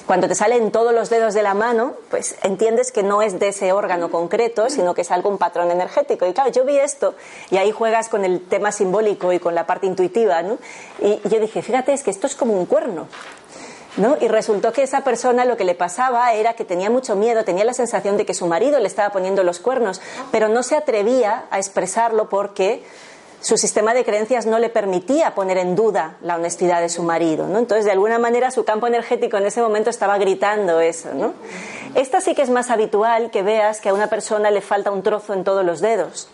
Cuando 0.06 0.28
te 0.28 0.36
sale 0.36 0.58
en 0.58 0.72
todos 0.72 0.94
los 0.94 1.10
dedos 1.10 1.34
de 1.34 1.44
la 1.44 1.54
mano, 1.54 1.94
pues 2.10 2.36
entiendes 2.44 2.92
que 2.92 3.04
no 3.04 3.22
es 3.22 3.40
de 3.40 3.50
ese 3.50 3.72
órgano 3.72 4.10
concreto, 4.10 4.70
sino 4.70 4.94
que 4.94 5.02
es 5.02 5.12
algo 5.12 5.30
un 5.30 5.38
patrón 5.38 5.72
energético. 5.72 6.26
Y 6.26 6.34
claro, 6.34 6.52
yo 6.52 6.66
vi 6.66 6.78
esto 6.78 7.16
y 7.50 7.58
ahí 7.58 7.72
juegas 7.72 8.10
con 8.10 8.26
el 8.26 8.42
tema 8.42 8.72
simbólico 8.72 9.32
y 9.34 9.40
con 9.40 9.56
la 9.56 9.66
parte 9.66 9.88
intuitiva, 9.88 10.42
¿no? 10.42 10.58
Y 11.00 11.20
yo 11.28 11.40
dije, 11.40 11.62
fíjate, 11.62 11.94
es 11.94 12.04
que 12.04 12.12
esto 12.12 12.28
es 12.28 12.36
como 12.36 12.54
un 12.54 12.66
cuerno. 12.66 13.08
¿No? 13.96 14.18
Y 14.20 14.28
resultó 14.28 14.74
que 14.74 14.82
esa 14.82 15.04
persona 15.04 15.46
lo 15.46 15.56
que 15.56 15.66
le 15.66 15.76
pasaba 15.76 16.34
era 16.34 16.56
que 16.56 16.66
tenía 16.66 16.90
mucho 16.90 17.16
miedo, 17.16 17.44
tenía 17.44 17.64
la 17.64 17.76
sensación 17.76 18.18
de 18.18 18.26
que 18.26 18.34
su 18.34 18.48
marido 18.48 18.80
le 18.80 18.88
estaba 18.88 19.12
poniendo 19.12 19.44
los 19.44 19.60
cuernos, 19.60 20.02
pero 20.32 20.48
no 20.48 20.64
se 20.64 20.76
atrevía 20.76 21.46
a 21.52 21.60
expresarlo 21.60 22.28
porque 22.28 22.84
su 23.44 23.58
sistema 23.58 23.94
de 23.94 24.06
creencias 24.06 24.46
no 24.46 24.58
le 24.58 24.70
permitía 24.70 25.36
poner 25.36 25.58
en 25.58 25.76
duda 25.76 26.16
la 26.22 26.38
honestidad 26.38 26.80
de 26.80 26.88
su 26.88 27.04
marido. 27.04 27.46
¿no? 27.48 27.60
Entonces, 27.60 27.84
de 27.84 27.92
alguna 27.92 28.18
manera, 28.18 28.52
su 28.52 28.64
campo 28.64 28.88
energético 28.88 29.38
en 29.38 29.46
ese 29.46 29.62
momento 29.62 29.90
estaba 29.90 30.18
gritando 30.18 30.80
eso. 30.80 31.10
¿no? 31.14 31.34
Esta 31.94 32.22
sí 32.22 32.36
que 32.36 32.42
es 32.42 32.50
más 32.50 32.70
habitual 32.70 33.32
que 33.32 33.44
veas 33.44 33.82
que 33.82 33.90
a 33.90 33.94
una 33.94 34.08
persona 34.08 34.50
le 34.50 34.62
falta 34.62 34.92
un 34.92 35.04
trozo 35.04 35.34
en 35.34 35.44
todos 35.44 35.66
los 35.66 35.82
dedos 35.82 36.30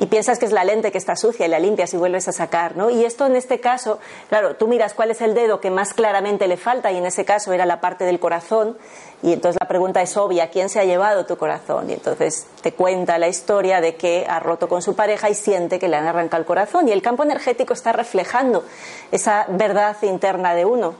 y 0.00 0.06
piensas 0.06 0.38
que 0.38 0.46
es 0.46 0.52
la 0.52 0.64
lente 0.64 0.92
que 0.92 0.98
está 0.98 1.16
sucia 1.16 1.46
y 1.46 1.48
la 1.48 1.58
limpias 1.58 1.92
y 1.94 1.96
vuelves 1.96 2.28
a 2.28 2.32
sacar, 2.32 2.76
¿no? 2.76 2.90
Y 2.90 3.04
esto 3.04 3.26
en 3.26 3.36
este 3.36 3.60
caso, 3.60 3.98
claro, 4.28 4.56
tú 4.56 4.68
miras 4.68 4.94
cuál 4.94 5.10
es 5.10 5.20
el 5.20 5.34
dedo 5.34 5.60
que 5.60 5.70
más 5.70 5.94
claramente 5.94 6.46
le 6.46 6.56
falta 6.56 6.92
y 6.92 6.96
en 6.96 7.06
ese 7.06 7.24
caso 7.24 7.52
era 7.52 7.66
la 7.66 7.80
parte 7.80 8.04
del 8.04 8.20
corazón 8.20 8.76
y 9.22 9.32
entonces 9.32 9.58
la 9.60 9.66
pregunta 9.66 10.00
es 10.00 10.16
obvia, 10.16 10.50
¿quién 10.50 10.68
se 10.68 10.78
ha 10.78 10.84
llevado 10.84 11.26
tu 11.26 11.36
corazón? 11.36 11.90
Y 11.90 11.94
entonces 11.94 12.46
te 12.62 12.72
cuenta 12.72 13.18
la 13.18 13.28
historia 13.28 13.80
de 13.80 13.96
que 13.96 14.26
ha 14.28 14.38
roto 14.40 14.68
con 14.68 14.82
su 14.82 14.94
pareja 14.94 15.28
y 15.30 15.34
siente 15.34 15.78
que 15.78 15.88
le 15.88 15.96
han 15.96 16.06
arrancado 16.06 16.40
el 16.40 16.46
corazón 16.46 16.88
y 16.88 16.92
el 16.92 17.02
campo 17.02 17.24
energético 17.24 17.72
está 17.72 17.92
reflejando 17.92 18.64
esa 19.10 19.46
verdad 19.48 19.96
interna 20.02 20.54
de 20.54 20.64
uno. 20.64 20.94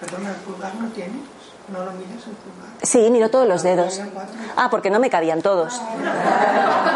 Perdona, 0.00 0.30
¿el 0.30 0.36
pulgar 0.36 0.74
no 0.76 0.88
tienes? 0.90 1.33
¿No 1.68 1.78
lo 1.82 1.92
miras 1.92 2.26
el 2.26 2.34
pulgar? 2.34 2.68
Sí, 2.82 3.10
miro 3.10 3.30
todos 3.30 3.48
los 3.48 3.62
dedos. 3.62 4.00
Ah, 4.56 4.68
porque 4.70 4.90
no 4.90 5.00
me 5.00 5.08
cabían 5.08 5.40
todos. 5.40 5.80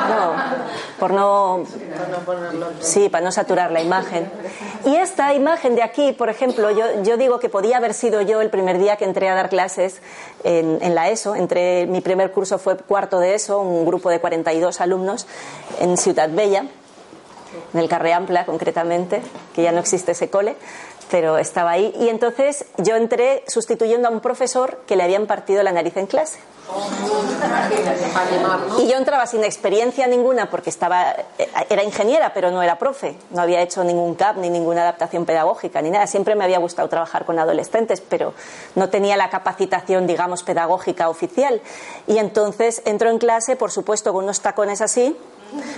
No, 0.09 0.35
por 0.99 1.13
no. 1.13 1.63
Sí, 2.81 3.09
para 3.09 3.25
no 3.25 3.33
saturar 3.33 3.71
la 3.71 3.81
imagen. 3.81 4.31
Y 4.85 4.97
esta 4.97 5.33
imagen 5.33 5.75
de 5.75 5.83
aquí, 5.83 6.13
por 6.13 6.29
ejemplo, 6.29 6.71
yo, 6.71 7.03
yo 7.03 7.17
digo 7.17 7.39
que 7.39 7.49
podía 7.49 7.79
haber 7.79 7.95
sido 7.95 8.21
yo 8.21 8.43
el 8.43 8.51
primer 8.51 8.79
día 8.79 8.97
que 8.97 9.05
entré 9.05 9.29
a 9.31 9.35
dar 9.35 9.49
clases 9.49 10.03
en, 10.45 10.79
en 10.83 10.95
la 10.95 11.09
ESO. 11.09 11.35
Entré, 11.35 11.87
mi 11.87 12.03
primer 12.03 12.31
curso 12.31 12.59
fue 12.59 12.77
cuarto 12.77 13.21
de 13.21 13.35
ESO, 13.35 13.61
un 13.61 13.87
grupo 13.87 14.11
de 14.11 14.21
42 14.21 14.81
alumnos 14.83 15.27
en 15.81 15.97
Ciudad 15.97 16.29
Bella, 16.31 16.67
en 17.75 17.81
el 17.81 17.89
Carreampla 17.89 18.47
concretamente, 18.47 19.23
que 19.55 19.63
ya 19.63 19.73
no 19.73 19.81
existe 19.81 20.13
ese 20.13 20.31
cole 20.31 20.57
pero 21.11 21.39
estaba 21.39 21.73
ahí. 21.73 21.93
Y 21.99 22.09
entonces 22.09 22.67
yo 22.77 22.97
entré 22.97 23.43
sustituyendo 23.47 24.09
a 24.09 24.11
un 24.11 24.21
profesor 24.21 24.83
que 24.87 24.97
le 24.97 25.03
habían 25.03 25.27
partido 25.27 25.63
la 25.63 25.73
nariz 25.73 25.97
en 25.97 26.07
clase. 26.07 26.39
Y 28.79 28.89
yo 28.89 28.99
entraba 28.99 29.27
sin 29.27 29.43
experiencia 29.43 30.07
ninguna 30.07 30.51
porque 30.51 30.69
estaba, 30.69 31.15
era 31.71 31.83
ingeniera, 31.83 32.35
pero 32.35 32.51
no 32.51 32.63
era 32.63 32.79
profe. 32.79 33.17
No 33.31 33.41
había 33.41 33.63
hecho 33.63 33.83
ningún 33.85 34.15
CAP 34.15 34.37
ni 34.37 34.51
ninguna 34.51 34.83
adaptación 34.83 35.25
pedagógica 35.25 35.81
ni 35.81 35.91
nada. 35.91 36.07
Siempre 36.07 36.35
me 36.35 36.45
había 36.45 36.59
gustado 36.59 36.89
trabajar 36.89 37.25
con 37.25 37.39
adolescentes, 37.39 38.03
pero 38.03 38.35
no 38.75 38.91
tenía 38.91 39.17
la 39.17 39.31
capacitación, 39.31 40.07
digamos, 40.07 40.43
pedagógica 40.43 41.09
oficial. 41.09 41.63
Y 42.07 42.19
entonces 42.19 42.83
entro 42.85 43.09
en 43.09 43.19
clase, 43.19 43.57
por 43.57 43.71
supuesto, 43.71 44.13
con 44.13 44.25
unos 44.25 44.41
tacones 44.41 44.83
así, 44.83 45.17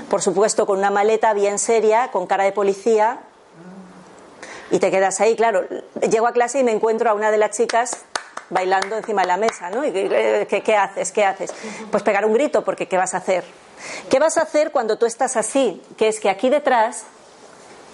por 0.08 0.22
supuesto, 0.22 0.66
con 0.66 0.78
una 0.78 0.90
maleta 0.90 1.32
bien 1.34 1.58
seria, 1.58 2.10
con 2.10 2.26
cara 2.26 2.44
de 2.44 2.52
policía, 2.52 3.20
y 4.70 4.78
te 4.78 4.90
quedas 4.90 5.20
ahí, 5.20 5.34
claro. 5.34 5.64
Llego 6.08 6.26
a 6.26 6.32
clase 6.32 6.60
y 6.60 6.64
me 6.64 6.72
encuentro 6.72 7.10
a 7.10 7.14
una 7.14 7.30
de 7.30 7.38
las 7.38 7.56
chicas 7.56 8.04
bailando 8.50 8.96
encima 8.96 9.22
de 9.22 9.28
la 9.28 9.36
mesa, 9.36 9.70
¿no? 9.70 9.84
¿Y 9.84 9.92
qué, 9.92 10.62
qué, 10.64 10.76
haces? 10.76 11.12
¿Qué 11.12 11.24
haces? 11.24 11.52
Pues 11.90 12.02
pegar 12.02 12.24
un 12.24 12.32
grito, 12.32 12.64
porque 12.64 12.86
¿qué 12.86 12.96
vas 12.96 13.14
a 13.14 13.18
hacer? 13.18 13.44
¿Qué 14.08 14.18
vas 14.18 14.36
a 14.36 14.42
hacer 14.42 14.70
cuando 14.70 14.98
tú 14.98 15.06
estás 15.06 15.36
así? 15.36 15.82
Que 15.96 16.08
es 16.08 16.20
que 16.20 16.30
aquí 16.30 16.50
detrás 16.50 17.04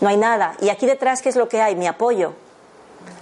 no 0.01 0.09
hay 0.09 0.17
nada. 0.17 0.55
Y 0.61 0.69
aquí 0.69 0.87
detrás, 0.87 1.23
¿qué 1.23 1.31
es 1.31 1.37
lo 1.37 1.49
que 1.49 1.63
hay? 1.63 1.77
Mi 1.77 1.87
apoyo. 1.87 2.35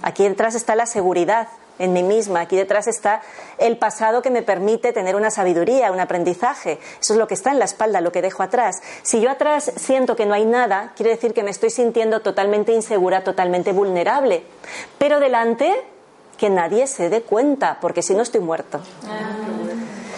Aquí 0.01 0.27
detrás 0.27 0.55
está 0.55 0.75
la 0.75 0.85
seguridad 0.85 1.47
en 1.79 1.93
mí 1.93 2.03
misma. 2.03 2.41
Aquí 2.41 2.55
detrás 2.55 2.87
está 2.87 3.21
el 3.57 3.77
pasado 3.77 4.21
que 4.21 4.31
me 4.31 4.41
permite 4.41 4.93
tener 4.93 5.15
una 5.15 5.31
sabiduría, 5.31 5.91
un 5.91 5.99
aprendizaje. 5.99 6.79
Eso 6.99 7.13
es 7.13 7.19
lo 7.19 7.27
que 7.27 7.33
está 7.33 7.51
en 7.51 7.59
la 7.59 7.65
espalda, 7.65 8.01
lo 8.01 8.11
que 8.11 8.21
dejo 8.21 8.43
atrás. 8.43 8.81
Si 9.03 9.21
yo 9.21 9.29
atrás 9.29 9.71
siento 9.75 10.15
que 10.15 10.25
no 10.25 10.33
hay 10.33 10.45
nada, 10.45 10.93
quiere 10.95 11.11
decir 11.11 11.33
que 11.33 11.43
me 11.43 11.51
estoy 11.51 11.69
sintiendo 11.69 12.21
totalmente 12.21 12.71
insegura, 12.71 13.23
totalmente 13.23 13.71
vulnerable. 13.71 14.43
Pero 14.97 15.19
delante, 15.19 15.73
que 16.37 16.49
nadie 16.49 16.87
se 16.87 17.09
dé 17.09 17.21
cuenta, 17.21 17.77
porque 17.81 18.01
si 18.01 18.13
no 18.13 18.23
estoy 18.23 18.41
muerto. 18.41 18.81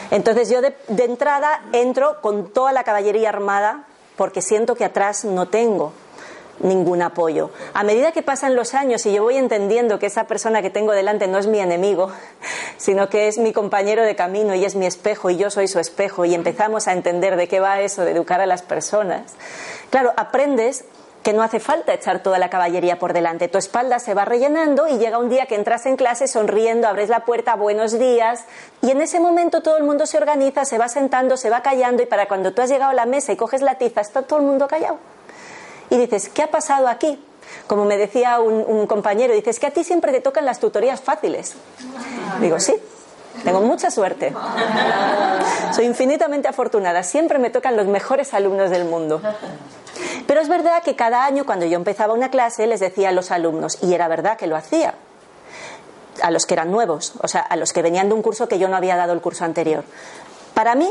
Entonces 0.09 0.49
yo 0.49 0.61
de, 0.61 0.75
de 0.87 1.03
entrada 1.03 1.61
entro 1.73 2.21
con 2.21 2.51
toda 2.51 2.71
la 2.71 2.83
caballería 2.83 3.29
armada 3.29 3.85
porque 4.15 4.41
siento 4.41 4.75
que 4.75 4.85
atrás 4.85 5.25
no 5.25 5.47
tengo 5.47 5.93
ningún 6.59 7.01
apoyo. 7.01 7.51
A 7.73 7.83
medida 7.83 8.11
que 8.11 8.21
pasan 8.21 8.55
los 8.55 8.73
años 8.73 9.05
y 9.05 9.13
yo 9.13 9.23
voy 9.23 9.37
entendiendo 9.37 9.99
que 9.99 10.07
esa 10.07 10.25
persona 10.25 10.61
que 10.61 10.69
tengo 10.69 10.91
delante 10.91 11.27
no 11.27 11.37
es 11.37 11.47
mi 11.47 11.59
enemigo, 11.59 12.11
sino 12.77 13.09
que 13.09 13.27
es 13.27 13.37
mi 13.37 13.53
compañero 13.53 14.03
de 14.03 14.15
camino 14.15 14.55
y 14.55 14.65
es 14.65 14.75
mi 14.75 14.85
espejo 14.85 15.29
y 15.29 15.37
yo 15.37 15.49
soy 15.49 15.67
su 15.67 15.79
espejo 15.79 16.25
y 16.25 16.33
empezamos 16.33 16.87
a 16.87 16.93
entender 16.93 17.35
de 17.35 17.47
qué 17.47 17.59
va 17.59 17.81
eso 17.81 18.03
de 18.03 18.11
educar 18.11 18.41
a 18.41 18.45
las 18.45 18.61
personas, 18.61 19.35
claro, 19.89 20.13
aprendes 20.17 20.85
que 21.23 21.33
no 21.33 21.43
hace 21.43 21.59
falta 21.59 21.93
echar 21.93 22.23
toda 22.23 22.39
la 22.39 22.49
caballería 22.49 22.99
por 22.99 23.11
delante. 23.11 23.49
Tu 23.49 23.57
espalda 23.57 23.99
se 23.99 24.13
va 24.13 24.23
rellenando 24.23 24.87
y 24.87 24.97
llega 24.97 25.17
un 25.17 25.27
día 25.27 25.45
que 25.45 25.55
entras 25.55 25.85
en 25.85 25.97
clase 25.97 26.25
sonriendo, 26.25 26.87
abres 26.87 27.09
la 27.09 27.25
puerta, 27.25 27.55
buenos 27.55 27.99
días, 27.99 28.45
y 28.81 28.91
en 28.91 29.01
ese 29.01 29.19
momento 29.19 29.61
todo 29.61 29.75
el 29.75 29.83
mundo 29.83 30.05
se 30.05 30.17
organiza, 30.17 30.63
se 30.63 30.77
va 30.77 30.87
sentando, 30.87 31.35
se 31.35 31.49
va 31.49 31.61
callando 31.61 32.01
y 32.01 32.05
para 32.05 32.29
cuando 32.29 32.53
tú 32.53 32.61
has 32.61 32.69
llegado 32.69 32.91
a 32.91 32.93
la 32.93 33.05
mesa 33.05 33.33
y 33.33 33.35
coges 33.35 33.61
la 33.61 33.75
tiza, 33.75 33.99
está 33.99 34.21
todo 34.21 34.39
el 34.39 34.45
mundo 34.45 34.69
callado 34.69 34.99
y 35.89 35.97
dices, 35.97 36.29
¿qué 36.29 36.43
ha 36.43 36.51
pasado 36.51 36.88
aquí? 36.88 37.19
Como 37.67 37.85
me 37.85 37.97
decía 37.97 38.39
un, 38.39 38.88
compañero, 38.88 39.33
dices 39.33 39.59
que 39.59 39.67
a 39.67 39.71
ti 39.71 39.83
siempre 39.83 40.11
te 40.11 40.21
tocan 40.21 40.45
las 40.45 40.59
tutorías 40.59 41.01
fáciles. 41.01 41.55
Digo, 42.41 42.59
sí, 42.59 42.75
tengo 43.43 43.61
mucha 43.61 43.91
suerte. 43.91 44.33
Soy 45.73 45.85
infinitamente 45.85 46.47
afortunada. 46.47 47.03
Siempre 47.03 47.39
me 47.39 47.49
tocan 47.49 47.77
los 47.77 47.88
mejores 47.88 48.33
alumnos 48.33 48.69
del 48.69 48.85
mundo. 48.85 49.21
Pero 50.27 50.41
es 50.41 50.49
verdad 50.49 50.83
que 50.83 50.95
cada 50.95 51.25
año 51.25 51.45
cuando 51.45 51.65
yo 51.65 51.77
empezaba 51.77 52.13
una 52.13 52.29
clase 52.29 52.67
les 52.67 52.79
decía 52.79 53.09
a 53.09 53.11
los 53.11 53.31
alumnos, 53.31 53.79
y 53.81 53.93
era 53.93 54.07
verdad 54.07 54.38
que 54.38 54.47
lo 54.47 54.55
hacía, 54.55 54.95
a 56.21 56.31
los 56.31 56.45
que 56.45 56.53
eran 56.53 56.71
nuevos, 56.71 57.13
o 57.21 57.27
sea, 57.27 57.41
a 57.41 57.55
los 57.55 57.73
que 57.73 57.81
venían 57.81 58.09
de 58.09 58.15
un 58.15 58.21
curso 58.21 58.47
que 58.47 58.59
yo 58.59 58.67
no 58.67 58.75
había 58.75 58.97
dado 58.97 59.13
el 59.13 59.21
curso 59.21 59.45
anterior. 59.45 59.83
Para 60.53 60.75
mí 60.75 60.89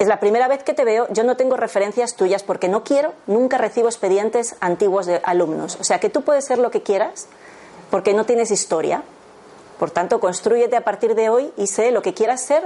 es 0.00 0.08
la 0.08 0.18
primera 0.18 0.48
vez 0.48 0.62
que 0.62 0.72
te 0.72 0.82
veo, 0.82 1.06
yo 1.10 1.24
no 1.24 1.36
tengo 1.36 1.58
referencias 1.58 2.16
tuyas 2.16 2.42
porque 2.42 2.68
no 2.68 2.82
quiero, 2.84 3.12
nunca 3.26 3.58
recibo 3.58 3.86
expedientes 3.86 4.56
antiguos 4.60 5.04
de 5.04 5.20
alumnos. 5.24 5.76
O 5.78 5.84
sea 5.84 6.00
que 6.00 6.08
tú 6.08 6.22
puedes 6.22 6.46
ser 6.46 6.58
lo 6.58 6.70
que 6.70 6.82
quieras 6.82 7.26
porque 7.90 8.14
no 8.14 8.24
tienes 8.24 8.50
historia. 8.50 9.02
Por 9.78 9.90
tanto, 9.90 10.18
construyete 10.18 10.74
a 10.74 10.80
partir 10.84 11.14
de 11.14 11.28
hoy 11.28 11.52
y 11.58 11.66
sé 11.66 11.90
lo 11.90 12.00
que 12.00 12.14
quieras 12.14 12.40
ser 12.40 12.62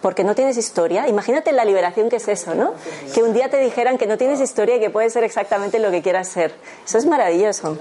porque 0.00 0.24
no 0.24 0.34
tienes 0.34 0.56
historia. 0.56 1.06
Imagínate 1.06 1.52
la 1.52 1.66
liberación 1.66 2.08
que 2.08 2.16
es 2.16 2.26
eso, 2.28 2.54
¿no? 2.54 2.72
Que 3.14 3.22
un 3.22 3.34
día 3.34 3.50
te 3.50 3.58
dijeran 3.58 3.98
que 3.98 4.06
no 4.06 4.16
tienes 4.16 4.40
historia 4.40 4.76
y 4.76 4.80
que 4.80 4.88
puedes 4.88 5.12
ser 5.12 5.24
exactamente 5.24 5.78
lo 5.78 5.90
que 5.90 6.00
quieras 6.00 6.28
ser. 6.28 6.54
Eso 6.86 6.96
es 6.96 7.04
maravilloso. 7.04 7.76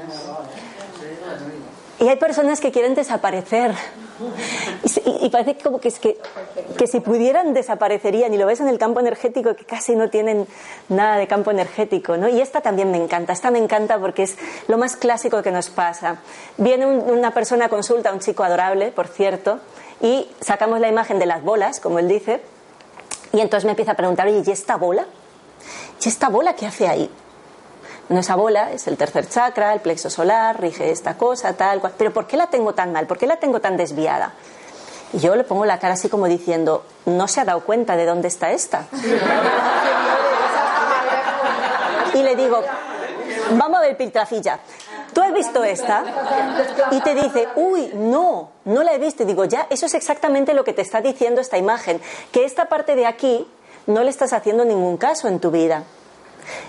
Y 1.99 2.07
hay 2.07 2.17
personas 2.17 2.59
que 2.59 2.71
quieren 2.71 2.93
desaparecer 2.95 3.73
y, 5.05 5.25
y, 5.25 5.29
parece 5.29 5.57
como 5.57 5.79
que, 5.79 5.89
es 5.89 5.99
que, 5.99 6.17
si 6.87 6.99
pudieran 6.99 7.53
desaparecerían, 7.53 8.33
y 8.33 8.37
lo 8.37 8.47
ves 8.47 8.59
en 8.59 8.67
el 8.67 8.79
campo 8.79 8.99
energético, 8.99 9.55
que 9.55 9.65
casi 9.65 9.95
no 9.95 10.09
tienen 10.09 10.47
nada 10.89 11.17
de 11.17 11.27
campo 11.27 11.51
energético, 11.51 12.17
¿no? 12.17 12.27
Y 12.27 12.41
esta 12.41 12.61
también 12.61 12.89
me 12.89 12.97
encanta, 12.97 13.33
esta 13.33 13.51
me 13.51 13.59
encanta 13.59 13.99
porque 13.99 14.23
es 14.23 14.37
lo 14.67 14.77
más 14.77 14.95
clásico 14.95 15.43
que 15.43 15.51
nos 15.51 15.69
pasa. 15.69 16.17
Viene 16.57 16.85
un, 16.87 17.09
una 17.09 17.31
persona 17.31 17.65
a 17.65 17.69
consulta, 17.69 18.11
un 18.11 18.19
chico 18.19 18.43
adorable, 18.43 18.91
por 18.91 19.07
cierto, 19.07 19.59
y 20.01 20.27
sacamos 20.41 20.79
la 20.79 20.87
imagen 20.87 21.19
de 21.19 21.27
las 21.27 21.43
bolas, 21.43 21.79
como 21.79 21.99
él 21.99 22.07
dice, 22.07 22.41
y 23.33 23.41
entonces 23.41 23.65
me 23.65 23.71
empieza 23.71 23.91
a 23.91 23.95
preguntar, 23.95 24.27
oye, 24.27 24.41
¿y 24.45 24.51
esta 24.51 24.77
bola? 24.77 25.05
¿Y 26.03 26.09
esta 26.09 26.29
bola 26.29 26.55
qué 26.55 26.65
hace 26.65 26.87
ahí? 26.87 27.09
No 28.09 28.19
esa 28.21 28.35
bola 28.35 28.71
es 28.71 28.87
el 28.87 28.95
tercer 28.97 29.27
chakra, 29.27 29.73
el 29.73 29.81
plexo 29.81 30.09
solar, 30.09 30.61
rige 30.61 30.91
esta 30.91 31.17
cosa, 31.17 31.53
tal 31.53 31.81
cual. 31.81 31.93
Pero 31.97 32.13
¿por 32.13 32.25
qué 32.25 32.37
la 32.37 32.47
tengo 32.47 32.73
tan 32.73 32.93
mal? 32.93 33.05
¿Por 33.05 33.17
qué 33.17 33.27
la 33.27 33.37
tengo 33.37 33.59
tan 33.59 33.75
desviada? 33.75 34.33
Y 35.13 35.19
yo 35.19 35.35
le 35.35 35.43
pongo 35.43 35.65
la 35.65 35.79
cara 35.79 35.95
así 35.95 36.07
como 36.09 36.27
diciendo, 36.27 36.85
no 37.05 37.27
se 37.27 37.41
ha 37.41 37.45
dado 37.45 37.61
cuenta 37.61 37.95
de 37.97 38.05
dónde 38.05 38.27
está 38.29 38.51
esta. 38.51 38.85
y 42.13 42.23
le 42.23 42.35
digo, 42.35 42.61
vamos 43.51 43.77
a 43.77 43.81
ver, 43.81 43.97
Piltrafilla, 43.97 44.59
¿tú 45.13 45.21
has 45.21 45.33
visto 45.33 45.63
esta? 45.63 46.03
Y 46.91 47.01
te 47.01 47.13
dice, 47.15 47.49
uy, 47.55 47.91
no, 47.93 48.51
no 48.65 48.83
la 48.83 48.93
he 48.93 48.99
visto. 48.99 49.23
Y 49.23 49.25
digo, 49.25 49.43
ya, 49.45 49.67
eso 49.69 49.85
es 49.85 49.93
exactamente 49.93 50.53
lo 50.53 50.63
que 50.63 50.73
te 50.73 50.81
está 50.81 51.01
diciendo 51.01 51.41
esta 51.41 51.57
imagen, 51.57 52.01
que 52.31 52.45
esta 52.45 52.69
parte 52.69 52.95
de 52.95 53.05
aquí 53.05 53.47
no 53.85 54.03
le 54.03 54.09
estás 54.09 54.31
haciendo 54.33 54.63
ningún 54.65 54.97
caso 54.97 55.27
en 55.27 55.39
tu 55.39 55.51
vida. 55.51 55.83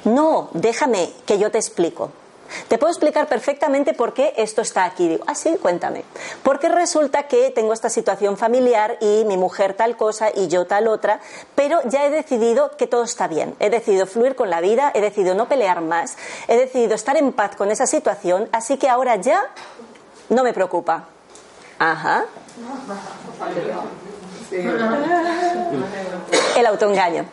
No, 0.05 0.51
déjame 0.53 1.11
que 1.27 1.39
yo 1.39 1.51
te 1.51 1.59
explico. 1.59 2.11
Te 2.69 2.79
puedo 2.79 2.91
explicar 2.91 3.29
perfectamente 3.29 3.95
por 3.95 4.15
qué 4.15 4.33
esto 4.37 4.63
está 4.63 4.85
aquí. 4.85 5.09
Digo, 5.09 5.25
ah, 5.27 5.35
sí, 5.35 5.57
cuéntame. 5.61 6.05
Porque 6.43 6.69
resulta 6.69 7.25
que 7.25 7.51
tengo 7.51 7.73
esta 7.73 7.91
situación 7.91 8.37
familiar 8.37 8.97
y 9.01 9.25
mi 9.27 9.37
mujer 9.37 9.75
tal 9.75 9.97
cosa 9.97 10.31
y 10.35 10.49
yo 10.49 10.67
tal 10.67 10.89
otra, 10.89 11.21
pero 11.55 11.81
ya 11.85 12.07
he 12.07 12.11
decidido 12.11 12.77
que 12.77 12.87
todo 12.87 13.05
está 13.05 13.29
bien. 13.29 13.55
He 13.61 13.71
decidido 13.71 14.07
fluir 14.07 14.35
con 14.35 14.51
la 14.51 14.61
vida, 14.61 14.91
he 14.95 15.01
decidido 15.01 15.35
no 15.35 15.49
pelear 15.49 15.81
más, 15.81 16.17
he 16.47 16.57
decidido 16.57 16.95
estar 16.95 17.17
en 17.17 17.33
paz 17.33 17.57
con 17.57 17.71
esa 17.71 17.87
situación, 17.87 18.49
así 18.53 18.79
que 18.79 18.89
ahora 18.89 19.17
ya 19.17 19.45
no 20.31 20.43
me 20.43 20.53
preocupa. 20.53 21.05
Ajá. 21.79 22.25
El 26.57 26.67
autoengaño. 26.67 27.27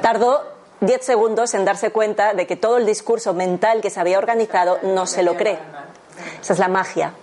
Tardó 0.00 0.52
10 0.82 1.02
segundos 1.04 1.54
en 1.54 1.64
darse 1.64 1.90
cuenta 1.90 2.34
de 2.34 2.46
que 2.46 2.56
todo 2.56 2.76
el 2.76 2.84
discurso 2.86 3.32
mental 3.34 3.80
que 3.80 3.88
se 3.88 3.98
había 3.98 4.18
organizado 4.18 4.78
no 4.82 5.06
se 5.06 5.22
lo 5.22 5.34
cree. 5.36 5.58
Esa 6.42 6.52
es 6.52 6.58
la 6.58 6.68
magia 6.68 7.14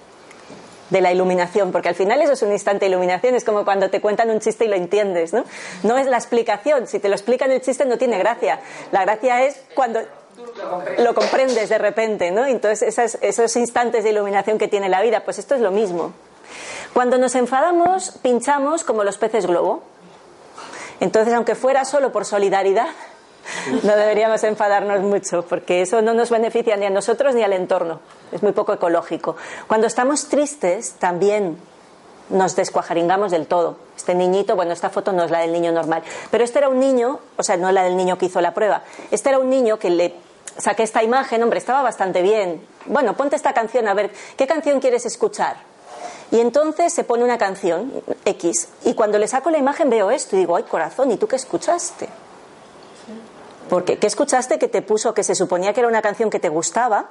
de 0.90 1.02
la 1.02 1.12
iluminación, 1.12 1.72
porque 1.72 1.90
al 1.90 1.94
final 1.96 2.20
eso 2.22 2.34
es 2.34 2.42
un 2.42 2.52
instante 2.52 2.86
de 2.86 2.90
iluminación, 2.92 3.36
es 3.36 3.44
como 3.44 3.64
cuando 3.64 3.92
te 3.92 4.02
cuentan 4.02 4.32
un 4.32 4.40
chiste 4.40 4.66
y 4.66 4.68
lo 4.70 4.76
entiendes, 4.76 5.34
¿no? 5.34 5.44
No 5.84 6.00
es 6.00 6.08
la 6.08 6.18
explicación, 6.18 6.88
si 6.88 6.98
te 7.00 7.10
lo 7.10 7.14
explican 7.16 7.52
el 7.52 7.62
chiste 7.62 7.86
no 7.86 8.00
tiene 8.00 8.18
gracia. 8.18 8.60
La 8.92 9.02
gracia 9.04 9.44
es 9.46 9.62
cuando 9.76 10.00
lo 10.98 11.14
comprendes 11.14 11.70
de 11.70 11.78
repente, 11.78 12.32
¿no? 12.32 12.46
Entonces 12.48 12.82
esas- 12.82 13.20
esos 13.22 13.56
instantes 13.58 14.04
de 14.04 14.10
iluminación 14.10 14.58
que 14.58 14.68
tiene 14.68 14.90
la 14.90 15.02
vida, 15.02 15.24
pues 15.24 15.38
esto 15.38 15.54
es 15.54 15.62
lo 15.62 15.70
mismo. 15.70 16.14
Cuando 16.94 17.20
nos 17.20 17.36
enfadamos, 17.36 18.18
pinchamos 18.24 18.84
como 18.84 19.04
los 19.04 19.18
peces 19.20 19.46
globo. 19.46 19.84
Entonces, 21.02 21.34
aunque 21.34 21.56
fuera 21.56 21.86
solo 21.86 22.12
por 22.12 22.26
solidaridad, 22.26 22.88
no 23.84 23.96
deberíamos 23.96 24.44
enfadarnos 24.44 25.02
mucho, 25.02 25.46
porque 25.46 25.82
eso 25.82 26.02
no 26.02 26.14
nos 26.14 26.30
beneficia 26.30 26.76
ni 26.78 26.86
a 26.86 26.90
nosotros 26.90 27.36
ni 27.36 27.44
al 27.44 27.54
entorno. 27.54 28.00
Es 28.32 28.44
muy 28.44 28.52
poco 28.52 28.74
ecológico. 28.74 29.36
Cuando 29.68 29.88
estamos 29.88 30.28
tristes, 30.28 30.94
también 31.00 31.58
nos 32.30 32.56
descuajaringamos 32.56 33.32
del 33.32 33.48
todo. 33.48 33.78
Este 33.98 34.16
niñito, 34.16 34.56
bueno, 34.56 34.72
esta 34.72 34.90
foto 34.90 35.12
no 35.12 35.24
es 35.24 35.32
la 35.32 35.40
del 35.40 35.52
niño 35.52 35.72
normal, 35.72 36.04
pero 36.32 36.44
este 36.44 36.60
era 36.60 36.70
un 36.70 36.80
niño, 36.80 37.20
o 37.38 37.44
sea, 37.44 37.58
no 37.58 37.72
la 37.72 37.84
del 37.84 37.98
niño 37.98 38.18
que 38.18 38.28
hizo 38.28 38.42
la 38.42 38.54
prueba. 38.54 38.84
Este 39.12 39.30
era 39.30 39.40
un 39.40 39.50
niño 39.50 39.80
que 39.80 39.90
le 39.90 40.16
saqué 40.58 40.84
esta 40.84 41.04
imagen, 41.04 41.42
hombre, 41.44 41.60
estaba 41.60 41.82
bastante 41.82 42.22
bien. 42.22 42.62
Bueno, 42.86 43.16
ponte 43.16 43.36
esta 43.36 43.54
canción, 43.54 43.88
a 43.88 43.94
ver, 43.94 44.12
¿qué 44.38 44.48
canción 44.48 44.80
quieres 44.80 45.06
escuchar? 45.06 45.58
Y 46.32 46.40
entonces 46.40 46.94
se 46.94 47.04
pone 47.04 47.24
una 47.24 47.38
canción 47.38 47.92
X. 48.24 48.70
Y 48.86 48.94
cuando 48.94 49.18
le 49.18 49.28
saco 49.28 49.50
la 49.50 49.58
imagen 49.58 49.90
veo 49.90 50.12
esto 50.12 50.36
y 50.36 50.40
digo, 50.40 50.56
ay 50.56 50.64
corazón, 50.64 51.12
¿y 51.12 51.18
tú 51.18 51.28
qué 51.28 51.36
escuchaste? 51.36 52.08
Porque, 53.70 53.98
¿qué 53.98 54.08
escuchaste 54.08 54.58
que 54.58 54.68
te 54.68 54.82
puso 54.82 55.14
que 55.14 55.24
se 55.24 55.36
suponía 55.36 55.74
que 55.74 55.82
era 55.82 55.90
una 55.90 56.02
canción 56.02 56.30
que 56.30 56.40
te 56.40 56.50
gustaba? 56.50 57.10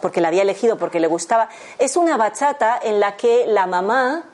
Porque 0.00 0.20
la 0.20 0.28
había 0.28 0.42
elegido 0.42 0.76
porque 0.78 0.98
le 0.98 1.06
gustaba. 1.06 1.48
Es 1.78 1.96
una 1.96 2.16
bachata 2.16 2.78
en 2.82 3.00
la 3.00 3.16
que 3.16 3.46
la 3.46 3.66
mamá 3.66 4.24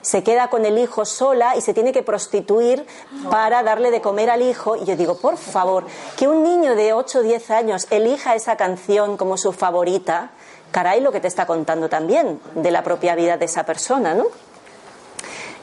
se 0.00 0.22
queda 0.22 0.48
con 0.48 0.64
el 0.64 0.78
hijo 0.78 1.04
sola 1.04 1.56
y 1.56 1.60
se 1.60 1.74
tiene 1.74 1.92
que 1.92 2.02
prostituir 2.02 2.86
para 3.30 3.62
darle 3.62 3.90
de 3.90 4.00
comer 4.00 4.30
al 4.30 4.40
hijo. 4.40 4.76
Y 4.76 4.84
yo 4.84 4.96
digo, 4.96 5.18
por 5.18 5.36
favor, 5.36 5.84
que 6.16 6.28
un 6.28 6.44
niño 6.44 6.76
de 6.76 6.92
8 6.92 7.18
o 7.18 7.22
10 7.22 7.50
años 7.50 7.86
elija 7.90 8.34
esa 8.34 8.56
canción 8.56 9.16
como 9.16 9.36
su 9.36 9.52
favorita, 9.52 10.30
caray, 10.70 11.00
lo 11.00 11.10
que 11.10 11.20
te 11.20 11.28
está 11.28 11.44
contando 11.44 11.88
también 11.88 12.40
de 12.54 12.70
la 12.70 12.84
propia 12.84 13.16
vida 13.16 13.36
de 13.36 13.46
esa 13.46 13.66
persona, 13.66 14.14
¿no? 14.14 14.26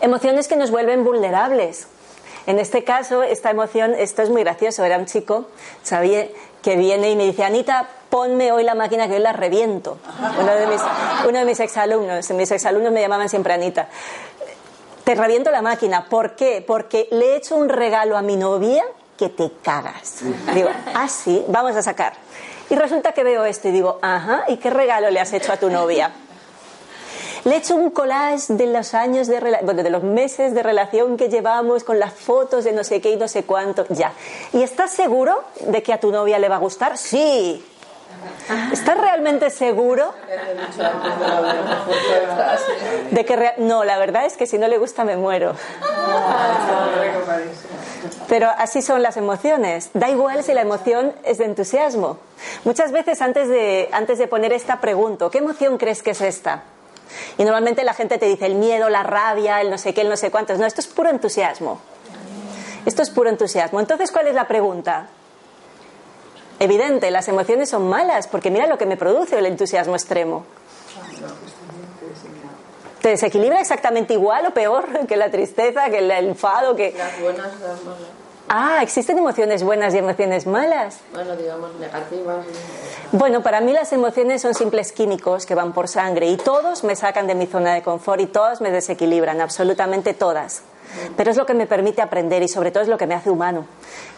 Emociones 0.02 0.50
que 0.50 0.58
nos 0.58 0.72
vuelven 0.72 1.06
vulnerables. 1.06 1.88
En 2.46 2.60
este 2.60 2.84
caso, 2.84 3.24
esta 3.24 3.50
emoción, 3.52 3.94
esto 3.98 4.22
es 4.22 4.30
muy 4.30 4.44
gracioso, 4.44 4.84
era 4.84 4.98
un 4.98 5.06
chico, 5.06 5.46
sabía 5.82 6.28
que 6.62 6.76
viene 6.76 7.12
y 7.12 7.16
me 7.16 7.26
dice, 7.26 7.44
Anita, 7.44 7.88
ponme 8.10 8.52
hoy 8.52 8.64
la 8.64 8.76
máquina 8.76 9.08
que 9.08 9.16
hoy 9.16 9.20
la 9.20 9.34
reviento. 9.34 9.98
Uno 10.40 10.54
de 10.54 10.68
mis, 10.68 10.82
uno 11.28 11.40
de 11.40 11.46
mis 11.46 11.60
exalumnos, 11.60 12.30
mis 12.32 12.52
exalumnos 12.52 12.92
me 12.92 13.02
llamaban 13.02 13.30
siempre 13.30 13.54
Anita. 13.54 13.88
Te 15.04 15.16
reviento 15.16 15.52
la 15.52 15.62
máquina. 15.62 16.06
¿Por 16.10 16.36
qué? 16.36 16.64
Porque 16.66 17.08
le 17.12 17.34
he 17.34 17.36
hecho 17.36 17.56
un 17.56 17.70
regalo 17.70 18.18
a 18.18 18.22
mi 18.22 18.38
novia 18.38 18.84
que 19.18 19.30
te 19.30 19.52
cagas. 19.62 20.22
Digo, 20.54 20.70
ah, 20.94 21.08
sí, 21.08 21.44
vamos 21.48 21.76
a 21.76 21.82
sacar. 21.82 22.14
Y 22.70 22.76
resulta 22.76 23.12
que 23.12 23.24
veo 23.24 23.44
esto 23.46 23.68
y 23.68 23.72
digo, 23.72 24.00
ajá, 24.02 24.46
¿y 24.48 24.58
qué 24.58 24.70
regalo 24.70 25.10
le 25.10 25.20
has 25.20 25.34
hecho 25.34 25.52
a 25.52 25.58
tu 25.58 25.70
novia? 25.70 26.12
Le 27.46 27.56
he 27.56 27.58
hecho 27.58 27.76
un 27.76 27.90
collage 27.90 28.54
de 28.54 28.68
los 28.68 28.94
años 28.94 29.28
de 29.28 29.40
bueno, 29.64 29.84
de 29.84 29.90
los 29.90 30.04
meses 30.04 30.54
de 30.54 30.64
relación 30.64 31.18
que 31.18 31.28
llevamos 31.28 31.84
con 31.84 32.00
las 32.00 32.14
fotos 32.14 32.64
de 32.64 32.72
no 32.72 32.84
sé 32.84 33.02
qué 33.02 33.12
y 33.12 33.16
no 33.18 33.28
sé 33.28 33.44
cuánto. 33.44 33.86
Ya. 33.90 34.14
¿Y 34.54 34.64
estás 34.64 34.92
seguro 34.92 35.44
de 35.60 35.84
que 35.84 35.92
a 35.92 36.00
tu 36.00 36.12
novia 36.12 36.40
le 36.40 36.48
va 36.48 36.56
a 36.56 36.60
gustar? 36.60 36.98
Sí. 36.98 37.64
¿Estás 38.72 38.98
realmente 38.98 39.50
seguro 39.50 40.14
de 43.12 43.26
que 43.26 43.54
no? 43.58 43.84
La 43.84 43.98
verdad 43.98 44.26
es 44.26 44.38
que 44.38 44.46
si 44.46 44.58
no 44.58 44.68
le 44.68 44.78
gusta 44.78 45.04
me 45.04 45.18
muero. 45.18 45.54
Pero 48.28 48.50
así 48.58 48.82
son 48.82 49.02
las 49.02 49.18
emociones. 49.18 49.90
Da 49.94 50.10
igual 50.10 50.44
si 50.44 50.54
la 50.54 50.62
emoción 50.62 51.14
es 51.24 51.38
de 51.38 51.46
entusiasmo. 51.46 52.18
Muchas 52.64 52.92
veces 52.92 53.22
antes 53.22 53.50
de, 53.50 53.90
antes 53.92 54.18
de 54.18 54.28
poner 54.28 54.54
esta 54.54 54.80
pregunto, 54.80 55.30
¿qué 55.30 55.40
emoción 55.40 55.78
crees 55.78 56.04
que 56.04 56.12
es 56.12 56.22
esta? 56.22 56.64
Y 57.38 57.44
normalmente 57.44 57.84
la 57.84 57.94
gente 57.94 58.18
te 58.18 58.26
dice 58.26 58.46
el 58.46 58.56
miedo, 58.56 58.90
la 58.90 59.04
rabia, 59.04 59.62
el 59.62 59.70
no 59.70 59.78
sé 59.78 59.94
qué, 59.94 60.02
el 60.02 60.10
no 60.10 60.18
sé 60.18 60.32
cuántos. 60.32 60.60
No, 60.60 60.66
esto 60.66 60.82
es 60.82 60.88
puro 60.88 61.10
entusiasmo. 61.10 61.80
Esto 62.86 63.02
es 63.02 63.10
puro 63.10 63.30
entusiasmo. 63.30 63.80
Entonces, 63.80 64.12
¿cuál 64.12 64.28
es 64.28 64.36
la 64.36 64.48
pregunta? 64.48 65.08
Evidente, 66.60 67.12
las 67.12 67.28
emociones 67.28 67.70
son 67.70 67.90
malas, 67.90 68.28
porque 68.28 68.52
mira 68.52 68.68
lo 68.68 68.78
que 68.78 68.86
me 68.86 68.98
produce 68.98 69.38
el 69.38 69.46
entusiasmo 69.46 69.96
extremo. 69.96 70.46
¿Te 73.02 73.10
desequilibra 73.10 73.60
exactamente 73.60 74.14
igual 74.14 74.46
o 74.46 74.54
peor 74.54 75.06
que 75.08 75.18
la 75.18 75.30
tristeza, 75.30 75.90
que 75.90 76.00
el 76.00 76.12
enfado? 76.12 76.76
Que... 76.76 76.94
Las 76.98 77.20
buenas, 77.20 77.60
las 77.60 77.84
malas. 77.84 78.23
Ah, 78.56 78.84
existen 78.84 79.18
emociones 79.18 79.64
buenas 79.64 79.96
y 79.96 79.98
emociones 79.98 80.46
malas. 80.46 81.00
Bueno, 81.12 81.36
digamos 81.36 81.74
negativas. 81.80 82.46
Bueno, 83.12 83.42
para 83.42 83.62
mí 83.62 83.74
las 83.74 83.92
emociones 83.94 84.44
son 84.44 84.54
simples 84.54 84.92
químicos 84.92 85.48
que 85.48 85.56
van 85.56 85.74
por 85.74 85.88
sangre 85.88 86.28
y 86.28 86.38
todos 86.38 86.84
me 86.84 86.96
sacan 86.96 87.26
de 87.26 87.34
mi 87.34 87.48
zona 87.48 87.74
de 87.74 87.82
confort 87.82 88.22
y 88.22 88.28
todos 88.28 88.62
me 88.62 88.70
desequilibran, 88.70 89.42
absolutamente 89.42 90.14
todas. 90.14 90.62
Pero 91.18 91.32
es 91.32 91.38
lo 91.38 91.46
que 91.46 91.54
me 91.54 91.68
permite 91.68 92.02
aprender 92.02 92.44
y 92.44 92.48
sobre 92.48 92.72
todo 92.72 92.84
es 92.84 92.90
lo 92.90 92.98
que 92.98 93.08
me 93.08 93.16
hace 93.16 93.30
humano, 93.30 93.66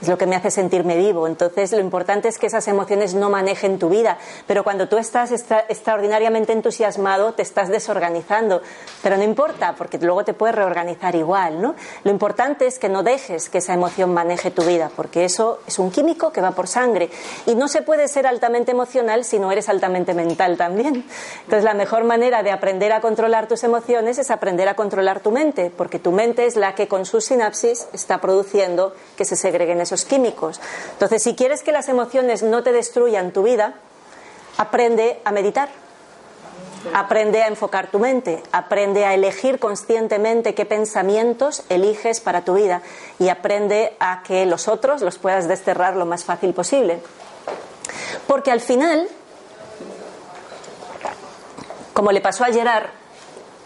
es 0.02 0.08
lo 0.08 0.18
que 0.18 0.26
me 0.26 0.36
hace 0.36 0.52
sentirme 0.52 0.98
vivo. 0.98 1.28
Entonces 1.28 1.72
lo 1.72 1.80
importante 1.80 2.28
es 2.28 2.38
que 2.38 2.48
esas 2.48 2.68
emociones 2.68 3.14
no 3.14 3.30
manejen 3.30 3.80
tu 3.80 3.90
vida, 3.90 4.18
pero 4.48 4.64
cuando 4.64 4.88
tú 4.88 4.98
estás 4.98 5.32
extra- 5.32 5.66
extraordinariamente 5.70 6.54
entusiasmado 6.54 7.34
te 7.34 7.42
estás 7.42 7.70
desorganizando, 7.70 8.62
pero 9.02 9.18
no 9.18 9.24
importa 9.24 9.76
porque 9.78 9.98
luego 9.98 10.24
te 10.24 10.34
puedes 10.34 10.56
reorganizar 10.56 11.16
igual, 11.16 11.62
¿no? 11.62 11.76
Lo 12.04 12.12
importante 12.12 12.68
es 12.68 12.80
que 12.80 12.90
no 12.90 13.04
dejes 13.04 13.50
que 13.50 13.60
esa 13.60 13.74
emoción 13.74 14.14
maneje 14.14 14.52
tu 14.52 14.64
vida, 14.64 14.90
porque 14.96 15.26
eso 15.26 15.60
es 15.68 15.80
un 15.80 15.92
químico 15.92 16.32
que 16.32 16.42
va 16.42 16.52
por 16.52 16.68
sangre 16.68 17.10
y 17.46 17.56
no 17.56 17.68
se 17.68 17.82
puede 17.82 18.08
ser 18.08 18.28
altamente 18.28 18.72
emocional 18.72 19.24
si 19.24 19.40
no 19.40 19.52
eres 19.52 19.70
altamente 19.70 20.14
mental 20.14 20.58
también. 20.58 21.06
Entonces 21.44 21.64
la 21.64 21.74
mejor 21.74 22.04
manera 22.04 22.44
de 22.44 22.52
aprender 22.52 22.92
a 22.92 23.02
controlar 23.02 23.48
tus 23.48 23.64
emociones 23.64 24.18
es 24.18 24.32
aprender 24.32 24.68
a 24.68 24.76
controlar 24.76 25.20
tu 25.20 25.32
mente, 25.32 25.72
porque 25.76 26.00
tu 26.00 26.12
mente 26.12 26.46
es 26.46 26.56
la 26.56 26.65
que 26.74 26.88
con 26.88 27.06
sus 27.06 27.26
sinapsis 27.26 27.88
está 27.94 28.20
produciendo 28.20 28.96
que 29.18 29.26
se 29.26 29.36
segreguen 29.36 29.82
esos 29.82 30.06
químicos. 30.06 30.60
Entonces, 30.94 31.22
si 31.22 31.36
quieres 31.36 31.62
que 31.62 31.72
las 31.72 31.90
emociones 31.90 32.42
no 32.42 32.64
te 32.64 32.72
destruyan 32.72 33.32
tu 33.32 33.44
vida, 33.44 33.76
aprende 34.58 35.20
a 35.24 35.32
meditar. 35.32 35.70
Aprende 36.94 37.42
a 37.42 37.48
enfocar 37.48 37.90
tu 37.90 37.98
mente, 37.98 38.44
aprende 38.52 39.06
a 39.06 39.16
elegir 39.16 39.58
conscientemente 39.58 40.54
qué 40.54 40.66
pensamientos 40.66 41.64
eliges 41.70 42.20
para 42.20 42.42
tu 42.46 42.54
vida 42.54 42.84
y 43.18 43.30
aprende 43.30 43.96
a 44.00 44.22
que 44.22 44.46
los 44.46 44.68
otros 44.68 45.02
los 45.02 45.18
puedas 45.18 45.48
desterrar 45.48 45.96
lo 45.96 46.06
más 46.06 46.24
fácil 46.24 46.54
posible. 46.54 47.02
Porque 48.28 48.52
al 48.52 48.62
final, 48.62 49.08
como 51.94 52.12
le 52.12 52.22
pasó 52.22 52.44
a 52.44 52.48
Gerard, 52.48 52.90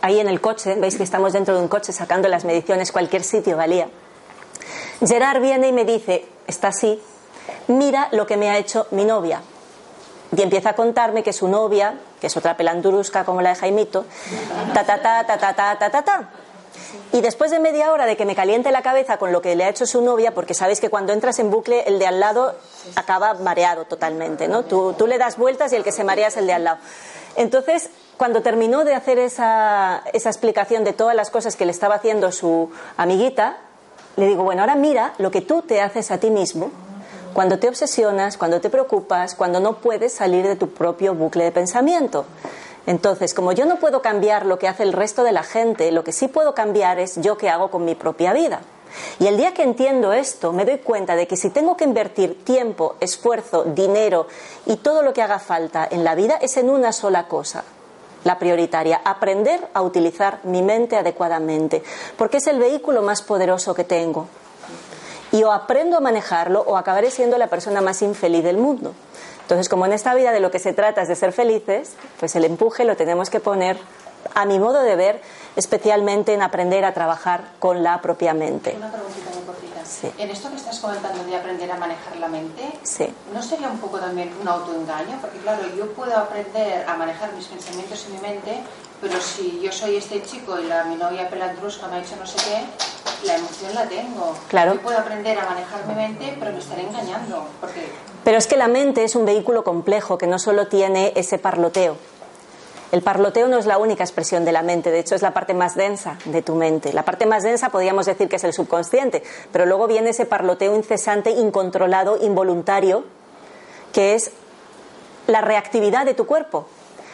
ahí 0.01 0.19
en 0.19 0.27
el 0.27 0.41
coche, 0.41 0.75
veis 0.75 0.97
que 0.97 1.03
estamos 1.03 1.33
dentro 1.33 1.55
de 1.55 1.61
un 1.61 1.67
coche 1.67 1.93
sacando 1.93 2.27
las 2.27 2.45
mediciones, 2.45 2.91
cualquier 2.91 3.23
sitio 3.23 3.57
valía. 3.57 3.89
Gerard 5.05 5.41
viene 5.41 5.67
y 5.67 5.71
me 5.71 5.85
dice, 5.85 6.25
está 6.47 6.69
así, 6.69 7.01
mira 7.67 8.09
lo 8.11 8.27
que 8.27 8.37
me 8.37 8.49
ha 8.49 8.57
hecho 8.57 8.87
mi 8.91 9.05
novia. 9.05 9.41
Y 10.35 10.41
empieza 10.41 10.71
a 10.71 10.73
contarme 10.73 11.23
que 11.23 11.33
su 11.33 11.47
novia, 11.47 11.95
que 12.21 12.27
es 12.27 12.37
otra 12.37 12.55
pelandurusca 12.55 13.25
como 13.25 13.41
la 13.41 13.49
de 13.49 13.55
Jaimito, 13.55 14.05
ta 14.73 14.85
ta 14.85 15.01
ta 15.01 15.25
ta 15.25 15.37
ta 15.37 15.55
ta 15.55 15.79
ta 15.79 15.89
ta 15.89 16.01
ta. 16.03 16.29
Y 17.11 17.21
después 17.21 17.49
de 17.49 17.59
media 17.59 17.91
hora 17.91 18.05
de 18.05 18.15
que 18.15 18.25
me 18.25 18.35
caliente 18.35 18.71
la 18.71 18.83
cabeza 18.83 19.17
con 19.17 19.31
lo 19.31 19.41
que 19.41 19.55
le 19.55 19.63
ha 19.63 19.69
hecho 19.69 19.87
su 19.87 20.01
novia, 20.01 20.35
porque 20.35 20.53
sabéis 20.53 20.79
que 20.79 20.89
cuando 20.89 21.13
entras 21.13 21.39
en 21.39 21.49
bucle 21.49 21.81
el 21.87 21.97
de 21.97 22.05
al 22.05 22.19
lado 22.19 22.55
acaba 22.95 23.33
mareado 23.33 23.85
totalmente, 23.85 24.47
¿no? 24.47 24.63
Tú, 24.63 24.93
tú 24.93 25.07
le 25.07 25.17
das 25.17 25.37
vueltas 25.37 25.73
y 25.73 25.75
el 25.75 25.83
que 25.83 25.91
se 25.91 26.03
marea 26.03 26.27
es 26.27 26.37
el 26.37 26.45
de 26.45 26.53
al 26.53 26.63
lado. 26.63 26.77
Entonces, 27.35 27.89
cuando 28.20 28.41
terminó 28.41 28.84
de 28.84 28.95
hacer 28.95 29.17
esa, 29.17 30.03
explicación 30.13 30.84
de 30.84 30.91
todas 30.91 31.15
las 31.15 31.30
cosas 31.30 31.55
que 31.55 31.63
le 31.63 31.72
estaba 31.72 31.95
haciendo 31.95 32.34
su 32.34 32.70
amiguita, 32.97 33.59
le 34.17 34.28
digo, 34.28 34.43
bueno, 34.43 34.61
ahora 34.61 34.76
mira 34.76 35.13
lo 35.20 35.32
que 35.32 35.39
tú 35.39 35.61
te 35.61 35.80
haces 35.80 36.11
a 36.11 36.17
ti 36.17 36.30
mismo 36.30 36.70
cuando 37.32 37.59
te 37.59 37.70
obsesionas, 37.70 38.36
cuando 38.36 38.59
te 38.59 38.70
preocupas, 38.70 39.36
cuando 39.36 39.61
no 39.61 39.78
puedes 39.78 40.11
salir 40.11 40.45
de 40.45 40.57
tu 40.57 40.70
propio 40.72 41.15
bucle 41.15 41.45
de 41.45 41.53
pensamiento. 41.53 42.26
Entonces, 42.86 43.34
como 43.34 43.53
yo 43.53 43.65
no 43.65 43.78
puedo 43.78 44.01
cambiar 44.01 44.45
lo 44.45 44.59
que 44.59 44.67
hace 44.67 44.84
el 44.84 44.91
resto 44.91 45.24
de 45.24 45.32
la 45.32 45.43
gente, 45.43 45.89
lo 45.93 46.03
que 46.03 46.11
sí 46.11 46.28
puedo 46.28 46.53
cambiar 46.53 46.99
es 46.99 47.22
yo 47.22 47.38
qué 47.38 47.49
hago 47.49 47.72
con 47.72 47.86
mi 47.86 47.95
propia 47.95 48.34
vida. 48.34 48.59
Y 49.20 49.28
el 49.28 49.38
día 49.38 49.53
que 49.53 49.63
entiendo 49.63 50.11
esto, 50.11 50.51
me 50.51 50.65
doy 50.65 50.80
cuenta 50.80 51.15
de 51.15 51.26
que 51.26 51.38
si 51.38 51.51
tengo 51.51 51.78
que 51.78 51.86
invertir 51.86 52.43
tiempo, 52.43 52.97
esfuerzo, 52.99 53.63
dinero 53.63 54.28
y 54.65 54.76
todo 54.76 55.03
lo 55.03 55.13
que 55.13 55.22
haga 55.22 55.39
falta 55.39 55.88
en 55.89 56.03
la 56.03 56.15
vida 56.15 56.38
es 56.41 56.57
en 56.57 56.70
una 56.70 56.91
sola 56.91 57.30
cosa, 57.30 57.63
la 58.24 58.38
prioritaria, 58.39 59.01
aprender 59.03 59.59
a 59.74 59.82
utilizar 59.82 60.39
mi 60.43 60.61
mente 60.61 60.97
adecuadamente, 60.97 61.84
porque 62.17 62.38
es 62.38 62.47
el 62.47 62.59
vehículo 62.59 63.01
más 63.01 63.22
poderoso 63.22 63.74
que 63.74 63.84
tengo. 63.84 64.28
Y 65.32 65.43
o 65.43 65.51
aprendo 65.51 65.97
a 65.97 65.99
manejarlo 65.99 66.61
o 66.61 66.76
acabaré 66.76 67.11
siendo 67.11 67.38
la 67.38 67.47
persona 67.47 67.82
más 67.82 68.01
infeliz 68.01 68.43
del 68.43 68.57
mundo. 68.57 68.93
Entonces, 69.41 69.70
como 69.70 69.86
en 69.86 69.93
esta 69.93 70.13
vida 70.15 70.32
de 70.32 70.39
lo 70.39 70.51
que 70.51 70.59
se 70.59 70.74
trata 70.74 71.01
es 71.01 71.07
de 71.07 71.15
ser 71.15 71.34
felices, 71.34 71.93
pues 72.20 72.36
el 72.36 72.45
empuje 72.45 72.84
lo 72.84 72.95
tenemos 72.95 73.30
que 73.30 73.39
poner, 73.39 73.78
a 74.36 74.45
mi 74.45 74.59
modo 74.59 74.82
de 74.82 74.95
ver, 74.95 75.22
especialmente 75.55 76.34
en 76.34 76.41
aprender 76.41 76.86
a 76.86 76.93
trabajar 76.93 77.45
con 77.59 77.84
la 77.84 78.01
propia 78.01 78.34
mente. 78.34 78.76
Una. 78.76 78.91
Sí. 79.89 80.11
En 80.19 80.29
esto 80.29 80.49
que 80.49 80.55
estás 80.57 80.79
comentando 80.79 81.23
de 81.23 81.35
aprender 81.35 81.71
a 81.71 81.75
manejar 81.77 82.15
la 82.17 82.27
mente, 82.27 82.61
Sí. 82.83 83.07
¿no 83.33 83.41
sería 83.41 83.69
un 83.69 83.79
poco 83.79 83.97
también 83.99 84.31
un 84.39 84.47
autoengaño? 84.47 85.17
Porque 85.19 85.39
claro, 85.39 85.63
yo 85.75 85.91
puedo 85.93 86.15
aprender 86.15 86.87
a 86.87 86.95
manejar 86.95 87.33
mis 87.33 87.45
pensamientos 87.47 88.05
y 88.07 88.13
mi 88.13 88.19
mente, 88.19 88.61
pero 89.01 89.19
si 89.19 89.59
yo 89.61 89.71
soy 89.71 89.95
este 89.95 90.21
chico 90.21 90.59
y 90.59 90.65
la, 90.65 90.83
mi 90.83 90.95
novia 90.95 91.27
pelandrusca 91.29 91.87
me 91.87 91.97
ha 91.97 92.01
dicho 92.01 92.15
no 92.19 92.27
sé 92.27 92.37
qué, 92.37 93.27
la 93.27 93.35
emoción 93.35 93.73
la 93.73 93.87
tengo. 93.87 94.35
Claro. 94.47 94.75
Yo 94.75 94.81
puedo 94.81 94.97
aprender 94.99 95.37
a 95.39 95.45
manejar 95.49 95.85
mi 95.87 95.95
mente, 95.95 96.35
pero 96.39 96.51
me 96.51 96.59
estaré 96.59 96.83
engañando. 96.83 97.47
Porque 97.59 97.91
Pero 98.23 98.37
es 98.37 98.45
que 98.45 98.57
la 98.57 98.67
mente 98.67 99.03
es 99.03 99.15
un 99.15 99.25
vehículo 99.25 99.63
complejo 99.63 100.17
que 100.17 100.27
no 100.27 100.37
solo 100.37 100.67
tiene 100.67 101.13
ese 101.15 101.39
parloteo. 101.39 101.97
El 102.91 103.03
parloteo 103.03 103.47
no 103.47 103.57
es 103.57 103.67
la 103.67 103.77
única 103.77 104.03
expresión 104.03 104.45
de 104.45 104.51
la 104.51 104.63
mente, 104.63 104.89
de 104.89 104.99
hecho 104.99 105.13
es 105.13 105.21
la 105.21 105.33
parte 105.33 105.53
más 105.53 105.75
densa 105.75 106.17
de 106.25 106.41
tu 106.41 106.55
mente. 106.55 106.91
La 106.91 107.05
parte 107.05 107.27
más 107.27 107.43
densa 107.43 107.69
podríamos 107.69 108.07
decir 108.07 108.27
que 108.27 108.37
es 108.37 108.43
el 108.43 108.53
subconsciente, 108.53 109.21
pero 109.51 109.67
luego 109.67 109.85
viene 109.85 110.09
ese 110.09 110.25
parloteo 110.25 110.75
incesante, 110.75 111.29
incontrolado, 111.29 112.17
involuntario, 112.19 113.03
que 113.93 114.15
es 114.15 114.31
la 115.27 115.41
reactividad 115.41 116.05
de 116.05 116.15
tu 116.15 116.25
cuerpo. 116.25 116.67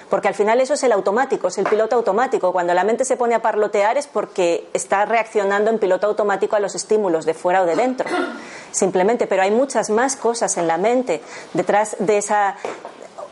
Porque 0.10 0.28
al 0.28 0.36
final 0.36 0.62
eso 0.62 0.76
es 0.76 0.84
el 0.84 0.92
automático, 0.92 1.48
es 1.48 1.58
el 1.58 1.66
piloto 1.66 1.96
automático. 1.96 2.52
Cuando 2.52 2.74
la 2.74 2.84
mente 2.84 3.06
se 3.06 3.18
pone 3.18 3.34
a 3.34 3.42
parlotear 3.42 3.98
es 3.98 4.08
porque 4.08 4.70
está 4.74 5.04
reaccionando 5.06 5.72
en 5.72 5.80
piloto 5.80 6.08
automático 6.08 6.56
a 6.56 6.60
los 6.60 6.76
estímulos 6.76 7.26
de 7.26 7.34
fuera 7.34 7.64
o 7.64 7.66
de 7.66 7.76
dentro. 7.76 8.08
Simplemente, 8.72 9.26
pero 9.26 9.42
hay 9.42 9.52
muchas 9.52 9.90
más 9.90 10.16
cosas 10.16 10.58
en 10.58 10.68
la 10.68 10.78
mente. 10.78 11.22
Detrás 11.54 11.96
de 12.00 12.18
esa 12.18 12.56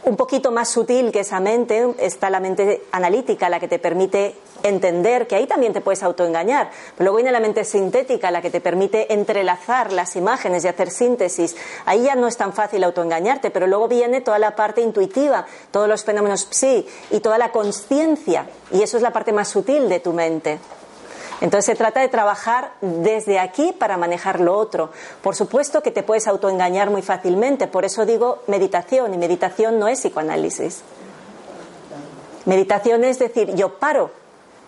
un 0.06 0.18
poquito 0.18 0.52
más 0.52 0.70
sutil 0.70 1.12
que 1.12 1.22
esa 1.22 1.40
mente 1.40 1.94
está 2.00 2.30
la 2.30 2.40
mente 2.40 2.84
analítica, 2.92 3.50
la 3.50 3.60
que 3.60 3.68
te 3.68 3.80
permite 3.80 4.36
entender, 4.64 5.28
que 5.28 5.36
ahí 5.36 5.48
también 5.48 5.74
te 5.74 5.82
puedes 5.82 6.04
autoengañar. 6.04 6.72
Pero 6.98 7.06
luego 7.06 7.18
viene 7.18 7.32
la 7.32 7.40
mente 7.40 7.64
sintética, 7.64 8.32
la 8.32 8.42
que 8.42 8.50
te 8.50 8.62
permite 8.62 9.14
entrelazar 9.14 9.92
las 9.92 10.16
imágenes 10.16 10.64
y 10.64 10.68
hacer 10.68 10.90
síntesis. 10.90 11.56
Ahí 11.86 12.04
ya 12.04 12.16
no 12.16 12.28
es 12.28 12.38
tan 12.38 12.54
fácil 12.54 12.84
autoengañarte, 12.84 13.52
pero 13.52 13.68
luego 13.68 13.88
viene 13.88 14.22
toda 14.22 14.40
la 14.40 14.56
parte 14.56 14.82
intuitiva, 14.82 15.46
todos 15.72 15.88
los 15.88 16.04
fenómenos 16.04 16.48
psi 16.50 16.86
y 17.12 17.20
toda 17.20 17.38
la 17.38 17.52
conciencia. 17.52 18.48
Y 18.72 18.82
eso 18.82 18.98
es 18.98 19.04
la 19.04 19.12
parte 19.12 19.32
más 19.32 19.48
sutil 19.48 19.90
de 19.90 20.00
tu 20.00 20.14
mente. 20.14 20.60
Entonces 21.42 21.66
se 21.66 21.76
trata 21.76 22.00
de 22.00 22.08
trabajar 22.08 22.74
desde 22.82 23.40
aquí 23.40 23.74
para 23.78 23.98
manejar 23.98 24.40
lo 24.40 24.58
otro. 24.58 24.92
Por 25.22 25.36
supuesto 25.36 25.82
que 25.82 25.92
te 25.92 26.04
puedes 26.04 26.28
autoengañar 26.28 26.90
muy 26.90 27.02
fácilmente, 27.02 27.68
por 27.68 27.86
eso 27.86 28.06
digo 28.06 28.44
meditación, 28.48 29.14
y 29.14 29.18
meditación 29.18 29.80
no 29.80 29.88
es 29.88 30.00
psicoanálisis. 30.00 30.82
Meditación 32.46 33.04
es 33.04 33.20
decir, 33.20 33.56
yo 33.56 33.78
paro 33.80 34.12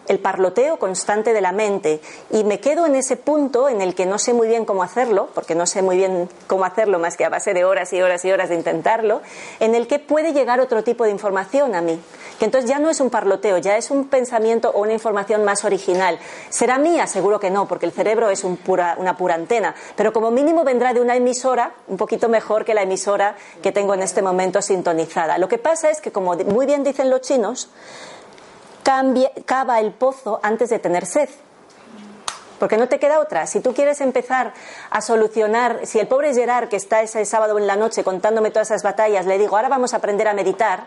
el 0.08 0.20
parloteo 0.20 0.78
constante 0.78 1.34
de 1.34 1.42
la 1.42 1.52
mente 1.52 2.00
y 2.32 2.44
me 2.44 2.60
quedo 2.60 2.86
en 2.86 2.96
ese 2.96 3.18
punto 3.18 3.70
en 3.70 3.82
el 3.82 3.96
que 3.96 4.06
no 4.06 4.18
sé 4.20 4.34
muy 4.34 4.48
bien 4.48 4.66
cómo 4.66 4.84
hacerlo, 4.84 5.30
porque 5.34 5.56
no 5.56 5.66
sé 5.66 5.82
muy 5.82 5.98
bien 5.98 6.30
cómo 6.48 6.66
hacerlo 6.66 7.00
más 7.00 7.18
que 7.18 7.26
a 7.26 7.30
base 7.30 7.54
de 7.54 7.66
horas 7.66 7.92
y 7.94 8.02
horas 8.02 8.24
y 8.26 8.32
horas 8.32 8.50
de 8.50 8.56
intentarlo, 8.56 9.22
en 9.60 9.76
el 9.76 9.88
que 9.88 10.00
puede 10.00 10.34
llegar 10.34 10.60
otro 10.60 10.84
tipo 10.84 11.04
de 11.04 11.12
información 11.12 11.76
a 11.76 11.82
mí, 11.82 12.00
que 12.40 12.46
entonces 12.46 12.70
ya 12.70 12.80
no 12.80 12.90
es 12.90 13.00
un 13.00 13.10
parloteo, 13.10 13.58
ya 13.58 13.78
es 13.78 13.92
un 13.92 14.08
pensamiento 14.08 14.70
o 14.72 14.82
una 14.82 14.94
información 14.94 15.44
más 15.44 15.64
original. 15.66 16.20
¿Será 16.50 16.78
mía? 16.78 17.08
Seguro 17.08 17.40
que 17.40 17.50
no, 17.50 17.68
porque 17.68 17.86
el 17.86 17.92
cerebro 17.92 18.30
es 18.30 18.44
un 18.44 18.58
pura- 18.58 18.96
una 19.00 19.18
pura 19.18 19.36
antena, 19.36 19.76
pero 19.96 20.14
como 20.14 20.32
mínimo 20.32 20.64
vendrá 20.64 20.94
de 20.94 21.02
una 21.02 21.16
emisora 21.16 21.74
un 21.88 21.98
poquito 21.98 22.30
mejor 22.30 22.66
que 22.66 22.74
la 22.74 22.84
emisora 22.84 23.36
que 23.62 23.72
tengo 23.72 23.94
en 23.94 24.02
este 24.02 24.22
momento 24.22 24.62
sintonizada. 24.62 25.38
Lo 25.38 25.48
que 25.48 25.58
pasa 25.58 25.90
es 25.90 26.02
que, 26.02 26.12
como 26.12 26.36
muy 26.36 26.66
bien 26.66 26.84
dicen 26.84 27.10
los 27.10 27.22
chinos, 27.22 27.70
cambia- 28.86 29.32
cava 29.46 29.80
el 29.80 29.92
pozo 29.92 30.40
antes 30.44 30.70
de 30.70 30.78
tener 30.80 31.06
sed. 31.08 31.28
Porque 32.60 32.78
no 32.78 32.88
te 32.88 33.00
queda 33.00 33.20
otra. 33.20 33.48
Si 33.48 33.60
tú 33.60 33.74
quieres 33.74 34.00
empezar 34.00 34.54
a 34.90 35.02
solucionar, 35.02 35.82
si 35.84 36.00
el 36.00 36.08
pobre 36.08 36.34
Gerard 36.34 36.70
que 36.70 36.78
está 36.78 37.02
ese 37.02 37.26
sábado 37.26 37.58
en 37.58 37.68
la 37.68 37.76
noche 37.76 38.04
contándome 38.06 38.52
todas 38.52 38.70
esas 38.72 38.84
batallas, 38.84 39.26
le 39.26 39.38
digo, 39.38 39.58
ahora 39.58 39.68
vamos 39.68 39.94
a 39.94 39.98
aprender 39.98 40.28
a 40.30 40.34
meditar, 40.34 40.86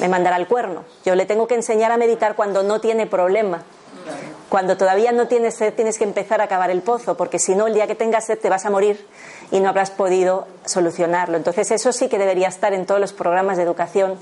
me 0.00 0.08
mandará 0.08 0.36
al 0.36 0.46
cuerno. 0.46 0.84
Yo 1.04 1.14
le 1.14 1.24
tengo 1.24 1.46
que 1.46 1.54
enseñar 1.54 1.90
a 1.92 1.96
meditar 1.96 2.34
cuando 2.34 2.62
no 2.62 2.80
tiene 2.82 3.06
problema. 3.06 3.62
Cuando 4.50 4.76
todavía 4.76 5.12
no 5.12 5.28
tienes 5.28 5.54
sed, 5.54 5.72
tienes 5.74 5.96
que 5.96 6.04
empezar 6.04 6.40
a 6.40 6.48
cavar 6.48 6.70
el 6.70 6.82
pozo, 6.82 7.16
porque 7.16 7.38
si 7.38 7.54
no, 7.54 7.68
el 7.68 7.74
día 7.74 7.86
que 7.86 7.94
tengas 7.94 8.26
sed 8.26 8.38
te 8.38 8.50
vas 8.50 8.66
a 8.66 8.70
morir 8.70 9.06
y 9.52 9.60
no 9.60 9.68
habrás 9.68 9.90
podido 9.92 10.48
solucionarlo. 10.64 11.36
Entonces, 11.36 11.70
eso 11.70 11.92
sí 11.92 12.08
que 12.08 12.18
debería 12.18 12.48
estar 12.48 12.74
en 12.74 12.84
todos 12.84 13.00
los 13.00 13.12
programas 13.12 13.56
de 13.56 13.62
educación 13.62 14.18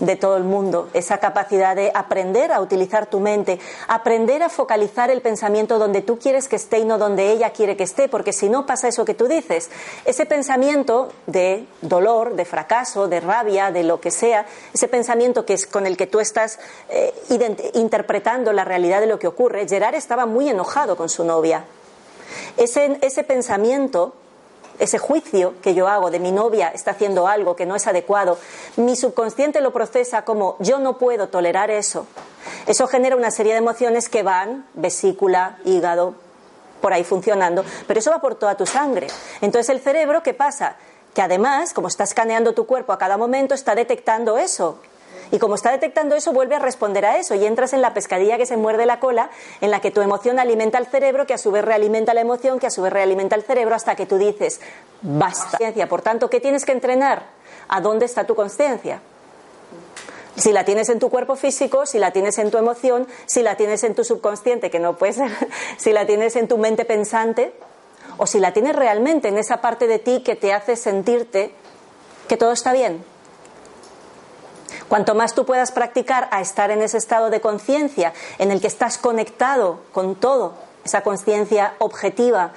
de 0.00 0.16
todo 0.16 0.36
el 0.36 0.44
mundo, 0.44 0.88
esa 0.92 1.18
capacidad 1.18 1.74
de 1.74 1.90
aprender 1.94 2.52
a 2.52 2.60
utilizar 2.60 3.06
tu 3.06 3.20
mente, 3.20 3.58
aprender 3.88 4.42
a 4.42 4.48
focalizar 4.48 5.10
el 5.10 5.20
pensamiento 5.20 5.78
donde 5.78 6.02
tú 6.02 6.18
quieres 6.18 6.48
que 6.48 6.56
esté 6.56 6.78
y 6.78 6.84
no 6.84 6.98
donde 6.98 7.30
ella 7.32 7.50
quiere 7.50 7.76
que 7.76 7.84
esté, 7.84 8.08
porque 8.08 8.32
si 8.32 8.48
no 8.48 8.66
pasa 8.66 8.88
eso 8.88 9.04
que 9.04 9.14
tú 9.14 9.26
dices, 9.26 9.70
ese 10.04 10.26
pensamiento 10.26 11.12
de 11.26 11.66
dolor, 11.82 12.34
de 12.34 12.44
fracaso, 12.44 13.08
de 13.08 13.20
rabia, 13.20 13.70
de 13.70 13.82
lo 13.82 14.00
que 14.00 14.10
sea, 14.10 14.46
ese 14.72 14.88
pensamiento 14.88 15.44
que 15.44 15.54
es 15.54 15.66
con 15.66 15.86
el 15.86 15.96
que 15.96 16.06
tú 16.06 16.20
estás 16.20 16.58
eh, 16.88 17.12
interpretando 17.74 18.52
la 18.52 18.64
realidad 18.64 19.00
de 19.00 19.06
lo 19.06 19.18
que 19.18 19.26
ocurre, 19.26 19.66
Gerard 19.68 19.94
estaba 19.94 20.26
muy 20.26 20.48
enojado 20.48 20.96
con 20.96 21.08
su 21.08 21.24
novia. 21.24 21.64
Ese, 22.56 22.98
ese 23.02 23.24
pensamiento 23.24 24.14
ese 24.78 24.98
juicio 24.98 25.54
que 25.62 25.74
yo 25.74 25.88
hago 25.88 26.10
de 26.10 26.20
mi 26.20 26.32
novia 26.32 26.68
está 26.68 26.92
haciendo 26.92 27.26
algo 27.26 27.56
que 27.56 27.66
no 27.66 27.76
es 27.76 27.86
adecuado, 27.86 28.38
mi 28.76 28.96
subconsciente 28.96 29.60
lo 29.60 29.72
procesa 29.72 30.24
como 30.24 30.56
yo 30.60 30.78
no 30.78 30.98
puedo 30.98 31.28
tolerar 31.28 31.70
eso. 31.70 32.06
Eso 32.66 32.86
genera 32.86 33.16
una 33.16 33.30
serie 33.30 33.52
de 33.52 33.58
emociones 33.58 34.08
que 34.08 34.22
van, 34.22 34.66
vesícula, 34.74 35.58
hígado, 35.64 36.14
por 36.80 36.92
ahí 36.92 37.04
funcionando, 37.04 37.64
pero 37.86 38.00
eso 38.00 38.10
va 38.10 38.20
por 38.20 38.36
toda 38.36 38.56
tu 38.56 38.66
sangre. 38.66 39.08
Entonces 39.40 39.68
el 39.70 39.80
cerebro, 39.80 40.22
¿qué 40.22 40.34
pasa? 40.34 40.76
Que 41.14 41.22
además, 41.22 41.72
como 41.72 41.88
está 41.88 42.04
escaneando 42.04 42.54
tu 42.54 42.66
cuerpo 42.66 42.92
a 42.92 42.98
cada 42.98 43.16
momento, 43.16 43.54
está 43.54 43.74
detectando 43.74 44.38
eso. 44.38 44.78
Y 45.30 45.38
como 45.38 45.54
está 45.54 45.70
detectando 45.70 46.16
eso, 46.16 46.32
vuelve 46.32 46.54
a 46.54 46.58
responder 46.58 47.04
a 47.04 47.18
eso 47.18 47.34
y 47.34 47.44
entras 47.44 47.72
en 47.72 47.82
la 47.82 47.92
pescadilla 47.92 48.38
que 48.38 48.46
se 48.46 48.56
muerde 48.56 48.86
la 48.86 48.98
cola, 48.98 49.30
en 49.60 49.70
la 49.70 49.80
que 49.80 49.90
tu 49.90 50.00
emoción 50.00 50.38
alimenta 50.38 50.78
al 50.78 50.86
cerebro, 50.86 51.26
que 51.26 51.34
a 51.34 51.38
su 51.38 51.50
vez 51.50 51.64
realimenta 51.64 52.14
la 52.14 52.20
emoción, 52.20 52.58
que 52.58 52.66
a 52.66 52.70
su 52.70 52.82
vez 52.82 52.92
realimenta 52.92 53.36
el 53.36 53.42
cerebro, 53.42 53.74
hasta 53.74 53.94
que 53.94 54.06
tú 54.06 54.16
dices, 54.16 54.60
basta. 55.02 55.58
Por 55.88 56.02
tanto, 56.02 56.30
¿qué 56.30 56.40
tienes 56.40 56.64
que 56.64 56.72
entrenar? 56.72 57.26
¿A 57.68 57.80
dónde 57.80 58.06
está 58.06 58.24
tu 58.24 58.34
conciencia? 58.34 59.00
Si 60.36 60.52
la 60.52 60.64
tienes 60.64 60.88
en 60.88 61.00
tu 61.00 61.10
cuerpo 61.10 61.36
físico, 61.36 61.84
si 61.84 61.98
la 61.98 62.12
tienes 62.12 62.38
en 62.38 62.50
tu 62.50 62.58
emoción, 62.58 63.06
si 63.26 63.42
la 63.42 63.56
tienes 63.56 63.82
en 63.82 63.94
tu 63.94 64.04
subconsciente, 64.04 64.70
que 64.70 64.78
no 64.78 64.96
puede 64.96 65.14
ser, 65.14 65.30
si 65.76 65.92
la 65.92 66.06
tienes 66.06 66.36
en 66.36 66.48
tu 66.48 66.58
mente 66.58 66.84
pensante, 66.84 67.52
o 68.18 68.26
si 68.26 68.40
la 68.40 68.52
tienes 68.52 68.74
realmente 68.74 69.28
en 69.28 69.38
esa 69.38 69.60
parte 69.60 69.86
de 69.86 69.98
ti 69.98 70.22
que 70.22 70.36
te 70.36 70.52
hace 70.52 70.76
sentirte 70.76 71.52
que 72.28 72.36
todo 72.36 72.52
está 72.52 72.72
bien. 72.72 73.04
Cuanto 74.88 75.14
más 75.14 75.34
tú 75.34 75.44
puedas 75.44 75.72
practicar 75.72 76.28
a 76.30 76.40
estar 76.40 76.70
en 76.70 76.82
ese 76.82 76.98
estado 76.98 77.30
de 77.30 77.40
conciencia 77.40 78.12
en 78.38 78.50
el 78.50 78.60
que 78.60 78.66
estás 78.66 78.98
conectado 78.98 79.80
con 79.92 80.14
todo, 80.14 80.54
esa 80.84 81.02
conciencia 81.02 81.74
objetiva 81.78 82.52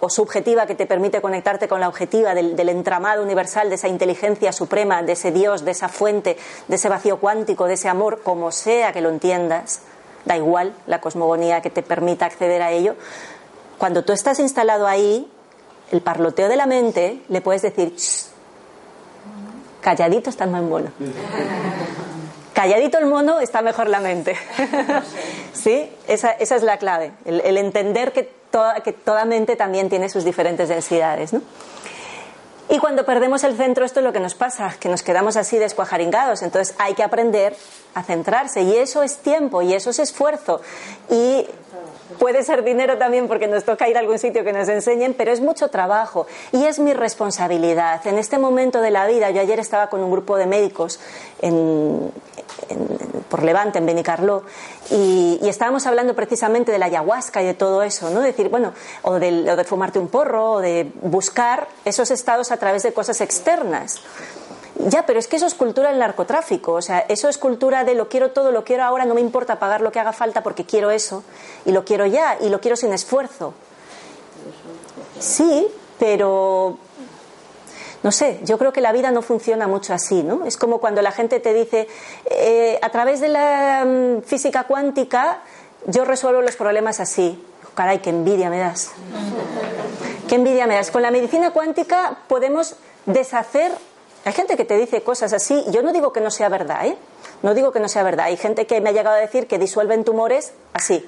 o, 0.00 0.10
subjetiva 0.10 0.66
que 0.66 0.74
te 0.74 0.86
permite 0.86 1.22
conectarte 1.22 1.68
con 1.68 1.80
la 1.80 1.88
objetiva 1.88 2.34
del, 2.34 2.56
del 2.56 2.68
entramado 2.68 3.22
universal, 3.22 3.70
de 3.70 3.76
esa 3.76 3.88
inteligencia 3.88 4.52
suprema, 4.52 5.02
de 5.02 5.12
ese 5.12 5.32
Dios, 5.32 5.64
de 5.64 5.70
esa 5.70 5.88
fuente, 5.88 6.36
de 6.68 6.76
ese 6.76 6.88
vacío 6.90 7.18
cuántico, 7.18 7.66
de 7.66 7.74
ese 7.74 7.88
amor, 7.88 8.20
como 8.22 8.52
sea 8.52 8.92
que 8.92 9.00
lo 9.00 9.08
entiendas, 9.08 9.80
da 10.26 10.36
igual 10.36 10.74
la 10.86 11.00
cosmogonía 11.00 11.62
que 11.62 11.70
te 11.70 11.82
permita 11.82 12.26
acceder 12.26 12.60
a 12.60 12.70
ello. 12.72 12.96
Cuando 13.78 14.04
tú 14.04 14.12
estás 14.12 14.38
instalado 14.40 14.86
ahí, 14.86 15.30
el 15.90 16.02
parloteo 16.02 16.48
de 16.48 16.56
la 16.56 16.66
mente, 16.66 17.22
le 17.28 17.40
puedes 17.40 17.62
decir, 17.62 17.94
"Shh, 17.96 18.26
calladito 19.84 20.30
está 20.30 20.46
más 20.46 20.62
mono. 20.62 20.90
Calladito 22.54 22.98
el 22.98 23.06
mono 23.06 23.40
está 23.40 23.60
mejor 23.60 23.88
la 23.88 24.00
mente. 24.00 24.34
¿Sí? 25.52 25.90
Esa, 26.08 26.30
es 26.30 26.62
la 26.62 26.78
clave. 26.78 27.12
El, 27.26 27.42
el 27.42 27.58
entender 27.58 28.12
que 28.12 28.22
toda, 28.50 28.80
que 28.80 28.92
toda 28.92 29.26
mente 29.26 29.56
también 29.56 29.90
tiene 29.90 30.08
sus 30.08 30.24
diferentes 30.24 30.70
densidades. 30.70 31.34
¿no? 31.34 31.42
Y 32.70 32.78
cuando 32.78 33.04
perdemos 33.04 33.44
el 33.44 33.56
centro, 33.56 33.84
esto 33.84 34.00
es 34.00 34.04
lo 34.04 34.12
que 34.12 34.20
nos 34.20 34.34
pasa, 34.34 34.74
que 34.80 34.88
nos 34.88 35.02
quedamos 35.02 35.36
así 35.36 35.58
descuajaringados. 35.58 36.42
Entonces 36.42 36.74
hay 36.78 36.94
que 36.94 37.02
aprender 37.02 37.54
a 37.94 38.02
centrarse. 38.02 38.62
Y 38.62 38.76
eso 38.76 39.02
es 39.02 39.18
tiempo 39.18 39.60
y 39.60 39.74
eso 39.74 39.90
es 39.90 39.98
esfuerzo. 39.98 40.62
Y 41.10 41.46
puede 42.18 42.42
ser 42.44 42.64
dinero 42.64 42.98
también 42.98 43.28
porque 43.28 43.46
nos 43.46 43.64
toca 43.64 43.88
ir 43.88 43.96
a 43.96 44.00
algún 44.00 44.18
sitio 44.18 44.44
que 44.44 44.52
nos 44.52 44.68
enseñen, 44.68 45.14
pero 45.14 45.32
es 45.32 45.40
mucho 45.40 45.68
trabajo 45.68 46.26
y 46.52 46.64
es 46.64 46.78
mi 46.78 46.94
responsabilidad. 46.94 48.06
En 48.06 48.18
este 48.18 48.38
momento 48.38 48.80
de 48.80 48.90
la 48.90 49.06
vida, 49.06 49.30
yo 49.30 49.40
ayer 49.40 49.60
estaba 49.60 49.88
con 49.88 50.00
un 50.00 50.10
grupo 50.10 50.36
de 50.36 50.46
médicos 50.46 51.00
en, 51.40 52.10
por 53.28 53.42
Levante, 53.42 53.78
en 53.78 53.86
Benicarló, 53.86 54.44
y, 54.90 55.38
estábamos 55.42 55.86
hablando 55.86 56.14
precisamente 56.14 56.72
de 56.72 56.78
la 56.78 56.86
ayahuasca 56.86 57.42
y 57.42 57.46
de 57.46 57.54
todo 57.54 57.82
eso, 57.82 58.10
¿no? 58.10 58.20
Decir, 58.20 58.48
bueno, 58.48 58.72
o 59.02 59.18
de 59.18 59.64
fumarte 59.64 59.98
un 59.98 60.08
porro, 60.08 60.52
o 60.52 60.60
de 60.60 60.90
buscar 61.02 61.68
esos 61.84 62.10
estados 62.10 62.50
a 62.50 62.56
través 62.56 62.82
de 62.82 62.92
cosas 62.92 63.20
externas. 63.20 64.00
Ya, 64.76 65.06
pero 65.06 65.20
es 65.20 65.28
que 65.28 65.36
eso 65.36 65.46
es 65.46 65.54
cultura 65.54 65.90
del 65.90 66.00
narcotráfico, 66.00 66.72
o 66.72 66.82
sea, 66.82 67.00
eso 67.08 67.28
es 67.28 67.38
cultura 67.38 67.84
de 67.84 67.94
lo 67.94 68.08
quiero 68.08 68.32
todo, 68.32 68.50
lo 68.50 68.64
quiero 68.64 68.82
ahora, 68.82 69.04
no 69.04 69.14
me 69.14 69.20
importa 69.20 69.58
pagar 69.58 69.80
lo 69.80 69.92
que 69.92 70.00
haga 70.00 70.12
falta 70.12 70.42
porque 70.42 70.64
quiero 70.66 70.90
eso, 70.90 71.22
y 71.64 71.70
lo 71.70 71.84
quiero 71.84 72.06
ya, 72.06 72.38
y 72.40 72.48
lo 72.48 72.60
quiero 72.60 72.76
sin 72.76 72.92
esfuerzo. 72.92 73.54
Sí, 75.20 75.68
pero 75.98 76.76
no 78.04 78.12
sé, 78.12 78.40
yo 78.44 78.58
creo 78.58 78.70
que 78.70 78.82
la 78.82 78.92
vida 78.92 79.10
no 79.10 79.22
funciona 79.22 79.66
mucho 79.66 79.94
así, 79.94 80.22
¿no? 80.22 80.44
Es 80.44 80.58
como 80.58 80.78
cuando 80.78 81.00
la 81.00 81.10
gente 81.10 81.40
te 81.40 81.54
dice, 81.54 81.88
eh, 82.26 82.78
a 82.82 82.90
través 82.90 83.20
de 83.20 83.28
la 83.28 83.84
mm, 83.86 84.22
física 84.24 84.64
cuántica, 84.64 85.38
yo 85.86 86.04
resuelvo 86.04 86.42
los 86.42 86.56
problemas 86.56 87.00
así. 87.00 87.42
Caray, 87.74 88.00
qué 88.00 88.10
envidia 88.10 88.50
me 88.50 88.58
das. 88.58 88.90
Qué 90.28 90.34
envidia 90.36 90.66
me 90.66 90.74
das. 90.74 90.90
Con 90.90 91.02
la 91.02 91.10
medicina 91.10 91.50
cuántica 91.52 92.18
podemos 92.28 92.76
deshacer. 93.06 93.72
Hay 94.24 94.32
gente 94.32 94.56
que 94.56 94.64
te 94.64 94.76
dice 94.76 95.02
cosas 95.02 95.32
así. 95.32 95.64
Yo 95.68 95.82
no 95.82 95.92
digo 95.92 96.12
que 96.12 96.20
no 96.20 96.30
sea 96.30 96.48
verdad, 96.48 96.86
¿eh? 96.86 96.96
No 97.42 97.52
digo 97.54 97.72
que 97.72 97.80
no 97.80 97.88
sea 97.88 98.02
verdad. 98.02 98.26
Hay 98.26 98.36
gente 98.36 98.66
que 98.66 98.80
me 98.80 98.90
ha 98.90 98.92
llegado 98.92 99.16
a 99.16 99.18
decir 99.18 99.46
que 99.46 99.58
disuelven 99.58 100.04
tumores 100.04 100.52
así, 100.72 101.06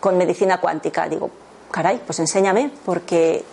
con 0.00 0.16
medicina 0.16 0.60
cuántica. 0.60 1.08
Digo, 1.08 1.30
caray, 1.70 2.00
pues 2.04 2.18
enséñame, 2.18 2.70
porque 2.86 3.44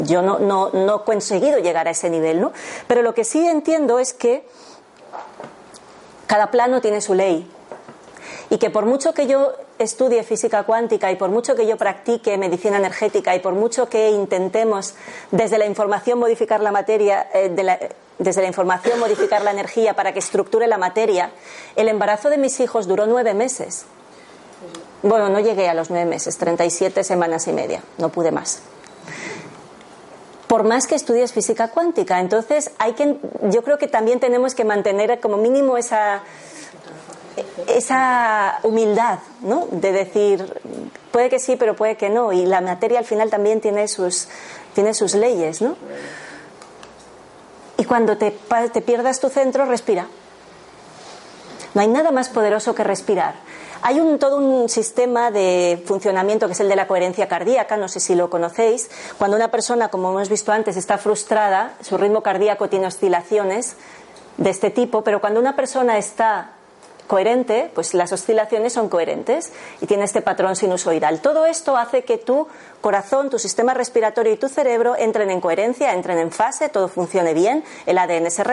yo 0.00 0.22
no, 0.22 0.38
no, 0.38 0.70
no, 0.70 0.96
he 0.96 1.04
conseguido 1.04 1.58
llegar 1.58 1.86
a 1.86 1.90
ese 1.90 2.10
nivel, 2.10 2.40
¿no? 2.40 2.52
Pero 2.86 3.02
lo 3.02 3.14
que 3.14 3.24
sí 3.24 3.46
entiendo 3.46 3.98
es 3.98 4.14
que 4.14 4.44
cada 6.26 6.50
plano 6.50 6.80
tiene 6.80 7.00
su 7.00 7.14
ley. 7.14 7.48
Y 8.50 8.58
que 8.58 8.70
por 8.70 8.86
mucho 8.86 9.12
que 9.12 9.26
yo 9.26 9.52
estudie 9.78 10.22
física 10.22 10.64
cuántica 10.64 11.10
y 11.10 11.16
por 11.16 11.30
mucho 11.30 11.54
que 11.54 11.66
yo 11.66 11.76
practique 11.76 12.38
medicina 12.38 12.78
energética 12.78 13.34
y 13.34 13.40
por 13.40 13.54
mucho 13.54 13.88
que 13.88 14.10
intentemos 14.10 14.94
desde 15.30 15.58
la 15.58 15.66
información 15.66 16.18
modificar 16.18 16.60
la 16.60 16.72
materia, 16.72 17.28
eh, 17.32 17.50
de 17.50 17.62
la, 17.62 17.78
desde 18.18 18.42
la 18.42 18.48
información 18.48 18.98
modificar 18.98 19.42
la 19.42 19.50
energía 19.50 19.94
para 19.94 20.12
que 20.12 20.18
estructure 20.18 20.66
la 20.66 20.78
materia, 20.78 21.30
el 21.76 21.88
embarazo 21.88 22.30
de 22.30 22.38
mis 22.38 22.58
hijos 22.60 22.86
duró 22.86 23.06
nueve 23.06 23.34
meses. 23.34 23.84
Bueno, 25.02 25.28
no 25.28 25.38
llegué 25.38 25.68
a 25.68 25.74
los 25.74 25.90
nueve 25.90 26.06
meses, 26.06 26.38
37 26.38 27.04
semanas 27.04 27.46
y 27.46 27.52
media, 27.52 27.82
no 27.98 28.08
pude 28.08 28.32
más 28.32 28.62
por 30.48 30.64
más 30.64 30.86
que 30.86 30.94
estudies 30.94 31.32
física 31.32 31.68
cuántica. 31.68 32.18
Entonces, 32.20 32.70
hay 32.78 32.94
que, 32.94 33.18
yo 33.42 33.62
creo 33.62 33.78
que 33.78 33.86
también 33.86 34.18
tenemos 34.18 34.54
que 34.54 34.64
mantener 34.64 35.20
como 35.20 35.36
mínimo 35.36 35.76
esa, 35.76 36.22
esa 37.66 38.58
humildad, 38.62 39.18
¿no? 39.40 39.66
De 39.70 39.92
decir, 39.92 40.60
puede 41.10 41.28
que 41.28 41.38
sí, 41.38 41.56
pero 41.56 41.74
puede 41.74 41.96
que 41.96 42.08
no. 42.08 42.32
Y 42.32 42.46
la 42.46 42.60
materia 42.60 42.98
al 42.98 43.04
final 43.04 43.30
también 43.30 43.60
tiene 43.60 43.88
sus, 43.88 44.28
tiene 44.74 44.94
sus 44.94 45.14
leyes, 45.14 45.62
¿no? 45.62 45.76
Y 47.76 47.84
cuando 47.84 48.16
te, 48.16 48.32
pierdas 48.80 49.20
tu 49.20 49.28
centro, 49.28 49.64
respira. 49.64 50.08
No 51.74 51.80
hay 51.80 51.88
nada 51.88 52.10
más 52.10 52.28
poderoso 52.28 52.74
que 52.74 52.82
respirar. 52.82 53.34
Hay 53.82 54.00
un, 54.00 54.18
todo 54.18 54.38
un 54.38 54.68
sistema 54.68 55.30
de 55.30 55.80
funcionamiento 55.86 56.46
que 56.46 56.54
es 56.54 56.60
el 56.60 56.68
de 56.68 56.74
la 56.74 56.88
coherencia 56.88 57.28
cardíaca, 57.28 57.76
no 57.76 57.88
sé 57.88 58.00
si 58.00 58.16
lo 58.16 58.30
conocéis. 58.30 58.90
Cuando 59.16 59.36
una 59.36 59.52
persona, 59.52 59.88
como 59.88 60.10
hemos 60.10 60.28
visto 60.28 60.50
antes, 60.50 60.76
está 60.76 60.98
frustrada, 60.98 61.74
su 61.80 61.96
ritmo 61.96 62.22
cardíaco 62.22 62.68
tiene 62.68 62.88
oscilaciones 62.88 63.76
de 64.38 64.50
este 64.50 64.70
tipo, 64.70 65.04
pero 65.04 65.20
cuando 65.20 65.38
una 65.38 65.54
persona 65.54 65.98
está 65.98 66.57
coherente, 67.08 67.70
pues 67.74 67.94
las 67.94 68.12
oscilaciones 68.12 68.74
son 68.74 68.88
coherentes 68.88 69.50
y 69.80 69.86
tiene 69.86 70.04
este 70.04 70.22
patrón 70.22 70.54
sinusoidal. 70.54 71.20
Todo 71.20 71.46
esto 71.46 71.76
hace 71.76 72.04
que 72.04 72.18
tu 72.18 72.46
corazón, 72.80 73.30
tu 73.30 73.40
sistema 73.40 73.74
respiratorio 73.74 74.32
y 74.32 74.36
tu 74.36 74.48
cerebro 74.48 74.94
entren 74.96 75.30
en 75.30 75.40
coherencia, 75.40 75.94
entren 75.94 76.18
en 76.18 76.30
fase, 76.30 76.68
todo 76.68 76.88
funcione 76.88 77.34
bien, 77.34 77.64
el 77.86 77.98
ADN 77.98 78.30
se, 78.30 78.44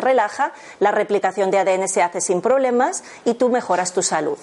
relaja, 0.00 0.52
la 0.78 0.92
replicación 0.92 1.50
de 1.50 1.58
ADN 1.58 1.88
se 1.88 2.02
hace 2.02 2.20
sin 2.20 2.40
problemas 2.40 3.02
y 3.24 3.34
tú 3.34 3.48
mejoras 3.48 3.92
tu 3.92 4.02
salud. 4.02 4.38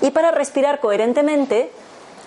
Y 0.00 0.12
para 0.12 0.30
respirar 0.30 0.80
coherentemente, 0.80 1.70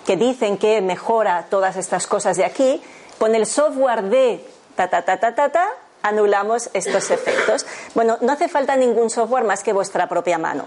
que 0.06 0.16
dicen 0.16 0.58
que 0.58 0.80
mejora 0.80 1.46
todas 1.48 1.76
estas 1.76 2.06
cosas 2.06 2.36
de 2.36 2.44
aquí, 2.44 2.82
con 3.18 3.34
el 3.34 3.46
software 3.46 4.02
de 4.02 4.44
ta 4.76 4.88
ta 4.88 5.02
ta 5.02 5.18
ta 5.18 5.34
ta 5.34 5.48
ta 5.48 5.68
anulamos 6.02 6.70
estos 6.74 7.10
efectos. 7.10 7.64
Bueno, 7.94 8.18
no 8.20 8.32
hace 8.32 8.48
falta 8.48 8.76
ningún 8.76 9.10
software 9.10 9.44
más 9.44 9.62
que 9.62 9.72
vuestra 9.72 10.08
propia 10.08 10.38
mano. 10.38 10.66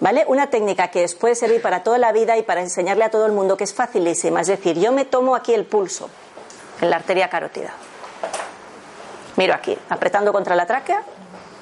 ¿Vale? 0.00 0.24
Una 0.26 0.50
técnica 0.50 0.88
que 0.88 1.04
os 1.04 1.14
puede 1.14 1.34
servir 1.34 1.62
para 1.62 1.82
toda 1.82 1.98
la 1.98 2.12
vida 2.12 2.36
y 2.36 2.42
para 2.42 2.60
enseñarle 2.60 3.04
a 3.04 3.10
todo 3.10 3.26
el 3.26 3.32
mundo 3.32 3.56
que 3.56 3.64
es 3.64 3.72
facilísima. 3.72 4.40
Es 4.40 4.48
decir, 4.48 4.78
yo 4.78 4.92
me 4.92 5.04
tomo 5.04 5.34
aquí 5.34 5.54
el 5.54 5.64
pulso 5.64 6.10
en 6.80 6.90
la 6.90 6.96
arteria 6.96 7.28
carótida. 7.28 7.72
Miro 9.36 9.54
aquí, 9.54 9.76
apretando 9.88 10.32
contra 10.32 10.54
la 10.54 10.66
tráquea, 10.66 11.02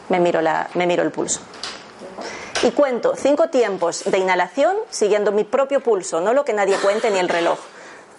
me 0.08 0.20
miro, 0.20 0.40
la, 0.40 0.68
me 0.74 0.86
miro 0.86 1.02
el 1.02 1.10
pulso. 1.10 1.40
Y 2.62 2.70
cuento 2.70 3.14
cinco 3.16 3.48
tiempos 3.48 4.04
de 4.04 4.18
inhalación 4.18 4.76
siguiendo 4.90 5.32
mi 5.32 5.44
propio 5.44 5.80
pulso, 5.80 6.20
no 6.20 6.32
lo 6.32 6.44
que 6.44 6.52
nadie 6.52 6.76
cuente 6.76 7.10
ni 7.10 7.18
el 7.18 7.28
reloj. 7.28 7.58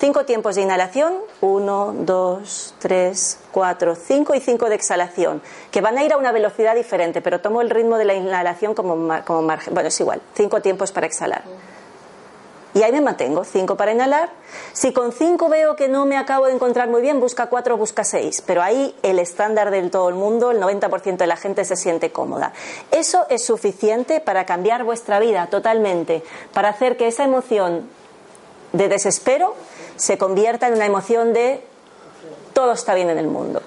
Cinco 0.04 0.26
tiempos 0.26 0.56
de 0.56 0.64
inhalación, 0.64 1.14
uno, 1.40 1.94
dos, 1.98 2.76
tres, 2.80 3.40
cuatro, 3.54 3.96
cinco 3.96 4.36
y 4.36 4.42
cinco 4.42 4.68
de 4.68 4.76
exhalación, 4.76 5.42
que 5.72 5.80
van 5.80 5.98
a 5.98 6.04
ir 6.04 6.12
a 6.12 6.18
una 6.18 6.34
velocidad 6.34 6.76
diferente, 6.76 7.22
pero 7.22 7.40
tomo 7.40 7.62
el 7.62 7.70
ritmo 7.70 7.98
de 7.98 8.04
la 8.04 8.14
inhalación 8.14 8.74
como, 8.74 8.98
como 9.24 9.42
margen. 9.44 9.74
Bueno, 9.74 9.88
es 9.88 9.98
igual, 10.02 10.22
cinco 10.36 10.62
tiempos 10.62 10.92
para 10.92 11.08
exhalar. 11.08 11.44
Y 12.74 12.84
ahí 12.84 12.92
me 12.92 13.00
mantengo, 13.00 13.46
cinco 13.46 13.78
para 13.78 13.94
inhalar. 13.94 14.30
Si 14.74 14.92
con 14.92 15.14
cinco 15.14 15.48
veo 15.48 15.78
que 15.78 15.88
no 15.88 16.06
me 16.06 16.18
acabo 16.18 16.48
de 16.48 16.54
encontrar 16.54 16.90
muy 16.90 17.02
bien, 17.02 17.22
busca 17.22 17.46
cuatro, 17.46 17.78
busca 17.78 18.04
seis. 18.04 18.44
Pero 18.46 18.62
ahí 18.62 18.94
el 19.04 19.20
estándar 19.20 19.72
del 19.72 19.90
todo 19.90 20.10
el 20.10 20.16
mundo, 20.16 20.52
el 20.52 20.60
90% 20.60 21.16
de 21.16 21.28
la 21.28 21.38
gente 21.38 21.64
se 21.64 21.78
siente 21.78 22.12
cómoda. 22.12 22.52
Eso 22.92 23.26
es 23.30 23.46
suficiente 23.46 24.20
para 24.20 24.46
cambiar 24.46 24.84
vuestra 24.84 25.20
vida 25.20 25.48
totalmente, 25.48 26.24
para 26.54 26.68
hacer 26.68 26.98
que 26.98 27.08
esa 27.08 27.24
emoción 27.24 27.88
de 28.74 28.90
desespero 28.90 29.56
se 29.96 30.18
convierta 30.18 30.68
en 30.68 30.74
una 30.74 30.86
emoción 30.86 31.32
de 31.32 31.64
todo 32.54 32.74
está 32.74 32.94
bien 32.94 33.10
en 33.10 33.18
el 33.18 33.28
mundo. 33.28 33.62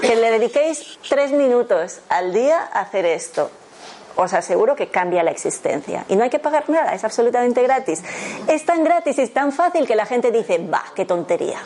Que 0.00 0.16
le 0.16 0.30
dediquéis 0.30 0.98
tres 1.08 1.32
minutos 1.32 2.00
al 2.08 2.32
día 2.32 2.68
a 2.72 2.80
hacer 2.80 3.06
esto. 3.06 3.50
Os 4.16 4.32
aseguro 4.32 4.74
que 4.74 4.88
cambia 4.88 5.22
la 5.22 5.30
existencia. 5.30 6.04
Y 6.08 6.16
no 6.16 6.24
hay 6.24 6.30
que 6.30 6.38
pagar 6.38 6.68
nada, 6.70 6.94
es 6.94 7.04
absolutamente 7.04 7.62
gratis. 7.62 8.02
Es 8.48 8.64
tan 8.64 8.82
gratis 8.82 9.18
y 9.18 9.22
es 9.22 9.32
tan 9.32 9.52
fácil 9.52 9.86
que 9.86 9.94
la 9.94 10.06
gente 10.06 10.30
dice, 10.30 10.58
va, 10.58 10.84
qué 10.94 11.04
tontería. 11.04 11.60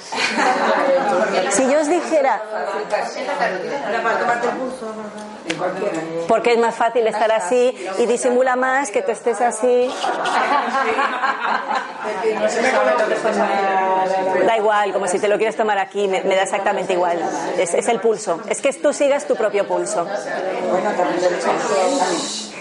Si 1.50 1.70
yo 1.70 1.80
os 1.80 1.88
dijera... 1.88 2.42
Porque 6.28 6.52
es 6.52 6.58
más 6.58 6.74
fácil 6.74 7.06
estar 7.06 7.30
así 7.32 7.74
y 7.98 8.06
disimula 8.06 8.56
más 8.56 8.90
que 8.90 9.02
tú 9.02 9.10
estés 9.10 9.40
así. 9.40 9.90
Da 14.46 14.56
igual, 14.56 14.92
como 14.92 15.06
si 15.06 15.18
te 15.18 15.28
lo 15.28 15.36
quieres 15.36 15.56
tomar 15.56 15.78
aquí, 15.78 16.08
me, 16.08 16.22
da 16.22 16.42
exactamente 16.42 16.92
igual. 16.92 17.18
Es, 17.58 17.74
es 17.74 17.88
el 17.88 18.00
pulso. 18.00 18.40
Es 18.48 18.60
que 18.60 18.72
tú 18.72 18.92
sigas 18.92 19.26
tu 19.26 19.36
propio 19.36 19.66
pulso. 19.66 20.06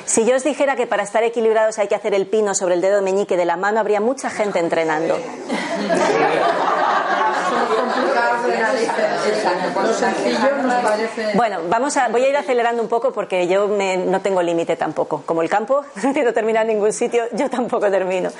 Si 0.06 0.26
yo 0.26 0.36
os 0.36 0.44
dijera 0.44 0.76
que 0.76 0.88
para 0.88 1.04
estar 1.04 1.24
equilibrados 1.24 1.78
hay 1.78 1.88
que 1.88 1.94
hacer 1.94 2.16
el 2.16 2.26
pino 2.26 2.56
sobre 2.56 2.74
el 2.74 2.82
dedo 2.82 3.02
meñique 3.04 3.38
de 3.38 3.46
la 3.46 3.58
mano, 3.58 3.80
habría 3.80 4.02
mucha 4.02 4.32
gente 4.32 4.58
entrenando. 4.58 5.20
Bueno, 11.36 11.60
vamos 11.70 11.98
a, 11.98 12.08
voy 12.10 12.24
a 12.24 12.30
ir 12.30 12.38
acelerando 12.38 12.82
un 12.82 12.90
poco 12.90 13.12
porque 13.12 13.48
yo 13.48 13.68
no 13.68 14.22
tengo 14.22 14.42
límite 14.42 14.76
tampoco. 14.76 15.24
Como 15.26 15.42
el 15.42 15.50
campo 15.50 15.84
no 16.04 16.14
quiero 16.14 16.34
terminar 16.34 16.64
en 16.64 16.76
ningún 16.76 16.94
sitio, 16.94 17.24
yo 17.34 17.50
tampoco 17.50 17.90
termino. 17.90 18.32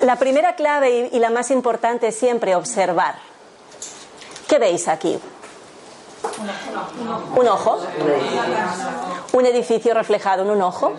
La 0.00 0.16
primera 0.16 0.54
clave 0.54 1.10
y, 1.12 1.18
la 1.18 1.30
más 1.30 1.50
importante 1.50 2.08
es 2.08 2.16
siempre 2.16 2.54
observar. 2.54 3.16
¿Qué 4.48 4.58
veis 4.58 4.88
aquí? 4.88 5.18
Un 7.36 7.48
ojo. 7.48 7.78
Un 9.32 9.46
edificio 9.46 9.94
reflejado 9.94 10.42
en 10.42 10.50
un 10.50 10.62
ojo. 10.62 10.92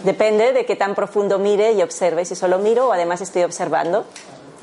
Depende 0.00 0.52
de 0.52 0.64
qué 0.64 0.76
tan 0.76 0.94
profundo 0.94 1.38
mire 1.38 1.72
y 1.72 1.82
observe. 1.82 2.24
Si 2.24 2.34
solo 2.34 2.58
miro 2.58 2.88
o 2.88 2.92
además 2.92 3.20
estoy 3.20 3.44
observando. 3.44 4.06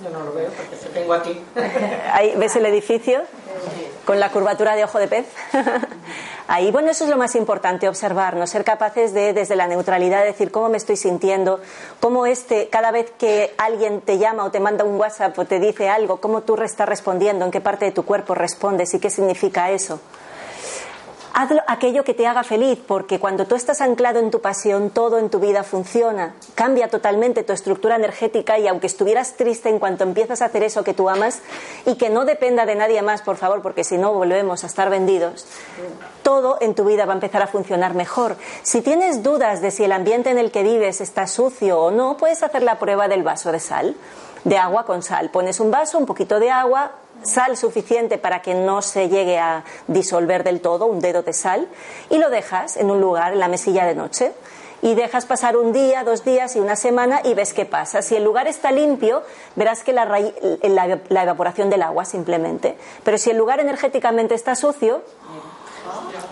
Yo 0.04 0.10
no 0.10 0.24
lo 0.24 0.34
veo 0.34 0.50
porque 0.50 0.76
se 0.76 0.90
tengo 0.90 1.14
aquí. 1.14 1.42
Ahí, 2.14 2.34
¿Ves 2.38 2.56
el 2.56 2.66
edificio? 2.66 3.22
Con 4.06 4.20
la 4.20 4.32
curvatura 4.32 4.76
de 4.76 4.84
ojo 4.84 4.98
de 4.98 5.08
pez. 5.08 5.26
Ahí, 6.48 6.72
bueno, 6.72 6.90
eso 6.90 7.04
es 7.04 7.10
lo 7.10 7.18
más 7.18 7.36
importante, 7.36 7.88
observarnos, 7.88 8.50
ser 8.50 8.64
capaces 8.64 9.14
de, 9.14 9.34
desde 9.34 9.56
la 9.56 9.68
neutralidad, 9.68 10.24
decir 10.24 10.50
cómo 10.50 10.70
me 10.70 10.78
estoy 10.78 10.96
sintiendo, 10.96 11.60
cómo 12.00 12.26
este, 12.26 12.70
cada 12.70 12.90
vez 12.90 13.12
que 13.20 13.54
alguien 13.60 14.02
te 14.02 14.18
llama 14.18 14.46
o 14.46 14.52
te 14.52 14.60
manda 14.60 14.84
un 14.84 15.00
WhatsApp 15.00 15.38
o 15.38 15.46
te 15.46 15.60
dice 15.60 15.90
algo, 15.90 16.20
cómo 16.20 16.42
tú 16.42 16.56
estás 16.56 16.90
respondiendo, 16.90 17.46
en 17.46 17.52
qué 17.52 17.62
parte 17.62 17.86
de 17.86 17.92
tu 17.92 18.04
cuerpo 18.04 18.34
respondes 18.34 18.92
y 18.96 19.00
qué 19.00 19.12
significa 19.12 19.70
eso 19.70 20.00
Haz 21.40 21.52
aquello 21.68 22.04
que 22.04 22.14
te 22.14 22.28
haga 22.28 22.44
feliz, 22.44 22.78
porque 22.86 23.18
cuando 23.18 23.48
tú 23.48 23.56
estás 23.56 23.80
anclado 23.80 24.20
en 24.20 24.30
tu 24.30 24.42
pasión, 24.42 24.90
todo 24.90 25.18
en 25.20 25.30
tu 25.30 25.40
vida 25.40 25.64
funciona. 25.64 26.36
Cambia 26.54 26.90
totalmente 26.90 27.44
tu 27.44 27.54
estructura 27.54 27.96
energética 27.96 28.60
y 28.60 28.68
aunque 28.68 28.88
estuvieras 28.88 29.38
triste 29.38 29.70
en 29.70 29.80
cuanto 29.80 30.04
empiezas 30.04 30.42
a 30.42 30.48
hacer 30.48 30.64
eso 30.64 30.84
que 30.84 30.94
tú 30.94 31.08
amas 31.08 31.40
y 31.86 31.96
que 31.96 32.10
no 32.10 32.26
dependa 32.26 32.66
de 32.66 32.76
nadie 32.76 33.02
más, 33.04 33.22
por 33.22 33.38
favor, 33.38 33.62
porque 33.62 33.86
si 33.86 33.98
no 33.98 34.12
volvemos 34.12 34.66
a 34.66 34.68
estar 34.68 34.90
vendidos, 34.90 35.46
todo 36.24 36.58
en 36.60 36.76
tu 36.76 36.84
vida 36.84 37.06
va 37.06 37.14
a 37.14 37.16
empezar 37.16 37.42
a 37.42 37.48
funcionar 37.48 37.94
mejor. 37.94 38.36
Si 38.62 38.82
tienes 38.82 39.24
dudas 39.24 39.62
de 39.62 39.72
si 39.72 39.86
el 39.86 39.94
ambiente 39.94 40.32
en 40.32 40.40
el 40.40 40.52
que 40.52 40.64
vives 40.64 41.00
está 41.00 41.26
sucio 41.26 41.80
o 41.80 41.90
no, 41.90 42.18
puedes 42.18 42.44
hacer 42.44 42.64
la 42.64 42.80
prueba 42.80 43.08
del 43.08 43.24
vaso 43.24 43.54
de 43.54 43.62
sal, 43.62 43.96
de 44.44 44.58
agua 44.58 44.86
con 44.86 45.04
sal. 45.04 45.30
Pones 45.30 45.62
un 45.62 45.72
vaso, 45.72 46.00
un 46.00 46.06
poquito 46.06 46.38
de 46.38 46.52
agua, 46.52 46.92
sal 47.24 47.58
suficiente 47.58 48.18
para 48.18 48.42
que 48.42 48.54
no 48.54 48.82
se 48.82 49.10
llegue 49.10 49.38
a 49.38 49.64
disolver 49.88 50.44
del 50.44 50.62
todo, 50.62 50.86
un 50.86 51.00
dedo 51.00 51.24
de 51.24 51.34
sal, 51.34 51.68
y 52.10 52.18
lo 52.18 52.30
dejas 52.30 52.78
en 52.78 52.92
un 52.92 53.02
lugar, 53.02 53.34
en 53.34 53.40
la 53.40 53.48
mesilla 53.48 53.86
de 53.86 53.96
noche. 53.96 54.34
Y 54.82 54.96
dejas 54.96 55.26
pasar 55.26 55.58
un 55.58 55.74
día, 55.74 56.06
dos 56.06 56.24
días 56.24 56.56
y 56.56 56.60
una 56.60 56.78
semana 56.78 57.20
y 57.26 57.34
ves 57.34 57.54
qué 57.54 57.66
pasa. 57.66 58.02
Si 58.02 58.16
el 58.16 58.24
lugar 58.24 58.48
está 58.48 58.72
limpio, 58.72 59.24
verás 59.56 59.84
que 59.84 59.92
la, 59.92 60.06
la, 60.06 61.24
evaporación 61.24 61.70
del 61.70 61.82
agua 61.82 62.06
simplemente. 62.06 62.78
Pero 63.04 63.18
si 63.18 63.30
el 63.30 63.38
lugar 63.38 63.60
energéticamente 63.60 64.36
está 64.36 64.56
sucio, 64.56 65.02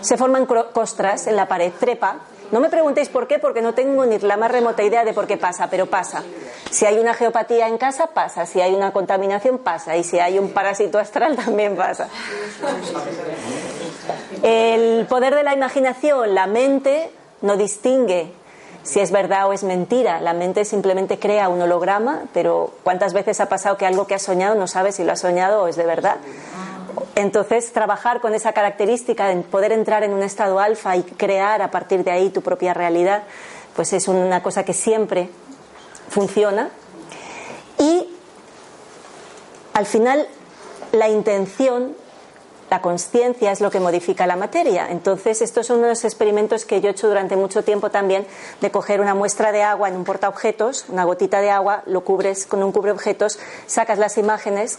se 0.00 0.16
forman 0.16 0.46
costras 0.46 1.26
en 1.26 1.36
la 1.36 1.46
pared, 1.46 1.72
trepa, 1.78 2.20
no 2.50 2.60
me 2.60 2.68
preguntéis 2.68 3.08
por 3.08 3.26
qué, 3.26 3.38
porque 3.38 3.62
no 3.62 3.74
tengo 3.74 4.04
ni 4.06 4.18
la 4.18 4.36
más 4.36 4.50
remota 4.50 4.82
idea 4.82 5.04
de 5.04 5.12
por 5.12 5.26
qué 5.26 5.36
pasa, 5.36 5.68
pero 5.70 5.86
pasa. 5.86 6.22
Si 6.70 6.86
hay 6.86 6.98
una 6.98 7.14
geopatía 7.14 7.68
en 7.68 7.78
casa, 7.78 8.08
pasa. 8.08 8.46
Si 8.46 8.60
hay 8.60 8.74
una 8.74 8.92
contaminación, 8.92 9.58
pasa. 9.58 9.96
Y 9.96 10.04
si 10.04 10.18
hay 10.18 10.38
un 10.38 10.50
parásito 10.50 10.98
astral, 10.98 11.36
también 11.44 11.76
pasa. 11.76 12.08
El 14.42 15.06
poder 15.06 15.34
de 15.34 15.42
la 15.42 15.54
imaginación, 15.54 16.34
la 16.34 16.46
mente 16.46 17.10
no 17.42 17.56
distingue 17.56 18.32
si 18.82 19.00
es 19.00 19.10
verdad 19.10 19.48
o 19.48 19.52
es 19.52 19.64
mentira. 19.64 20.20
La 20.20 20.32
mente 20.32 20.64
simplemente 20.64 21.18
crea 21.18 21.48
un 21.48 21.60
holograma, 21.60 22.22
pero 22.32 22.72
¿cuántas 22.82 23.12
veces 23.12 23.40
ha 23.40 23.48
pasado 23.48 23.76
que 23.76 23.86
algo 23.86 24.06
que 24.06 24.14
has 24.14 24.22
soñado 24.22 24.54
no 24.54 24.66
sabes 24.66 24.96
si 24.96 25.04
lo 25.04 25.12
has 25.12 25.20
soñado 25.20 25.62
o 25.62 25.68
es 25.68 25.76
de 25.76 25.84
verdad? 25.84 26.16
Entonces, 27.14 27.72
trabajar 27.72 28.20
con 28.20 28.34
esa 28.34 28.52
característica 28.52 29.28
de 29.28 29.36
poder 29.42 29.72
entrar 29.72 30.04
en 30.04 30.12
un 30.12 30.22
estado 30.22 30.60
alfa 30.60 30.96
y 30.96 31.02
crear 31.02 31.62
a 31.62 31.70
partir 31.70 32.04
de 32.04 32.10
ahí 32.10 32.30
tu 32.30 32.42
propia 32.42 32.74
realidad, 32.74 33.24
pues 33.74 33.92
es 33.92 34.08
una 34.08 34.42
cosa 34.42 34.64
que 34.64 34.72
siempre 34.72 35.30
funciona. 36.08 36.70
Y 37.78 38.08
al 39.74 39.86
final, 39.86 40.26
la 40.92 41.08
intención, 41.08 41.94
la 42.70 42.80
conciencia 42.80 43.52
es 43.52 43.60
lo 43.60 43.70
que 43.70 43.80
modifica 43.80 44.26
la 44.26 44.36
materia. 44.36 44.88
Entonces, 44.90 45.40
estos 45.42 45.66
son 45.66 45.78
unos 45.78 46.04
experimentos 46.04 46.64
que 46.64 46.80
yo 46.80 46.88
he 46.88 46.92
hecho 46.92 47.08
durante 47.08 47.36
mucho 47.36 47.62
tiempo 47.62 47.90
también, 47.90 48.26
de 48.60 48.70
coger 48.70 49.00
una 49.00 49.14
muestra 49.14 49.52
de 49.52 49.62
agua 49.62 49.88
en 49.88 49.96
un 49.96 50.04
portaobjetos, 50.04 50.86
una 50.88 51.04
gotita 51.04 51.40
de 51.40 51.50
agua, 51.50 51.82
lo 51.86 52.02
cubres 52.02 52.46
con 52.46 52.62
un 52.62 52.72
cubreobjetos, 52.72 53.38
sacas 53.66 53.98
las 53.98 54.18
imágenes 54.18 54.78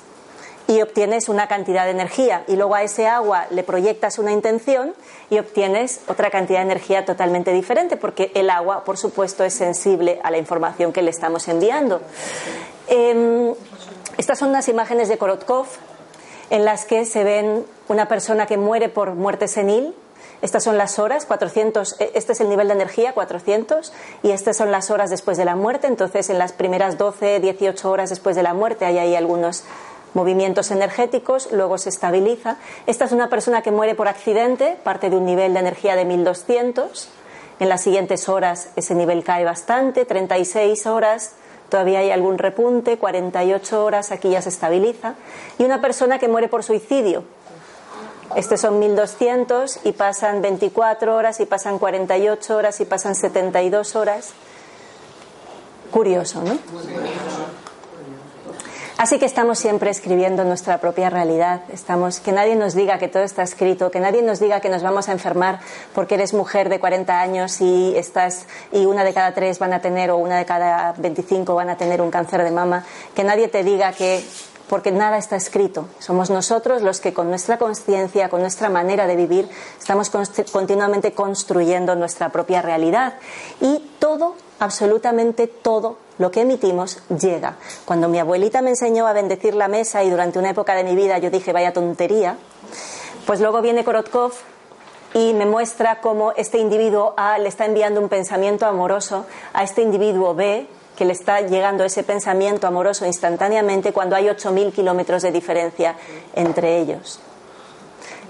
y 0.70 0.84
obtienes 0.84 1.30
una 1.30 1.48
cantidad 1.48 1.86
de 1.86 1.92
energía 1.92 2.44
y 2.48 2.56
luego 2.56 2.76
a 2.76 2.84
ese 2.84 3.08
agua 3.08 3.48
le 3.50 3.64
proyectas 3.64 4.20
una 4.20 4.32
intención 4.32 4.94
y 5.32 5.40
obtienes 5.40 6.02
otra 6.08 6.30
cantidad 6.30 6.60
de 6.60 6.66
energía 6.66 7.06
totalmente 7.06 7.52
diferente 7.52 7.98
porque 7.98 8.32
el 8.36 8.52
agua, 8.52 8.84
por 8.84 8.96
supuesto, 8.96 9.44
es 9.44 9.56
sensible 9.56 10.20
a 10.24 10.30
la 10.30 10.38
información 10.38 10.94
que 10.94 11.02
le 11.02 11.10
estamos 11.10 11.48
enviando. 11.48 12.02
Em, 12.88 13.56
estas 14.18 14.38
son 14.38 14.50
unas 14.50 14.70
imágenes 14.70 15.10
de 15.10 15.18
Korotkov 15.18 15.66
en 16.52 16.66
las 16.66 16.86
que 16.86 17.04
se 17.06 17.24
ven 17.24 17.66
una 17.88 18.08
persona 18.08 18.46
que 18.46 18.58
muere 18.58 18.90
por 18.90 19.16
muerte 19.16 19.48
senil. 19.48 19.96
Estas 20.44 20.64
son 20.64 20.78
las 20.78 21.00
horas, 21.00 21.26
400, 21.26 22.00
e, 22.00 22.12
este 22.14 22.34
es 22.34 22.42
el 22.42 22.50
nivel 22.50 22.68
de 22.68 22.76
energía, 22.76 23.14
400, 23.14 23.92
y 24.22 24.32
estas 24.32 24.58
son 24.58 24.72
las 24.72 24.92
horas 24.92 25.10
después 25.10 25.36
de 25.38 25.46
la 25.46 25.56
muerte. 25.56 25.88
Entonces, 25.88 26.30
en 26.30 26.38
las 26.38 26.54
primeras 26.54 27.00
12, 27.00 27.40
18 27.40 27.90
horas 27.90 28.12
después 28.12 28.36
de 28.36 28.44
la 28.44 28.54
muerte 28.54 28.86
hay 28.86 29.00
ahí 29.00 29.16
algunos 29.16 29.64
movimientos 30.14 30.72
energéticos, 30.72 31.52
luego 31.52 31.78
se 31.78 31.90
estabiliza. 31.90 32.58
Esta 32.88 33.06
es 33.06 33.12
una 33.12 33.30
persona 33.30 33.62
que 33.62 33.72
muere 33.72 33.96
por 33.96 34.08
accidente, 34.08 34.78
parte 34.84 35.10
de 35.10 35.16
un 35.16 35.26
nivel 35.26 35.54
de 35.54 35.60
energía 35.60 35.96
de 35.96 36.06
1200. 36.06 37.10
En 37.60 37.70
las 37.70 37.82
siguientes 37.82 38.30
horas 38.30 38.70
ese 38.76 38.96
nivel 38.96 39.24
cae 39.24 39.44
bastante, 39.44 40.06
36 40.06 40.86
horas, 40.86 41.34
todavía 41.70 42.00
hay 42.00 42.12
algún 42.12 42.38
repunte, 42.38 42.98
48 42.98 43.84
horas, 43.84 44.12
aquí 44.12 44.30
ya 44.30 44.42
se 44.42 44.50
estabiliza. 44.50 45.16
Y 45.58 45.64
una 45.64 45.82
persona 45.82 46.20
que 46.20 46.28
muere 46.28 46.48
por 46.48 46.64
suicidio. 46.64 47.24
Estos 48.36 48.62
son 48.62 48.80
1200 48.80 49.80
y 49.86 49.92
pasan 49.92 50.42
24 50.42 51.16
horas 51.16 51.40
y 51.40 51.46
pasan 51.46 51.80
48 51.80 52.56
horas 52.56 52.80
y 52.80 52.86
pasan 52.86 53.16
72 53.16 53.96
horas. 53.96 54.34
Curioso, 55.92 56.44
¿no? 56.44 56.58
Así 59.00 59.18
que 59.18 59.26
estamos 59.26 59.58
siempre 59.58 59.90
escribiendo 59.92 60.44
nuestra 60.44 60.80
propia 60.80 61.10
realidad. 61.10 61.62
Estamos, 61.72 62.20
que 62.20 62.34
nadie 62.34 62.58
nos 62.58 62.74
diga 62.76 63.00
que 63.00 63.08
todo 63.08 63.24
está 63.24 63.44
escrito, 63.44 63.92
que 63.92 64.02
nadie 64.02 64.22
nos 64.22 64.42
diga 64.42 64.60
que 64.60 64.68
nos 64.68 64.84
vamos 64.84 65.08
a 65.08 65.14
enfermar 65.14 65.62
porque 65.96 66.16
eres 66.16 66.34
mujer 66.34 66.68
de 66.68 66.82
40 66.82 67.22
años 67.22 67.62
y 67.62 67.94
estás 67.96 68.46
y 68.74 68.86
una 68.86 69.06
de 69.06 69.14
cada 69.14 69.34
tres 69.34 69.58
van 69.58 69.72
a 69.72 69.80
tener 69.80 70.12
o 70.12 70.18
una 70.18 70.38
de 70.38 70.44
cada 70.44 70.92
25 70.98 71.56
van 71.56 71.70
a 71.70 71.78
tener 71.78 72.02
un 72.02 72.12
cáncer 72.12 72.44
de 72.44 72.52
mama. 72.52 72.84
Que 73.16 73.24
nadie 73.24 73.48
te 73.48 73.64
diga 73.64 73.94
que 73.94 74.22
porque 74.68 74.92
nada 74.92 75.18
está 75.18 75.38
escrito. 75.38 75.88
Somos 76.00 76.30
nosotros 76.30 76.82
los 76.82 77.00
que 77.00 77.14
con 77.14 77.30
nuestra 77.30 77.58
conciencia, 77.58 78.28
con 78.28 78.42
nuestra 78.42 78.70
manera 78.70 79.08
de 79.08 79.16
vivir, 79.16 79.48
estamos 79.80 80.12
continuamente 80.52 81.14
construyendo 81.14 81.96
nuestra 81.96 82.34
propia 82.34 82.62
realidad. 82.62 83.14
Y 83.62 83.82
todo, 84.00 84.36
absolutamente 84.60 85.48
todo, 85.48 86.09
lo 86.20 86.30
que 86.30 86.42
emitimos 86.42 87.02
llega. 87.10 87.56
Cuando 87.86 88.08
mi 88.08 88.20
abuelita 88.20 88.62
me 88.62 88.70
enseñó 88.70 89.08
a 89.08 89.14
bendecir 89.14 89.56
la 89.56 89.68
mesa 89.68 90.04
y 90.04 90.12
durante 90.12 90.38
una 90.38 90.52
época 90.52 90.76
de 90.76 90.84
mi 90.84 90.96
vida 90.96 91.18
yo 91.18 91.32
dije, 91.32 91.52
vaya 91.52 91.74
tontería, 91.74 92.38
pues 93.26 93.40
luego 93.40 93.62
viene 93.62 93.84
Korotkov 93.84 94.34
y 95.16 95.34
me 95.34 95.48
muestra 95.48 96.02
cómo 96.02 96.34
este 96.34 96.60
individuo 96.60 97.16
A 97.18 97.40
le 97.40 97.50
está 97.50 97.66
enviando 97.66 98.00
un 98.00 98.10
pensamiento 98.10 98.68
amoroso 98.68 99.26
a 99.54 99.64
este 99.64 99.82
individuo 99.82 100.36
B 100.36 100.68
que 100.96 101.06
le 101.06 101.14
está 101.14 101.42
llegando 101.42 101.86
ese 101.86 102.04
pensamiento 102.04 102.68
amoroso 102.68 103.06
instantáneamente 103.06 103.94
cuando 103.94 104.16
hay 104.18 104.26
8.000 104.26 104.74
kilómetros 104.74 105.22
de 105.24 105.32
diferencia 105.32 105.96
entre 106.36 106.80
ellos. 106.80 107.22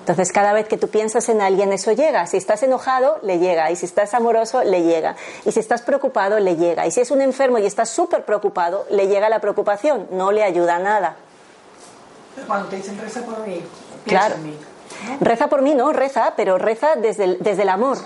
Entonces, 0.09 0.33
cada 0.33 0.53
vez 0.53 0.67
que 0.67 0.75
tú 0.75 0.87
piensas 0.87 1.29
en 1.29 1.39
alguien, 1.39 1.71
eso 1.71 1.91
llega. 1.91 2.25
Si 2.25 2.35
estás 2.35 2.63
enojado, 2.63 3.19
le 3.21 3.37
llega. 3.37 3.69
Y 3.69 3.75
si 3.75 3.85
estás 3.85 4.15
amoroso, 4.15 4.63
le 4.63 4.81
llega. 4.81 5.15
Y 5.45 5.51
si 5.51 5.59
estás 5.59 5.83
preocupado, 5.83 6.39
le 6.39 6.55
llega. 6.55 6.87
Y 6.87 6.91
si 6.91 7.01
es 7.01 7.11
un 7.11 7.21
enfermo 7.21 7.59
y 7.59 7.67
estás 7.67 7.91
súper 7.91 8.25
preocupado, 8.25 8.87
le 8.89 9.07
llega 9.07 9.29
la 9.29 9.39
preocupación. 9.39 10.07
No 10.09 10.31
le 10.31 10.43
ayuda 10.43 10.77
a 10.77 10.79
nada. 10.79 11.15
Cuando 12.47 12.69
te 12.69 12.77
dicen 12.77 12.99
reza 12.99 13.21
por 13.21 13.45
mí, 13.45 13.63
claro. 14.03 14.33
en 14.33 14.45
mí. 14.45 14.57
Reza 15.21 15.47
por 15.47 15.61
mí, 15.61 15.75
no, 15.75 15.93
reza, 15.93 16.33
pero 16.35 16.57
reza 16.57 16.95
desde 16.95 17.25
el, 17.25 17.37
desde 17.41 17.61
el 17.61 17.69
amor. 17.69 17.99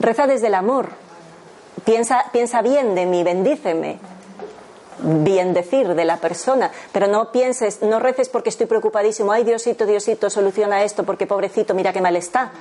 Reza 0.00 0.26
desde 0.26 0.46
el 0.46 0.54
amor. 0.54 0.88
Piensa, 1.84 2.24
piensa 2.32 2.62
bien 2.62 2.94
de 2.94 3.04
mí, 3.04 3.22
bendíceme 3.22 4.00
bien 4.98 5.54
decir 5.54 5.94
de 5.94 6.04
la 6.04 6.18
persona, 6.18 6.70
pero 6.92 7.06
no 7.06 7.32
pienses, 7.32 7.82
no 7.82 7.98
reces 7.98 8.28
porque 8.28 8.50
estoy 8.50 8.66
preocupadísimo, 8.66 9.32
ay 9.32 9.44
Diosito, 9.44 9.86
Diosito, 9.86 10.30
soluciona 10.30 10.82
esto 10.84 11.04
porque 11.04 11.26
pobrecito, 11.26 11.74
mira 11.74 11.92
qué 11.92 12.00
mal 12.00 12.16
está. 12.16 12.52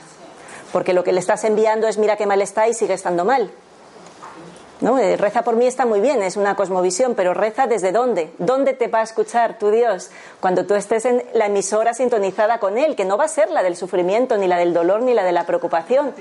Porque 0.71 0.93
lo 0.93 1.03
que 1.03 1.11
le 1.11 1.19
estás 1.19 1.43
enviando 1.43 1.87
es 1.87 1.97
mira 1.97 2.15
qué 2.15 2.25
mal 2.25 2.41
está 2.41 2.67
y 2.67 2.73
sigue 2.73 2.93
estando 2.93 3.25
mal. 3.25 3.51
¿No? 4.79 4.97
Eh, 4.97 5.15
reza 5.15 5.43
por 5.43 5.55
mí 5.55 5.67
está 5.67 5.85
muy 5.85 6.01
bien, 6.01 6.23
es 6.23 6.37
una 6.37 6.55
cosmovisión, 6.55 7.13
pero 7.13 7.35
reza 7.35 7.67
desde 7.67 7.91
dónde? 7.91 8.31
¿Dónde 8.39 8.73
te 8.73 8.87
va 8.87 9.01
a 9.01 9.03
escuchar 9.03 9.59
tu 9.59 9.69
Dios? 9.69 10.09
Cuando 10.39 10.65
tú 10.65 10.73
estés 10.73 11.05
en 11.05 11.23
la 11.33 11.45
emisora 11.45 11.93
sintonizada 11.93 12.59
con 12.59 12.79
Él, 12.79 12.95
que 12.95 13.05
no 13.05 13.15
va 13.15 13.25
a 13.25 13.27
ser 13.27 13.51
la 13.51 13.61
del 13.61 13.75
sufrimiento, 13.75 14.37
ni 14.37 14.47
la 14.47 14.57
del 14.57 14.73
dolor, 14.73 15.03
ni 15.03 15.13
la 15.13 15.23
de 15.23 15.33
la 15.33 15.45
preocupación, 15.45 16.15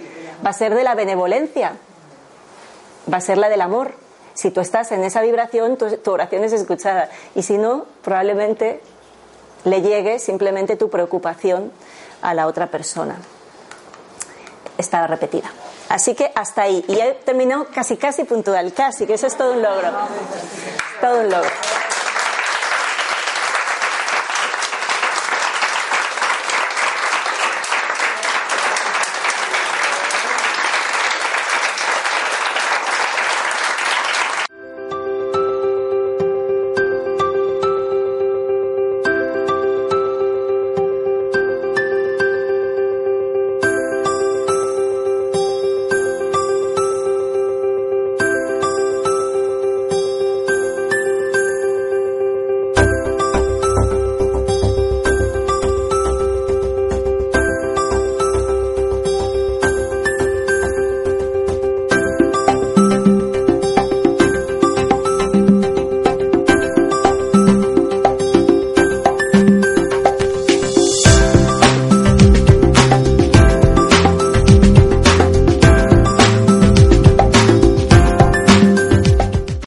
va 0.45 0.51
a 0.51 0.53
ser 0.53 0.75
de 0.75 0.85
la 0.85 0.95
benevolencia, 0.95 1.73
va 3.11 3.17
a 3.17 3.23
ser 3.23 3.39
la 3.39 3.49
del 3.49 3.63
amor. 3.63 3.95
Si 4.41 4.51
tú 4.51 4.63
estás 4.63 4.91
en 4.91 5.05
esa 5.05 5.21
vibración, 5.21 5.77
tu, 5.77 6.11
oración 6.11 6.45
es 6.45 6.55
escuchada. 6.55 7.11
Y 7.35 7.43
si 7.43 7.59
no, 7.59 7.85
probablemente 8.03 8.81
le 9.65 9.83
llegue 9.83 10.19
simplemente 10.19 10.77
tu 10.77 10.89
preocupación 10.89 11.71
a 12.23 12.33
la 12.33 12.47
otra 12.47 12.69
persona. 12.69 13.17
Estaba 14.79 15.07
repetida. 15.09 15.53
Así 15.91 16.15
que 16.15 16.33
hasta 16.35 16.63
ahí. 16.63 16.83
Y 16.89 16.99
he 16.99 17.13
terminado 17.23 17.67
casi, 17.67 17.99
casi 17.99 18.25
puntual, 18.25 18.73
casi, 18.73 19.07
que 19.07 19.13
eso 19.13 19.27
es 19.27 19.37
todo 19.37 19.53
un 19.53 19.61
logro. 19.61 19.91
Todo 21.03 21.21
un 21.21 21.29
logro. 21.29 21.51